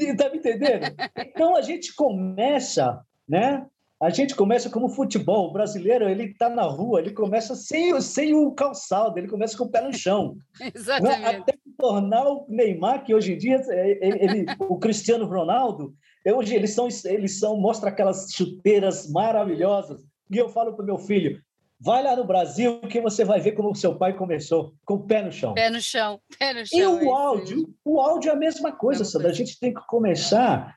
Está 0.00 0.28
me 0.30 0.38
entendendo? 0.38 0.86
Então 1.16 1.56
a 1.56 1.62
gente 1.62 1.94
começa, 1.94 3.00
né? 3.28 3.64
A 4.02 4.10
gente 4.10 4.34
começa 4.34 4.68
como 4.68 4.88
futebol. 4.88 5.48
O 5.48 5.52
brasileiro, 5.52 6.08
ele 6.08 6.24
está 6.24 6.48
na 6.48 6.64
rua, 6.64 7.00
ele 7.00 7.12
começa 7.12 7.54
sem, 7.54 7.98
sem 8.00 8.34
o 8.34 8.52
calçado, 8.52 9.18
ele 9.18 9.28
começa 9.28 9.56
com 9.56 9.64
o 9.64 9.70
pé 9.70 9.80
no 9.80 9.92
chão. 9.92 10.36
Exatamente. 10.74 11.20
Né? 11.20 11.28
Até 11.28 11.54
tornar 11.78 12.26
o 12.26 12.46
Neymar, 12.48 13.04
que 13.04 13.14
hoje 13.14 13.34
em 13.34 13.38
dia, 13.38 13.60
é, 13.68 14.06
ele, 14.06 14.24
ele 14.24 14.46
o 14.60 14.78
Cristiano 14.78 15.26
Ronaldo, 15.26 15.94
hoje 16.26 16.54
eles 16.54 16.74
são, 16.74 16.88
eles 17.04 17.38
são, 17.38 17.56
mostra 17.56 17.90
aquelas 17.90 18.32
chuteiras 18.32 19.10
maravilhosas. 19.10 20.02
E 20.30 20.38
eu 20.38 20.48
falo 20.48 20.74
para 20.74 20.82
o 20.82 20.86
meu 20.86 20.98
filho, 20.98 21.40
Vai 21.80 22.02
lá 22.02 22.16
no 22.16 22.24
Brasil 22.24 22.80
que 22.82 22.98
você 22.98 23.24
vai 23.26 23.40
ver 23.40 23.52
como 23.52 23.70
o 23.70 23.74
seu 23.74 23.98
pai 23.98 24.16
começou, 24.16 24.72
com 24.86 24.94
o 24.94 25.06
pé 25.06 25.22
no 25.22 25.30
chão. 25.30 25.52
Pé 25.52 25.68
no 25.68 25.80
chão, 25.80 26.18
pé 26.38 26.54
no 26.54 26.64
chão. 26.64 26.78
E 26.78 26.86
o 26.86 27.12
áudio, 27.12 27.74
o 27.84 28.00
áudio 28.00 28.30
é 28.30 28.32
a 28.32 28.38
mesma 28.38 28.72
coisa, 28.72 29.04
Sandra. 29.04 29.28
A 29.28 29.34
gente 29.34 29.58
tem 29.58 29.74
que 29.74 29.86
começar 29.86 30.74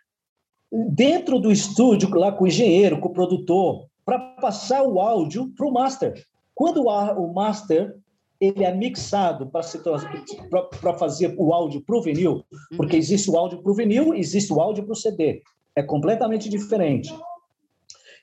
dentro 0.72 1.40
do 1.40 1.52
estúdio, 1.52 2.10
lá 2.10 2.32
com 2.32 2.44
o 2.44 2.48
engenheiro, 2.48 3.00
com 3.00 3.10
o 3.10 3.14
produtor, 3.14 3.88
para 4.06 4.20
passar 4.20 4.84
o 4.84 5.00
áudio 5.00 5.54
para 5.56 5.68
o 5.68 5.72
master. 5.72 6.14
Quando 6.54 6.86
o 6.86 7.34
master 7.34 7.96
ele 8.40 8.64
é 8.64 8.74
mixado 8.74 9.48
para 9.48 10.98
fazer 10.98 11.36
o 11.38 11.54
áudio 11.54 11.82
para 11.82 11.98
o 11.98 12.02
vinil, 12.02 12.46
porque 12.76 12.96
uhum. 12.96 13.00
existe 13.00 13.32
o 13.32 13.38
áudio 13.38 13.62
para 13.62 13.72
o 13.72 13.76
vinil, 13.76 14.14
existe 14.14 14.54
o 14.54 14.62
áudio 14.62 14.84
para 14.84 14.94
o 14.94 14.96
CD. 14.96 15.42
É 15.76 15.82
completamente 15.82 16.48
diferente. 16.48 17.14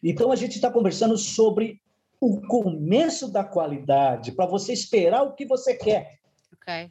Então, 0.02 0.30
a 0.30 0.36
gente 0.36 0.54
está 0.54 0.70
conversando 0.70 1.16
sobre 1.16 1.80
o 2.20 2.40
começo 2.42 3.30
da 3.30 3.44
qualidade, 3.44 4.32
para 4.32 4.46
você 4.46 4.72
esperar 4.72 5.22
o 5.22 5.34
que 5.34 5.46
você 5.46 5.74
quer. 5.74 6.18
Ok. 6.52 6.90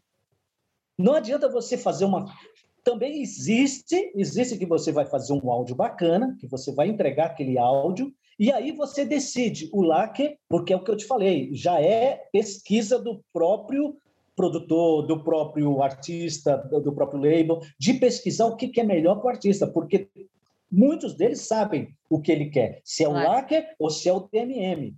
Não 0.97 1.13
adianta 1.13 1.49
você 1.49 1.77
fazer 1.77 2.05
uma. 2.05 2.25
Também 2.83 3.21
existe, 3.21 4.11
existe 4.15 4.57
que 4.57 4.65
você 4.65 4.91
vai 4.91 5.05
fazer 5.05 5.33
um 5.33 5.51
áudio 5.51 5.75
bacana, 5.75 6.35
que 6.39 6.47
você 6.47 6.73
vai 6.73 6.89
entregar 6.89 7.27
aquele 7.27 7.57
áudio, 7.57 8.13
e 8.37 8.51
aí 8.51 8.71
você 8.71 9.05
decide 9.05 9.69
o 9.71 9.81
LAC, 9.81 10.37
porque 10.49 10.73
é 10.73 10.75
o 10.75 10.83
que 10.83 10.91
eu 10.91 10.97
te 10.97 11.05
falei, 11.05 11.49
já 11.53 11.79
é 11.79 12.27
pesquisa 12.31 12.99
do 12.99 13.23
próprio 13.31 13.95
produtor, 14.35 15.05
do 15.05 15.23
próprio 15.23 15.81
artista, 15.81 16.57
do 16.57 16.91
próprio 16.91 17.21
label, 17.21 17.61
de 17.77 17.93
pesquisar 17.93 18.47
o 18.47 18.55
que 18.55 18.79
é 18.79 18.83
melhor 18.83 19.15
para 19.15 19.27
o 19.27 19.29
artista, 19.29 19.67
porque 19.67 20.09
muitos 20.71 21.13
deles 21.13 21.41
sabem 21.41 21.95
o 22.09 22.19
que 22.19 22.31
ele 22.31 22.49
quer, 22.49 22.81
se 22.83 23.03
é 23.03 23.07
o 23.07 23.11
claro. 23.11 23.29
LAC 23.29 23.51
ou 23.77 23.89
se 23.89 24.09
é 24.09 24.13
o 24.13 24.27
DMM. 24.31 24.95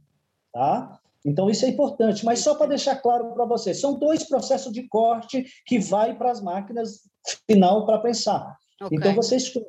Tá? 0.54 1.00
Então, 1.26 1.50
isso 1.50 1.66
é 1.66 1.70
importante. 1.70 2.24
Mas 2.24 2.40
só 2.40 2.54
para 2.54 2.68
deixar 2.68 2.98
claro 2.98 3.34
para 3.34 3.46
você, 3.46 3.74
são 3.74 3.98
dois 3.98 4.24
processos 4.24 4.72
de 4.72 4.84
corte 4.84 5.46
que 5.66 5.80
vai 5.80 6.16
para 6.16 6.32
as 6.32 6.42
máquinas 6.42 7.02
final 7.48 7.86
para 7.86 7.98
pensar. 7.98 8.56
Okay. 8.80 8.98
Então, 8.98 9.16
você 9.16 9.38
escolhe 9.38 9.66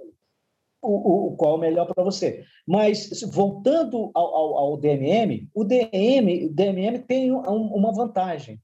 o, 0.83 1.29
o, 1.29 1.37
qual 1.37 1.55
é 1.55 1.57
o 1.57 1.61
melhor 1.61 1.87
para 1.87 2.05
você. 2.05 2.45
Mas, 2.67 3.23
voltando 3.33 4.11
ao, 4.15 4.35
ao, 4.35 4.59
ao, 4.59 4.77
DMM, 4.77 5.49
o 5.55 5.65
DMM, 5.65 6.47
o 6.47 6.53
DMM 6.53 6.99
tem 7.07 7.33
um, 7.33 7.41
uma 7.41 7.93
vantagem. 7.93 8.61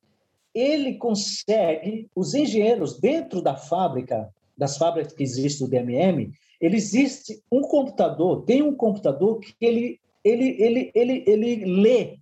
Ele 0.55 0.95
consegue, 0.97 2.11
os 2.15 2.35
engenheiros 2.35 3.01
dentro 3.01 3.41
da 3.41 3.57
fábrica, 3.57 4.29
das 4.57 4.77
fábricas 4.77 5.15
que 5.15 5.23
existe 5.23 5.65
o 5.65 5.69
DMM, 5.69 6.31
ele 6.61 6.77
existe 6.77 7.43
um 7.51 7.63
computador, 7.63 8.45
tem 8.45 8.63
um 8.63 8.77
computador 8.77 9.41
que 9.41 9.55
ele 9.61 9.99
ele, 10.25 10.57
ele, 10.63 10.93
ele, 10.95 11.25
ele 11.27 11.65
lê 11.65 12.19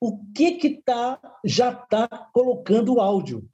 o 0.00 0.18
que 0.34 0.52
que 0.52 0.82
tá, 0.82 1.20
já 1.44 1.70
está 1.70 2.08
colocando 2.32 2.94
o 2.94 3.00
áudio. 3.00 3.46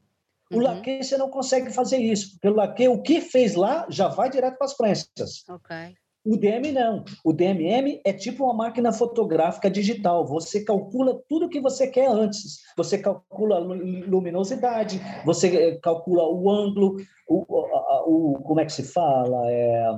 O 0.51 0.57
uhum. 0.57 0.62
laque 0.62 1.03
você 1.03 1.16
não 1.16 1.28
consegue 1.28 1.72
fazer 1.72 1.99
isso, 1.99 2.32
porque 2.32 2.49
o 2.49 2.55
laque, 2.55 2.88
o 2.88 3.03
que 3.03 3.20
fez 3.20 3.55
lá, 3.55 3.84
já 3.90 4.07
vai 4.07 4.30
direto 4.30 4.57
para 4.57 4.66
as 4.66 4.76
prensas. 4.76 5.44
Okay. 5.49 5.97
O 6.24 6.36
DM 6.36 6.72
não. 6.72 7.05
O 7.24 7.32
DMM 7.32 8.01
é 8.05 8.12
tipo 8.12 8.44
uma 8.44 8.55
máquina 8.55 8.92
fotográfica 8.92 9.70
digital. 9.70 10.26
Você 10.26 10.64
calcula 10.64 11.20
tudo 11.28 11.49
que 11.49 11.61
você 11.61 11.86
quer 11.86 12.09
antes. 12.09 12.62
Você 12.76 12.99
calcula 12.99 13.57
a 13.57 13.61
luminosidade, 13.61 15.01
você 15.24 15.55
eh, 15.57 15.78
calcula 15.80 16.24
o 16.24 16.51
ângulo, 16.51 16.97
o, 17.28 17.44
o, 17.49 18.32
o 18.34 18.42
como 18.42 18.59
é 18.59 18.64
que 18.64 18.72
se 18.72 18.82
fala? 18.82 19.49
É, 19.49 19.88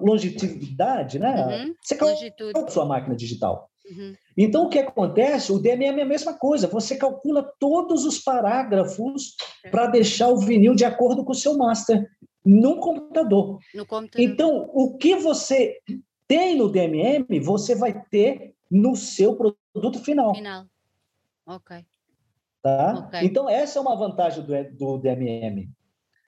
longevidade, 0.00 1.18
né? 1.18 1.46
Uhum. 1.46 1.74
Você 1.82 1.94
calcula 1.94 2.66
a 2.66 2.70
sua 2.70 2.86
máquina 2.86 3.14
digital. 3.14 3.70
Uhum. 3.90 4.14
Então, 4.36 4.64
o 4.64 4.68
que 4.68 4.78
acontece? 4.78 5.52
O 5.52 5.58
DMM 5.58 5.98
é 5.98 6.02
a 6.02 6.06
mesma 6.06 6.34
coisa. 6.34 6.68
Você 6.68 6.96
calcula 6.96 7.42
todos 7.58 8.04
os 8.04 8.18
parágrafos 8.18 9.34
é. 9.64 9.70
para 9.70 9.86
deixar 9.88 10.28
o 10.28 10.38
vinil 10.38 10.74
de 10.74 10.84
acordo 10.84 11.24
com 11.24 11.32
o 11.32 11.34
seu 11.34 11.56
master 11.56 12.08
no 12.44 12.78
computador. 12.78 13.58
no 13.74 13.84
computador. 13.84 14.24
Então, 14.24 14.70
o 14.72 14.96
que 14.96 15.16
você 15.16 15.78
tem 16.28 16.56
no 16.56 16.70
DMM, 16.70 17.40
você 17.40 17.74
vai 17.74 18.00
ter 18.08 18.54
no 18.70 18.94
seu 18.94 19.36
produto 19.36 19.98
final. 19.98 20.34
Final. 20.34 20.64
Ok. 21.44 21.84
Tá? 22.62 23.06
Okay. 23.06 23.26
Então, 23.26 23.48
essa 23.48 23.78
é 23.78 23.82
uma 23.82 23.96
vantagem 23.96 24.44
do, 24.44 24.76
do 24.76 24.98
DMM. 24.98 25.68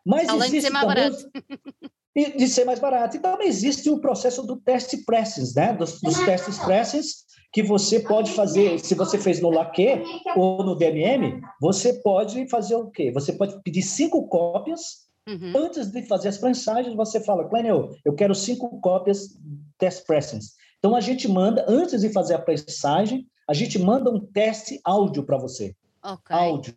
Mas 0.05 0.29
Além 0.29 0.49
existe 0.49 0.57
de 0.57 0.63
ser 0.63 0.71
mais 0.71 0.87
também... 0.87 1.11
barato. 1.11 1.93
e 2.15 2.37
de 2.37 2.49
ser 2.49 2.65
mais 2.65 2.81
barato. 2.81 3.17
E 3.17 3.21
também 3.21 3.47
existe 3.47 3.89
o 3.89 4.01
processo 4.01 4.43
do 4.43 4.57
teste 4.57 4.99
presses, 5.05 5.55
né? 5.55 5.73
Dos, 5.73 6.01
dos 6.01 6.19
testes 6.25 6.59
presses 6.59 7.25
que 7.53 7.63
você 7.63 8.01
pode 8.01 8.33
fazer, 8.33 8.79
se 8.79 8.95
você 8.95 9.19
fez 9.19 9.41
no 9.41 9.51
laque 9.51 10.03
ou 10.35 10.65
no 10.65 10.75
DMM, 10.75 11.41
você 11.61 11.93
pode 11.93 12.49
fazer 12.49 12.75
o 12.77 12.91
quê? 12.91 13.13
Você 13.13 13.35
pode 13.35 13.61
pedir 13.63 13.83
cinco 13.83 14.27
cópias 14.27 15.07
uhum. 15.29 15.53
antes 15.57 15.91
de 15.91 16.03
fazer 16.07 16.29
as 16.29 16.39
prensagens. 16.39 16.97
Você 16.97 17.21
fala, 17.21 17.49
Clênio, 17.49 17.91
eu 18.05 18.15
quero 18.15 18.35
cinco 18.35 18.81
cópias 18.81 19.39
test 19.79 20.07
pressings. 20.07 20.55
Então 20.79 20.97
a 20.97 21.01
gente 21.01 21.29
manda 21.29 21.65
antes 21.69 22.01
de 22.01 22.09
fazer 22.09 22.35
a 22.35 22.39
prensagem, 22.39 23.27
a 23.47 23.53
gente 23.53 23.79
manda 23.79 24.11
um 24.11 24.19
teste 24.19 24.81
áudio 24.83 25.23
para 25.23 25.37
você. 25.37 25.77
Okay. 26.03 26.35
Áudio. 26.35 26.75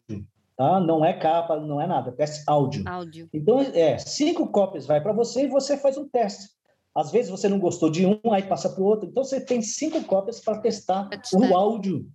Tá? 0.57 0.79
Não 0.79 1.03
é 1.03 1.13
capa, 1.13 1.57
não 1.57 1.81
é 1.81 1.87
nada, 1.87 2.11
teste 2.11 2.43
áudio. 2.47 2.83
áudio. 2.85 3.29
Então, 3.33 3.59
é, 3.61 3.97
cinco 3.97 4.47
cópias 4.47 4.85
vai 4.85 5.01
para 5.01 5.13
você 5.13 5.43
e 5.43 5.47
você 5.47 5.77
faz 5.77 5.97
um 5.97 6.07
teste. 6.07 6.49
Às 6.95 7.11
vezes 7.11 7.29
você 7.29 7.49
não 7.49 7.59
gostou 7.59 7.89
de 7.89 8.05
um, 8.05 8.19
aí 8.31 8.43
passa 8.43 8.69
para 8.69 8.81
o 8.81 8.85
outro. 8.85 9.09
Então, 9.09 9.23
você 9.23 9.41
tem 9.41 9.61
cinco 9.61 10.01
cópias 10.05 10.39
para 10.39 10.59
testar 10.59 11.09
o 11.33 11.55
áudio. 11.55 12.09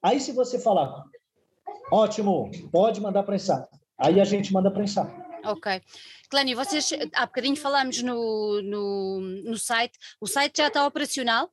Aí, 0.00 0.20
se 0.20 0.30
você 0.30 0.58
falar, 0.58 1.04
ótimo, 1.90 2.48
pode 2.70 3.00
mandar 3.00 3.24
prensar. 3.24 3.68
Aí 3.98 4.20
a 4.20 4.24
gente 4.24 4.52
manda 4.52 4.70
prensar. 4.70 5.12
Ok. 5.44 5.82
Clênio, 6.28 6.56
vocês, 6.56 6.90
há 7.14 7.26
bocadinho 7.26 7.56
falámos 7.56 8.02
no, 8.02 8.62
no, 8.62 9.20
no 9.20 9.58
site. 9.58 9.98
O 10.20 10.26
site 10.26 10.58
já 10.58 10.68
está 10.68 10.86
operacional? 10.86 11.50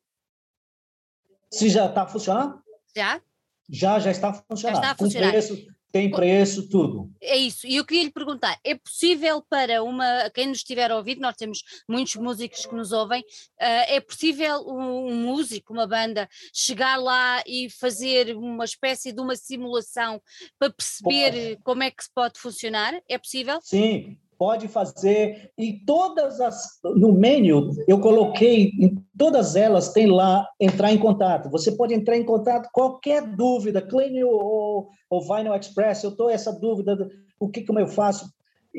Se 1.52 1.70
já 1.70 1.88
está 1.88 2.06
funcionando? 2.06 2.62
Já? 2.96 3.22
Já, 3.70 4.00
já 4.00 4.12
está 4.12 4.34
funcionando. 4.34 4.76
Já 4.76 4.82
está 4.82 4.92
a 4.92 4.96
funcionar. 4.96 5.26
Com 5.28 5.32
preço, 5.32 5.68
tem 5.92 6.12
preço, 6.12 6.68
tudo. 6.70 7.10
É 7.22 7.36
isso. 7.36 7.66
E 7.66 7.76
eu 7.76 7.86
queria 7.86 8.04
lhe 8.04 8.12
perguntar: 8.12 8.60
é 8.64 8.76
possível 8.76 9.42
para 9.50 9.84
uma. 9.84 10.30
Quem 10.32 10.48
nos 10.48 10.58
estiver 10.58 10.92
a 10.92 10.98
ouvir, 10.98 11.18
nós 11.18 11.36
temos 11.36 11.64
muitos 11.88 12.16
músicos 12.16 12.66
que 12.66 12.76
nos 12.76 12.92
ouvem, 12.92 13.22
uh, 13.22 13.86
é 13.88 14.00
possível 14.00 14.66
um, 14.68 15.08
um, 15.08 15.16
músico, 15.16 15.74
uma 15.74 15.88
banda, 15.88 16.28
chegar 16.54 16.98
lá 16.98 17.42
e 17.48 17.70
fazer 17.70 18.36
uma 18.36 18.66
espécie 18.66 19.12
de 19.12 19.22
uma 19.22 19.36
simulação 19.36 20.22
para 20.60 20.72
perceber 20.72 21.58
como 21.64 21.84
é 21.84 21.92
que 21.92 22.04
se 22.04 22.10
pode 22.14 22.40
funcionar? 22.40 23.00
É 23.08 23.18
possível? 23.18 23.60
Sim, 23.64 24.18
pode 24.38 24.68
fazer. 24.68 25.52
E 25.58 25.74
todas 25.86 26.40
as 26.40 26.80
no 26.84 27.12
menu 27.12 27.72
eu 27.88 28.00
coloquei 28.00 28.72
em 28.80 28.96
todas 29.18 29.56
elas 29.56 29.92
tem 29.92 30.08
lá 30.08 30.48
entrar 30.60 30.92
em 30.92 30.98
contato. 30.98 31.50
Você 31.50 31.72
pode 31.72 31.94
entrar 31.94 32.18
em 32.18 32.24
contato 32.24 32.70
qualquer 32.72 33.28
dúvida 33.36 33.82
Clean 33.82 34.26
ou, 34.26 34.90
ou 35.10 35.22
Vinyl 35.22 35.56
Express 35.56 36.04
eu 36.04 36.12
estou 36.12 36.30
essa 36.30 36.52
dúvida 36.52 37.10
o 37.40 37.50
que 37.50 37.64
como 37.64 37.80
eu 37.80 37.88
faço. 37.88 38.28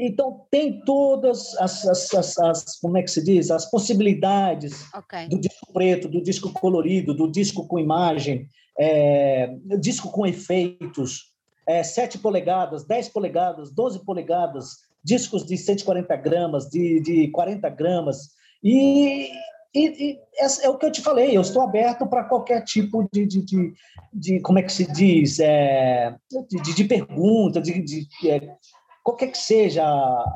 Então, 0.00 0.46
tem 0.48 0.80
todas 0.84 1.56
as, 1.56 1.84
as, 1.86 2.14
as, 2.14 2.38
as, 2.38 2.78
como 2.78 2.96
é 2.96 3.02
que 3.02 3.10
se 3.10 3.22
diz, 3.22 3.50
as 3.50 3.68
possibilidades 3.68 4.86
okay. 4.94 5.28
do 5.28 5.40
disco 5.40 5.72
preto, 5.72 6.08
do 6.08 6.22
disco 6.22 6.52
colorido, 6.52 7.12
do 7.12 7.28
disco 7.28 7.66
com 7.66 7.80
imagem, 7.80 8.46
é, 8.78 9.56
disco 9.80 10.10
com 10.12 10.24
efeitos, 10.24 11.32
é, 11.66 11.82
7 11.82 12.18
polegadas, 12.18 12.84
10 12.84 13.08
polegadas, 13.08 13.72
12 13.72 14.04
polegadas, 14.04 14.87
discos 15.02 15.44
de 15.44 15.56
140 15.56 16.16
gramas, 16.16 16.68
de, 16.68 17.00
de 17.00 17.28
40 17.28 17.68
gramas. 17.70 18.30
E, 18.62 19.30
e, 19.74 20.10
e 20.10 20.18
é 20.62 20.68
o 20.68 20.76
que 20.76 20.86
eu 20.86 20.92
te 20.92 21.00
falei, 21.00 21.36
eu 21.36 21.40
estou 21.40 21.62
aberto 21.62 22.06
para 22.06 22.24
qualquer 22.24 22.62
tipo 22.64 23.08
de, 23.12 23.26
de, 23.26 23.42
de, 23.42 23.72
de, 24.12 24.40
como 24.40 24.58
é 24.58 24.62
que 24.62 24.72
se 24.72 24.90
diz, 24.90 25.38
é, 25.38 26.14
de, 26.48 26.74
de, 26.74 26.84
pergunta, 26.84 27.60
de, 27.60 27.82
de 27.82 28.08
é, 28.28 28.56
qualquer 29.02 29.28
que 29.28 29.38
seja 29.38 29.84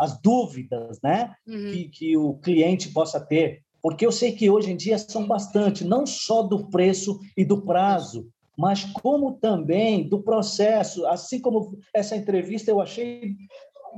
as 0.01 0.21
dúvidas 0.21 0.99
né, 1.03 1.35
uhum. 1.47 1.71
que, 1.73 1.89
que 1.89 2.17
o 2.17 2.35
cliente 2.35 2.91
possa 2.91 3.21
ter, 3.21 3.63
porque 3.83 4.07
eu 4.07 4.13
sei 4.13 4.33
que 4.33 4.49
hoje 4.49 4.71
em 4.71 4.77
dia 4.77 4.97
são 4.97 5.27
bastante, 5.27 5.85
não 5.85 6.07
só 6.07 6.43
do 6.43 6.71
preço 6.71 7.19
e 7.37 7.45
do 7.45 7.63
prazo, 7.63 8.29
mas 8.57 8.85
como 8.85 9.33
também 9.33 10.09
do 10.09 10.23
processo, 10.23 11.05
assim 11.07 11.41
como 11.41 11.77
essa 11.93 12.15
entrevista 12.15 12.71
eu 12.71 12.81
achei, 12.81 13.35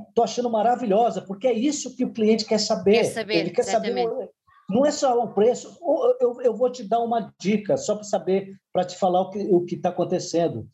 estou 0.09 0.23
achando 0.23 0.49
maravilhosa, 0.49 1.21
porque 1.21 1.47
é 1.47 1.53
isso 1.53 1.95
que 1.95 2.05
o 2.05 2.11
cliente 2.11 2.45
quer 2.45 2.59
saber. 2.59 2.93
Quer 2.93 3.03
saber 3.05 3.35
Ele 3.35 3.49
quer 3.51 3.61
exatamente. 3.61 4.09
saber 4.09 4.29
não 4.69 4.85
é 4.85 4.91
só 4.91 5.23
o 5.23 5.33
preço. 5.33 5.77
Eu, 6.19 6.41
eu 6.41 6.55
vou 6.55 6.71
te 6.71 6.83
dar 6.83 6.99
uma 6.99 7.33
dica, 7.39 7.77
só 7.77 7.95
para 7.95 8.03
saber, 8.03 8.59
para 8.73 8.83
te 8.83 8.97
falar 8.97 9.21
o 9.21 9.63
que 9.63 9.75
está 9.75 9.89
acontecendo. 9.89 10.67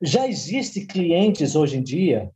Já 0.00 0.26
existe 0.28 0.84
clientes 0.86 1.54
hoje 1.54 1.78
em 1.78 1.82
dia, 1.82 2.30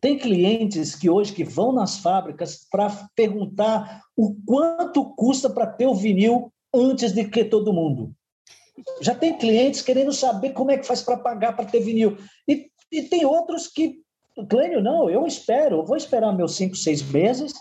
tem 0.00 0.18
clientes 0.18 0.96
que 0.96 1.08
hoje 1.08 1.32
que 1.32 1.44
vão 1.44 1.72
nas 1.72 1.98
fábricas 1.98 2.66
para 2.70 3.08
perguntar 3.14 4.02
o 4.16 4.34
quanto 4.44 5.14
custa 5.14 5.48
para 5.48 5.66
ter 5.66 5.86
o 5.86 5.94
vinil 5.94 6.52
antes 6.74 7.12
de 7.12 7.24
que 7.24 7.44
todo 7.44 7.72
mundo. 7.72 8.12
Já 9.00 9.14
tem 9.14 9.38
clientes 9.38 9.80
querendo 9.80 10.12
saber 10.12 10.50
como 10.50 10.72
é 10.72 10.78
que 10.78 10.86
faz 10.86 11.02
para 11.02 11.16
pagar 11.16 11.54
para 11.54 11.66
ter 11.66 11.80
vinil. 11.80 12.18
E, 12.48 12.68
e 12.90 13.02
tem 13.02 13.24
outros 13.24 13.68
que, 13.68 14.00
Clênio, 14.48 14.82
não, 14.82 15.10
eu 15.10 15.26
espero, 15.26 15.78
eu 15.78 15.84
vou 15.84 15.96
esperar 15.96 16.34
meus 16.34 16.56
cinco, 16.56 16.74
seis 16.74 17.02
meses, 17.02 17.52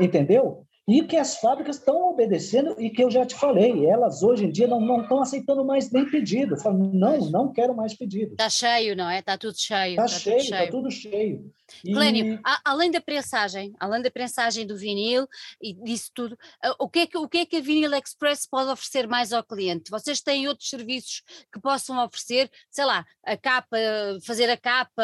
entendeu? 0.00 0.66
e 0.88 1.02
que 1.02 1.16
as 1.16 1.36
fábricas 1.36 1.76
estão 1.76 2.10
obedecendo 2.10 2.74
e 2.78 2.90
que 2.90 3.02
eu 3.04 3.10
já 3.10 3.24
te 3.24 3.34
falei, 3.34 3.86
elas 3.86 4.22
hoje 4.22 4.46
em 4.46 4.50
dia 4.50 4.66
não, 4.66 4.80
não 4.80 5.02
estão 5.02 5.22
aceitando 5.22 5.64
mais 5.64 5.90
nem 5.92 6.08
pedido. 6.10 6.56
Falam, 6.56 6.90
não, 6.92 7.30
não 7.30 7.52
quero 7.52 7.74
mais 7.74 7.94
pedido. 7.94 8.32
Está 8.32 8.50
cheio, 8.50 8.96
não 8.96 9.08
é? 9.08 9.20
Está 9.20 9.38
tudo 9.38 9.56
cheio. 9.56 9.90
Está 9.90 10.02
tá 10.02 10.08
cheio, 10.08 10.38
está 10.38 10.66
tudo 10.66 10.90
cheio. 10.90 11.50
E... 11.84 11.92
Clênio, 11.92 12.40
além 12.64 12.90
da 12.90 13.00
prensagem, 13.00 13.74
além 13.78 14.02
da 14.02 14.10
prensagem 14.10 14.66
do 14.66 14.76
vinil 14.76 15.26
e 15.60 15.74
disso 15.74 16.10
tudo, 16.14 16.38
o 16.78 16.88
que, 16.88 17.00
é 17.00 17.06
que, 17.06 17.18
o 17.18 17.28
que 17.28 17.38
é 17.38 17.46
que 17.46 17.56
a 17.56 17.60
Vinil 17.60 17.92
Express 17.94 18.46
pode 18.46 18.70
oferecer 18.70 19.06
mais 19.06 19.32
ao 19.32 19.42
cliente? 19.42 19.90
Vocês 19.90 20.20
têm 20.20 20.48
outros 20.48 20.68
serviços 20.68 21.22
que 21.52 21.60
possam 21.60 22.02
oferecer, 22.04 22.50
sei 22.70 22.84
lá, 22.84 23.04
a 23.24 23.36
capa, 23.36 23.76
fazer 24.24 24.50
a 24.50 24.56
capa, 24.56 25.02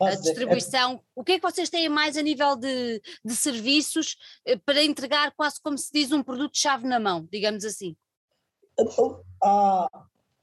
a 0.00 0.10
é 0.10 0.16
distribuição, 0.16 1.02
o 1.14 1.24
que 1.24 1.32
é 1.32 1.36
que 1.38 1.50
vocês 1.50 1.70
têm 1.70 1.88
mais 1.88 2.16
a 2.16 2.22
nível 2.22 2.56
de, 2.56 3.00
de 3.24 3.36
serviços 3.36 4.16
eh, 4.46 4.56
para 4.56 4.82
entregar 4.82 5.32
quase 5.32 5.60
como 5.60 5.78
se 5.78 5.92
diz 5.92 6.12
um 6.12 6.22
produto-chave 6.22 6.86
na 6.86 6.98
mão, 6.98 7.28
digamos 7.30 7.64
assim? 7.64 7.96
Uh, 8.78 9.88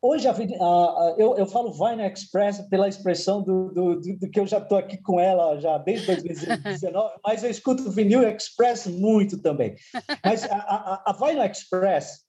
Hoje, 0.01 0.27
a, 0.27 0.31
a, 0.31 1.15
eu, 1.17 1.37
eu 1.37 1.45
falo 1.45 1.73
Vine 1.73 2.07
Express 2.09 2.61
pela 2.69 2.87
expressão 2.87 3.41
do, 3.41 3.69
do, 3.69 3.99
do, 3.99 4.17
do 4.17 4.29
que 4.29 4.39
eu 4.39 4.47
já 4.47 4.59
estou 4.59 4.77
aqui 4.77 4.97
com 4.97 5.19
ela 5.19 5.59
já 5.59 5.77
desde 5.77 6.05
2019, 6.07 7.15
mas 7.23 7.43
eu 7.43 7.49
escuto 7.49 7.91
Vinil 7.91 8.23
Express 8.23 8.87
muito 8.87 9.41
também. 9.41 9.75
Mas 10.23 10.43
a, 10.45 10.55
a, 10.55 11.03
a 11.07 11.13
Vine 11.13 11.45
Express, 11.45 12.25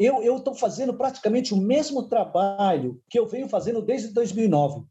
eu 0.00 0.36
estou 0.36 0.54
fazendo 0.54 0.94
praticamente 0.94 1.54
o 1.54 1.56
mesmo 1.56 2.08
trabalho 2.08 3.00
que 3.08 3.18
eu 3.18 3.28
venho 3.28 3.48
fazendo 3.48 3.80
desde 3.80 4.12
2009. 4.12 4.84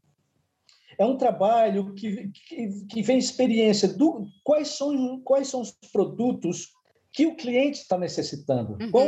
É 0.98 1.04
um 1.04 1.18
trabalho 1.18 1.94
que, 1.94 2.28
que, 2.28 2.86
que 2.86 3.02
vem 3.02 3.18
experiência 3.18 3.88
do 3.88 4.26
quais 4.42 4.68
são, 4.68 5.20
quais 5.20 5.48
são 5.48 5.60
os 5.60 5.70
produtos 5.92 6.72
que 7.12 7.26
o 7.26 7.36
cliente 7.36 7.80
está 7.80 7.96
necessitando, 7.96 8.76
uhum. 8.80 8.90
qual, 8.90 9.06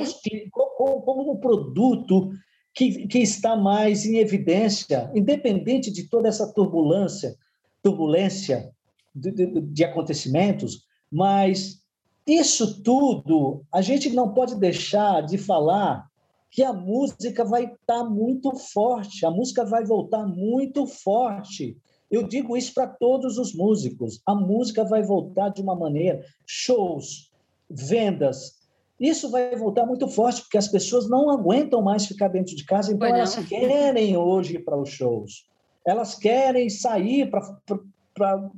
qual, 0.50 1.02
qual, 1.02 1.18
o 1.18 1.38
produto 1.38 2.32
que, 2.74 3.06
que 3.06 3.18
está 3.18 3.56
mais 3.56 4.04
em 4.06 4.16
evidência, 4.16 5.10
independente 5.14 5.90
de 5.90 6.08
toda 6.08 6.28
essa 6.28 6.52
turbulência, 6.52 7.36
turbulência 7.82 8.70
de, 9.14 9.30
de, 9.30 9.60
de 9.60 9.84
acontecimentos, 9.84 10.84
mas 11.10 11.80
isso 12.26 12.82
tudo 12.82 13.64
a 13.72 13.80
gente 13.80 14.10
não 14.10 14.32
pode 14.32 14.54
deixar 14.58 15.22
de 15.22 15.36
falar 15.36 16.08
que 16.50 16.62
a 16.62 16.72
música 16.72 17.44
vai 17.44 17.64
estar 17.64 18.04
muito 18.04 18.54
forte, 18.56 19.24
a 19.24 19.30
música 19.30 19.64
vai 19.64 19.84
voltar 19.84 20.26
muito 20.26 20.86
forte. 20.86 21.76
Eu 22.10 22.26
digo 22.26 22.56
isso 22.56 22.74
para 22.74 22.88
todos 22.88 23.38
os 23.38 23.54
músicos. 23.54 24.20
A 24.26 24.34
música 24.34 24.84
vai 24.84 25.00
voltar 25.00 25.50
de 25.50 25.62
uma 25.62 25.76
maneira, 25.76 26.24
shows, 26.44 27.30
vendas, 27.68 28.59
isso 29.00 29.30
vai 29.30 29.56
voltar 29.56 29.86
muito 29.86 30.06
forte, 30.06 30.42
porque 30.42 30.58
as 30.58 30.68
pessoas 30.68 31.08
não 31.08 31.30
aguentam 31.30 31.80
mais 31.80 32.04
ficar 32.04 32.28
dentro 32.28 32.54
de 32.54 32.64
casa, 32.64 32.92
então 32.92 33.08
elas 33.08 33.34
querem 33.46 34.14
hoje 34.16 34.56
ir 34.56 34.64
para 34.64 34.76
os 34.76 34.90
shows. 34.90 35.48
Elas 35.86 36.14
querem 36.14 36.68
sair 36.68 37.30
para 37.30 38.50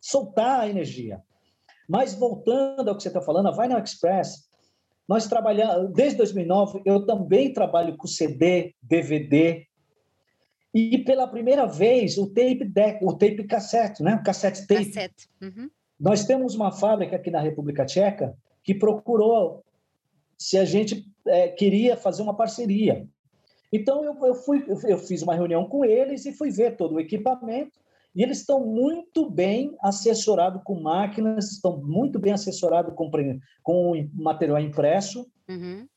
soltar 0.00 0.60
a 0.60 0.68
energia. 0.68 1.22
Mas 1.88 2.14
voltando 2.14 2.88
ao 2.88 2.96
que 2.96 3.02
você 3.02 3.08
está 3.08 3.20
falando, 3.20 3.48
a 3.48 3.52
Vinyl 3.52 3.78
Express, 3.78 4.48
nós 5.06 5.28
trabalhamos, 5.28 5.92
desde 5.92 6.16
2009, 6.16 6.82
eu 6.84 7.06
também 7.06 7.52
trabalho 7.52 7.96
com 7.96 8.08
CD, 8.08 8.74
DVD, 8.82 9.64
e 10.74 10.98
pela 10.98 11.28
primeira 11.28 11.66
vez 11.66 12.18
o 12.18 12.26
tape 12.26 12.64
deck, 12.64 13.04
o 13.04 13.12
tape 13.12 13.44
cassete, 13.44 14.02
né? 14.02 14.16
O 14.16 14.24
cassete 14.24 14.66
tape. 14.66 14.86
Cassete. 14.86 15.28
Uhum. 15.40 15.70
Nós 16.00 16.24
temos 16.24 16.56
uma 16.56 16.72
fábrica 16.72 17.14
aqui 17.14 17.30
na 17.30 17.40
República 17.40 17.86
Tcheca 17.86 18.36
que 18.64 18.74
procurou 18.74 19.62
se 20.44 20.58
a 20.58 20.64
gente 20.66 21.10
é, 21.26 21.48
queria 21.48 21.96
fazer 21.96 22.22
uma 22.22 22.36
parceria. 22.36 23.08
Então 23.72 24.04
eu, 24.04 24.14
eu 24.26 24.34
fui, 24.34 24.62
eu 24.86 24.98
fiz 24.98 25.22
uma 25.22 25.34
reunião 25.34 25.66
com 25.66 25.86
eles 25.86 26.26
e 26.26 26.34
fui 26.34 26.50
ver 26.50 26.76
todo 26.76 26.96
o 26.96 27.00
equipamento. 27.00 27.80
E 28.14 28.22
eles 28.22 28.40
estão 28.40 28.60
muito 28.60 29.28
bem 29.30 29.74
assessorados 29.80 30.60
com 30.62 30.78
máquinas, 30.78 31.50
estão 31.50 31.78
muito 31.78 32.18
bem 32.18 32.34
assessorados 32.34 32.94
com, 32.94 33.10
com 33.62 34.08
material 34.12 34.60
impresso. 34.60 35.26
Uhum. 35.48 35.88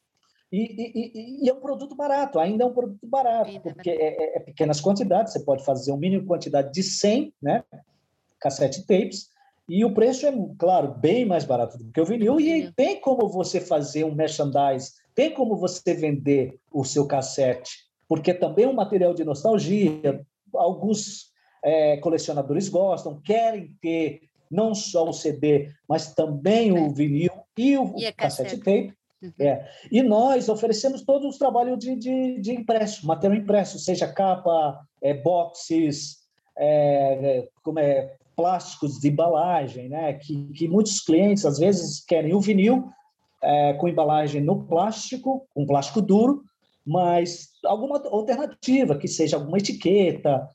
E, 0.50 0.62
e, 0.62 1.44
e, 1.44 1.50
é 1.50 1.54
um 1.54 1.60
produto 1.60 1.94
barato, 1.94 2.40
ainda 2.40 2.64
é 2.64 2.68
um 2.68 2.74
produto 2.74 3.06
barato, 3.06 3.52
Eita, 3.52 3.74
porque 3.74 3.90
é, 3.90 3.96
é, 3.96 4.38
é, 4.38 4.40
pequenas 4.40 4.80
quantidades, 4.80 5.34
você 5.34 5.42
pode 5.42 5.66
fazer 5.66 5.92
um 5.92 5.98
mínimo 5.98 6.26
quantidade 6.26 6.72
de 6.72 6.82
100 6.82 7.34
né, 7.42 7.66
cassete 8.40 8.88
tapes, 8.88 9.28
e 9.68 9.84
o 9.84 9.94
preço 9.94 10.26
é, 10.26 10.34
claro, 10.58 10.94
bem 10.94 11.26
mais 11.26 11.44
barato 11.44 11.78
do 11.78 11.92
que 11.92 12.00
o 12.00 12.06
vinil. 12.06 12.40
E 12.40 12.72
tem 12.72 13.02
como 13.02 13.28
você 13.28 13.60
fazer 13.60 14.06
um 14.06 14.16
merchandise, 14.16 14.94
tem 15.14 15.34
como 15.34 15.58
você 15.58 15.94
vender 15.94 16.58
o 16.72 16.86
seu 16.86 17.06
cassete, 17.06 17.86
porque 18.08 18.34
também 18.34 18.66
é 18.66 18.68
um 18.70 18.74
material 18.74 19.14
de 19.14 19.26
nostalgia. 19.26 20.26
Alguns 20.54 21.32
é, 21.64 21.98
colecionadores 21.98 22.70
gostam, 22.70 23.20
querem 23.22 23.76
ter 23.82 24.22
não 24.50 24.74
só 24.74 25.10
o 25.10 25.14
CD, 25.14 25.70
mas 25.88 26.14
também 26.14 26.72
o 26.72 26.90
vinil 26.90 27.32
e 27.58 27.78
o 27.78 27.94
e 27.98 28.12
cassete 28.14 28.58
tape. 28.58 28.94
Uhum. 29.22 29.34
É. 29.40 29.68
E 29.92 30.02
nós 30.02 30.48
oferecemos 30.48 31.02
todos 31.02 31.28
os 31.28 31.38
trabalhos 31.38 31.80
de, 31.80 31.96
de, 31.96 32.40
de 32.40 32.54
impresso, 32.54 33.06
material 33.06 33.42
impresso, 33.42 33.80
seja 33.80 34.08
capa, 34.08 34.80
é, 35.02 35.14
boxes, 35.14 36.20
é, 36.56 37.40
é 37.40 37.48
como 37.64 37.80
é, 37.80 38.16
plásticos 38.38 39.00
de 39.00 39.10
embalagem, 39.10 39.90
né? 39.90 40.14
Que, 40.14 40.46
que 40.54 40.68
muitos 40.68 41.02
clientes 41.02 41.44
às 41.44 41.58
vezes 41.58 42.06
querem 42.06 42.36
o 42.36 42.40
vinil 42.40 42.88
é, 43.44 43.74
com 43.74 43.88
embalagem 43.88 44.42
no 44.42 44.64
plástico, 44.66 45.48
com 45.54 45.66
plástico 45.66 46.02
duro, 46.02 46.44
mas 46.86 47.50
alguma 47.66 47.98
alternativa 47.98 48.98
que 48.98 49.08
seja 49.08 49.36
alguma 49.36 49.58
etiqueta, 49.58 50.48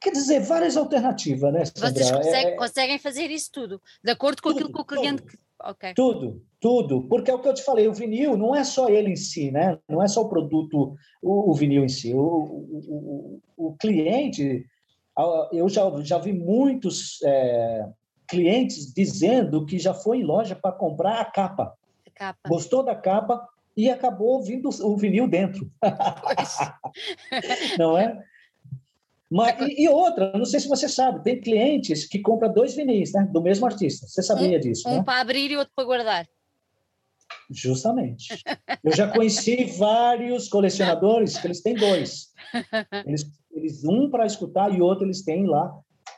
Quer 0.00 0.12
dizer, 0.12 0.40
várias 0.40 0.78
alternativas, 0.78 1.52
né, 1.52 1.62
Sandra? 1.66 1.90
Vocês 1.90 2.10
conseguem, 2.10 2.52
é, 2.52 2.56
conseguem, 2.56 2.98
fazer 2.98 3.30
isso 3.30 3.50
tudo, 3.52 3.82
de 4.02 4.10
acordo 4.10 4.40
com 4.40 4.48
tudo, 4.48 4.60
aquilo 4.60 4.72
que 4.72 4.80
o 4.80 4.84
cliente... 4.84 5.22
Tudo, 5.22 5.38
okay. 5.70 5.94
tudo, 5.94 6.42
tudo, 6.58 7.02
porque 7.02 7.30
é 7.30 7.34
o 7.34 7.38
que 7.38 7.46
eu 7.46 7.52
te 7.52 7.62
falei, 7.62 7.86
o 7.86 7.92
vinil 7.92 8.34
não 8.34 8.54
é 8.54 8.64
só 8.64 8.88
ele 8.88 9.10
em 9.10 9.16
si, 9.16 9.50
né? 9.50 9.78
Não 9.86 10.02
é 10.02 10.08
só 10.08 10.22
o 10.22 10.28
produto, 10.30 10.96
o, 11.20 11.50
o 11.50 11.54
vinil 11.54 11.84
em 11.84 11.88
si. 11.90 12.14
O, 12.14 12.18
o, 12.18 13.40
o, 13.58 13.66
o 13.68 13.76
cliente, 13.76 14.64
eu 15.52 15.68
já, 15.68 15.82
já 16.02 16.18
vi 16.18 16.32
muitos 16.32 17.20
é, 17.22 17.88
clientes 18.28 18.92
dizendo 18.92 19.66
que 19.66 19.78
já 19.78 19.92
foi 19.92 20.18
em 20.18 20.24
loja 20.24 20.54
para 20.54 20.72
comprar 20.72 21.20
a 21.20 21.24
capa. 21.24 21.74
a 22.06 22.10
capa. 22.10 22.48
Gostou 22.48 22.82
da 22.82 22.94
capa 22.94 23.46
e 23.76 23.90
acabou 23.90 24.42
vindo 24.42 24.68
o 24.68 24.96
vinil 24.96 25.28
dentro. 25.28 25.70
Não 27.78 27.96
é? 27.96 28.22
Mas, 29.30 29.60
e, 29.60 29.84
e, 29.84 29.88
outra, 29.88 30.32
não 30.36 30.44
sei 30.44 30.58
se 30.58 30.66
você 30.66 30.88
sabe, 30.88 31.22
tem 31.22 31.40
clientes 31.40 32.04
que 32.04 32.18
compram 32.18 32.52
dois 32.52 32.74
vinis, 32.74 33.12
né? 33.12 33.28
Do 33.30 33.40
mesmo 33.40 33.64
artista. 33.64 34.08
Você 34.08 34.24
sabia 34.24 34.58
um, 34.58 34.60
disso, 34.60 34.88
um 34.88 34.96
né? 34.96 35.02
para 35.04 35.20
abrir 35.20 35.52
e 35.52 35.56
outro 35.56 35.72
para 35.72 35.84
guardar. 35.84 36.26
Justamente. 37.48 38.42
Eu 38.82 38.92
já 38.92 39.06
conheci 39.06 39.64
vários 39.64 40.48
colecionadores 40.48 41.38
que 41.38 41.46
eles 41.46 41.62
têm 41.62 41.74
dois. 41.74 42.32
Eles, 43.06 43.24
eles 43.70 43.84
um 43.84 44.10
para 44.10 44.26
escutar 44.26 44.74
e 44.74 44.80
outro 44.80 45.06
eles 45.06 45.22
têm 45.22 45.46
lá, 45.46 45.72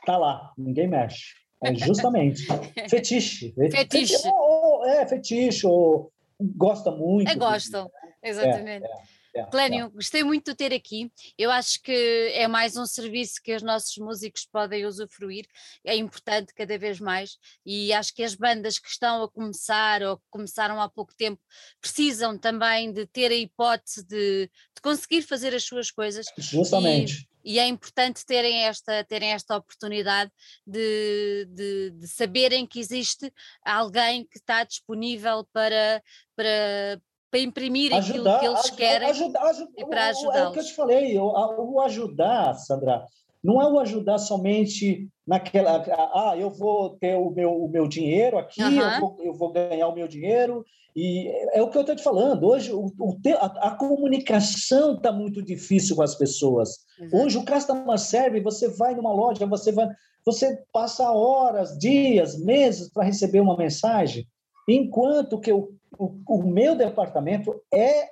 tá 0.05 0.17
lá, 0.17 0.51
ninguém 0.57 0.87
mexe. 0.87 1.33
É 1.63 1.73
justamente 1.75 2.45
fetiche. 2.89 3.53
Fetiche. 3.71 4.15
Ou, 4.25 4.85
é 4.85 5.05
fetiche 5.05 5.65
ou 5.65 6.11
gosta 6.39 6.91
muito. 6.91 7.29
É, 7.29 7.35
gostam, 7.35 7.89
exatamente. 8.21 8.85
É, 8.85 8.89
é. 8.89 9.23
Yeah, 9.35 9.49
Clênio, 9.49 9.77
yeah. 9.77 9.95
gostei 9.95 10.23
muito 10.23 10.51
de 10.51 10.55
ter 10.55 10.71
aqui. 10.71 11.11
Eu 11.35 11.49
acho 11.49 11.81
que 11.81 12.31
é 12.35 12.47
mais 12.47 12.77
um 12.77 12.85
serviço 12.85 13.41
que 13.43 13.55
os 13.55 13.63
nossos 13.63 13.97
músicos 13.97 14.45
podem 14.45 14.85
usufruir, 14.85 15.47
é 15.83 15.95
importante 15.95 16.53
cada 16.53 16.77
vez 16.77 16.99
mais. 16.99 17.37
E 17.65 17.91
acho 17.93 18.13
que 18.13 18.21
as 18.21 18.35
bandas 18.35 18.77
que 18.77 18.87
estão 18.87 19.23
a 19.23 19.31
começar 19.31 20.03
ou 20.03 20.17
que 20.17 20.23
começaram 20.29 20.79
há 20.79 20.87
pouco 20.87 21.15
tempo 21.15 21.41
precisam 21.81 22.37
também 22.37 22.91
de 22.91 23.07
ter 23.07 23.31
a 23.31 23.35
hipótese 23.35 24.05
de, 24.05 24.51
de 24.75 24.81
conseguir 24.83 25.23
fazer 25.23 25.55
as 25.55 25.63
suas 25.63 25.89
coisas. 25.89 26.27
Justamente. 26.37 27.27
E, 27.43 27.59
é 27.59 27.67
importante 27.67 28.25
terem 28.25 28.65
esta, 28.65 29.03
terem 29.03 29.31
esta 29.31 29.57
oportunidade 29.57 30.31
de, 30.65 31.47
de, 31.49 31.91
de 31.91 32.07
saberem 32.07 32.65
que 32.65 32.79
existe 32.79 33.31
alguém 33.65 34.25
que 34.25 34.37
está 34.37 34.63
disponível 34.63 35.45
para, 35.51 36.01
para, 36.35 37.01
para 37.29 37.39
imprimir 37.39 37.93
ajudar, 37.93 38.35
aquilo 38.35 38.39
que 38.39 38.45
eles 38.45 38.69
querem 38.71 39.09
ajudar, 39.09 39.43
ajudar, 39.49 39.71
e 39.77 39.85
para 39.85 40.07
ajudá-los. 40.07 40.35
É 40.35 40.47
o 40.47 40.51
que 40.51 40.59
eu 40.59 40.65
te 40.65 40.75
falei, 40.75 41.17
o, 41.17 41.25
o, 41.25 41.81
ajudar, 41.81 42.53
Sandra, 42.55 43.05
não 43.43 43.61
é 43.61 43.67
o 43.67 43.79
ajudar 43.79 44.17
somente 44.17 45.09
naquela, 45.25 45.83
ah, 46.13 46.35
eu 46.37 46.49
vou 46.49 46.91
ter 46.97 47.15
o 47.15 47.29
meu, 47.29 47.51
o 47.51 47.69
meu 47.69 47.87
dinheiro 47.87 48.37
aqui, 48.37 48.63
uhum. 48.63 48.81
eu, 48.81 48.99
vou, 48.99 49.17
eu 49.19 49.33
vou 49.33 49.51
ganhar 49.51 49.87
o 49.87 49.95
meu 49.95 50.07
dinheiro, 50.07 50.65
e 50.95 51.27
é, 51.27 51.59
é 51.59 51.61
o 51.61 51.69
que 51.69 51.77
eu 51.77 51.81
estou 51.81 51.95
te 51.95 52.03
falando, 52.03 52.45
hoje 52.45 52.71
o, 52.71 52.85
o 52.99 53.17
a, 53.39 53.67
a, 53.67 53.71
comunicação 53.75 54.95
está 54.95 55.11
muito 55.11 55.41
difícil 55.41 55.95
com 55.95 56.03
as 56.03 56.15
pessoas. 56.15 56.79
Uhum. 56.99 57.23
Hoje 57.23 57.37
o 57.37 57.45
customer 57.45 57.97
service, 57.97 58.43
você 58.43 58.67
vai 58.67 58.93
numa 58.93 59.13
loja, 59.13 59.45
você 59.45 59.71
vai, 59.71 59.89
você 60.25 60.61
passa 60.71 61.09
horas, 61.11 61.77
dias, 61.77 62.37
meses 62.37 62.91
para 62.91 63.05
receber 63.05 63.39
uma 63.39 63.57
mensagem, 63.57 64.27
enquanto 64.67 65.39
que 65.39 65.51
o 65.51 65.73
o, 65.97 66.15
o 66.27 66.43
meu 66.43 66.75
departamento 66.75 67.61
é 67.71 68.09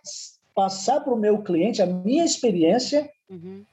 passar 0.53 1.01
para 1.01 1.13
o 1.13 1.19
meu 1.19 1.41
cliente 1.41 1.81
a 1.81 1.85
minha 1.85 2.25
experiência 2.25 3.09
uhum. 3.29 3.63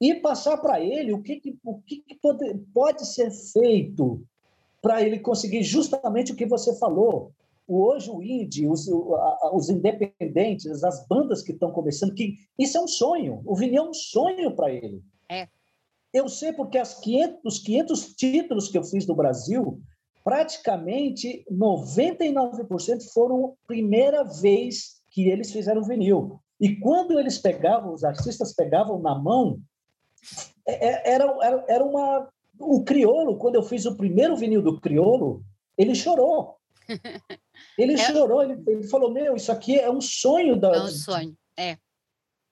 E 0.00 0.14
passar 0.16 0.58
para 0.58 0.80
ele 0.80 1.12
o 1.12 1.22
que, 1.22 1.40
o 1.64 1.80
que 1.80 2.04
pode, 2.20 2.54
pode 2.72 3.06
ser 3.06 3.30
feito 3.30 4.22
para 4.82 5.02
ele 5.02 5.18
conseguir 5.18 5.62
justamente 5.62 6.32
o 6.32 6.36
que 6.36 6.46
você 6.46 6.76
falou. 6.78 7.32
Hoje 7.66 8.10
o 8.10 8.22
indie, 8.22 8.68
os, 8.68 8.86
os 9.52 9.70
independentes, 9.70 10.84
as 10.84 11.06
bandas 11.06 11.42
que 11.42 11.52
estão 11.52 11.70
começando, 11.70 12.14
que 12.14 12.34
isso 12.58 12.76
é 12.76 12.80
um 12.80 12.88
sonho. 12.88 13.40
O 13.46 13.56
vinil 13.56 13.84
é 13.84 13.88
um 13.88 13.94
sonho 13.94 14.54
para 14.54 14.70
ele. 14.70 15.02
É. 15.30 15.48
Eu 16.12 16.28
sei 16.28 16.52
porque 16.52 16.76
as 16.76 17.00
500, 17.00 17.40
os 17.44 17.58
500 17.60 18.14
títulos 18.14 18.68
que 18.68 18.76
eu 18.76 18.84
fiz 18.84 19.06
no 19.06 19.14
Brasil, 19.14 19.80
praticamente 20.22 21.44
99% 21.50 23.02
foram 23.12 23.56
primeira 23.66 24.22
vez 24.22 25.02
que 25.10 25.28
eles 25.28 25.50
fizeram 25.50 25.82
vinil. 25.82 26.40
E 26.60 26.76
quando 26.76 27.18
eles 27.18 27.38
pegavam, 27.38 27.92
os 27.92 28.04
artistas 28.04 28.54
pegavam 28.54 28.98
na 29.00 29.18
mão, 29.18 29.58
era, 30.66 31.36
era, 31.42 31.64
era 31.68 31.84
uma. 31.84 32.28
O 32.58 32.84
Criolo, 32.84 33.36
quando 33.36 33.56
eu 33.56 33.62
fiz 33.62 33.84
o 33.84 33.96
primeiro 33.96 34.36
vinil 34.36 34.62
do 34.62 34.80
Criolo, 34.80 35.42
ele 35.76 35.94
chorou. 35.94 36.56
Ele 37.78 37.94
é. 37.94 37.96
chorou, 37.96 38.42
ele, 38.42 38.62
ele, 38.66 38.82
falou: 38.84 39.10
Meu, 39.10 39.36
isso 39.36 39.50
aqui 39.50 39.78
é 39.78 39.90
um 39.90 40.00
sonho 40.00 40.54
da. 40.54 40.74
É 40.74 40.80
um 40.82 40.88
sonho, 40.88 41.36
é. 41.56 41.78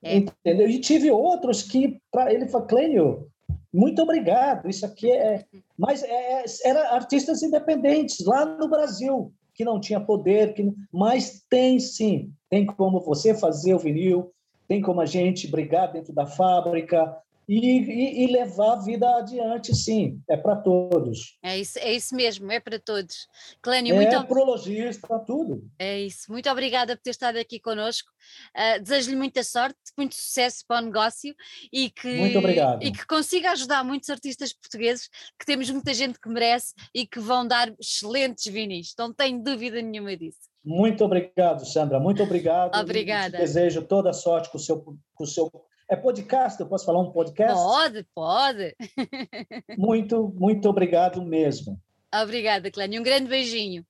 é. 0.02 0.16
Entendeu? 0.16 0.68
E 0.68 0.80
tive 0.80 1.10
outros 1.10 1.62
que, 1.62 2.00
para 2.10 2.32
ele, 2.32 2.48
falou: 2.48 2.66
Clênio, 2.66 3.28
muito 3.72 4.00
obrigado. 4.00 4.68
Isso 4.68 4.86
aqui 4.86 5.10
é. 5.10 5.44
Mas 5.76 6.02
é, 6.02 6.42
é, 6.42 6.44
era 6.64 6.94
artistas 6.94 7.42
independentes 7.42 8.24
lá 8.24 8.44
no 8.46 8.68
Brasil 8.68 9.32
que 9.54 9.64
não 9.64 9.80
tinha 9.80 10.00
poder, 10.00 10.54
que 10.54 10.72
mas 10.90 11.44
tem 11.48 11.78
sim, 11.78 12.32
tem 12.48 12.64
como 12.64 13.00
você 13.00 13.34
fazer 13.34 13.74
o 13.74 13.78
vinil, 13.78 14.32
tem 14.66 14.80
como 14.80 15.00
a 15.00 15.06
gente 15.06 15.46
brigar 15.46 15.92
dentro 15.92 16.12
da 16.12 16.26
fábrica, 16.26 17.16
e, 17.48 17.58
e, 17.58 18.24
e, 18.24 18.26
levar 18.32 18.72
a 18.72 18.80
vida 18.82 19.16
adiante, 19.16 19.74
sim, 19.74 20.20
é 20.28 20.36
para 20.36 20.56
todos. 20.56 21.38
É 21.42 21.58
isso, 21.58 21.78
é 21.78 21.92
isso 21.92 22.14
mesmo, 22.14 22.50
é 22.50 22.60
para 22.60 22.78
todos. 22.78 23.26
Clênio, 23.60 23.94
é 23.94 23.96
muito 23.96 24.26
para 24.26 24.40
o 24.40 24.44
lojista, 24.44 25.18
tudo. 25.20 25.68
É 25.78 26.00
isso, 26.00 26.30
muito 26.30 26.48
obrigada 26.50 26.96
por 26.96 27.02
ter 27.02 27.10
estado 27.10 27.36
aqui 27.36 27.58
connosco. 27.58 28.10
Uh, 28.56 28.82
Desejo-lhe 28.82 29.16
muita 29.16 29.42
sorte, 29.42 29.78
muito 29.96 30.14
sucesso 30.14 30.64
para 30.66 30.82
o 30.82 30.86
negócio 30.86 31.34
e 31.72 31.90
que, 31.90 32.16
muito 32.16 32.38
obrigado. 32.38 32.82
e 32.82 32.92
que 32.92 33.06
consiga 33.06 33.50
ajudar 33.52 33.84
muitos 33.84 34.08
artistas 34.10 34.52
portugueses, 34.52 35.08
que 35.38 35.44
temos 35.44 35.68
muita 35.70 35.92
gente 35.92 36.20
que 36.20 36.28
merece 36.28 36.74
e 36.94 37.06
que 37.06 37.18
vão 37.18 37.46
dar 37.46 37.72
excelentes 37.80 38.50
vinis, 38.52 38.94
não 38.98 39.12
tenho 39.12 39.42
dúvida 39.42 39.82
nenhuma 39.82 40.16
disso. 40.16 40.52
Muito 40.64 41.04
obrigado, 41.04 41.66
Sandra, 41.66 41.98
muito 41.98 42.22
obrigado. 42.22 42.78
Obrigada. 42.78 43.36
desejo 43.36 43.82
toda 43.82 44.10
a 44.10 44.12
sorte 44.12 44.48
com 44.50 44.58
o 44.58 44.60
seu, 44.60 44.80
com 44.80 45.24
o 45.24 45.26
seu 45.26 45.50
é 45.92 45.96
podcast? 45.96 46.58
Eu 46.58 46.66
posso 46.66 46.86
falar 46.86 47.00
um 47.00 47.10
podcast? 47.10 47.54
Pode, 47.54 48.06
pode. 48.14 48.74
muito, 49.76 50.32
muito 50.34 50.66
obrigado 50.68 51.22
mesmo. 51.22 51.78
Obrigada, 52.14 52.70
Clânia. 52.70 52.98
Um 52.98 53.04
grande 53.04 53.28
beijinho. 53.28 53.84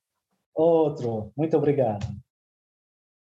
Outro. 0.53 1.31
Muito 1.35 1.55
obrigado. 1.55 2.05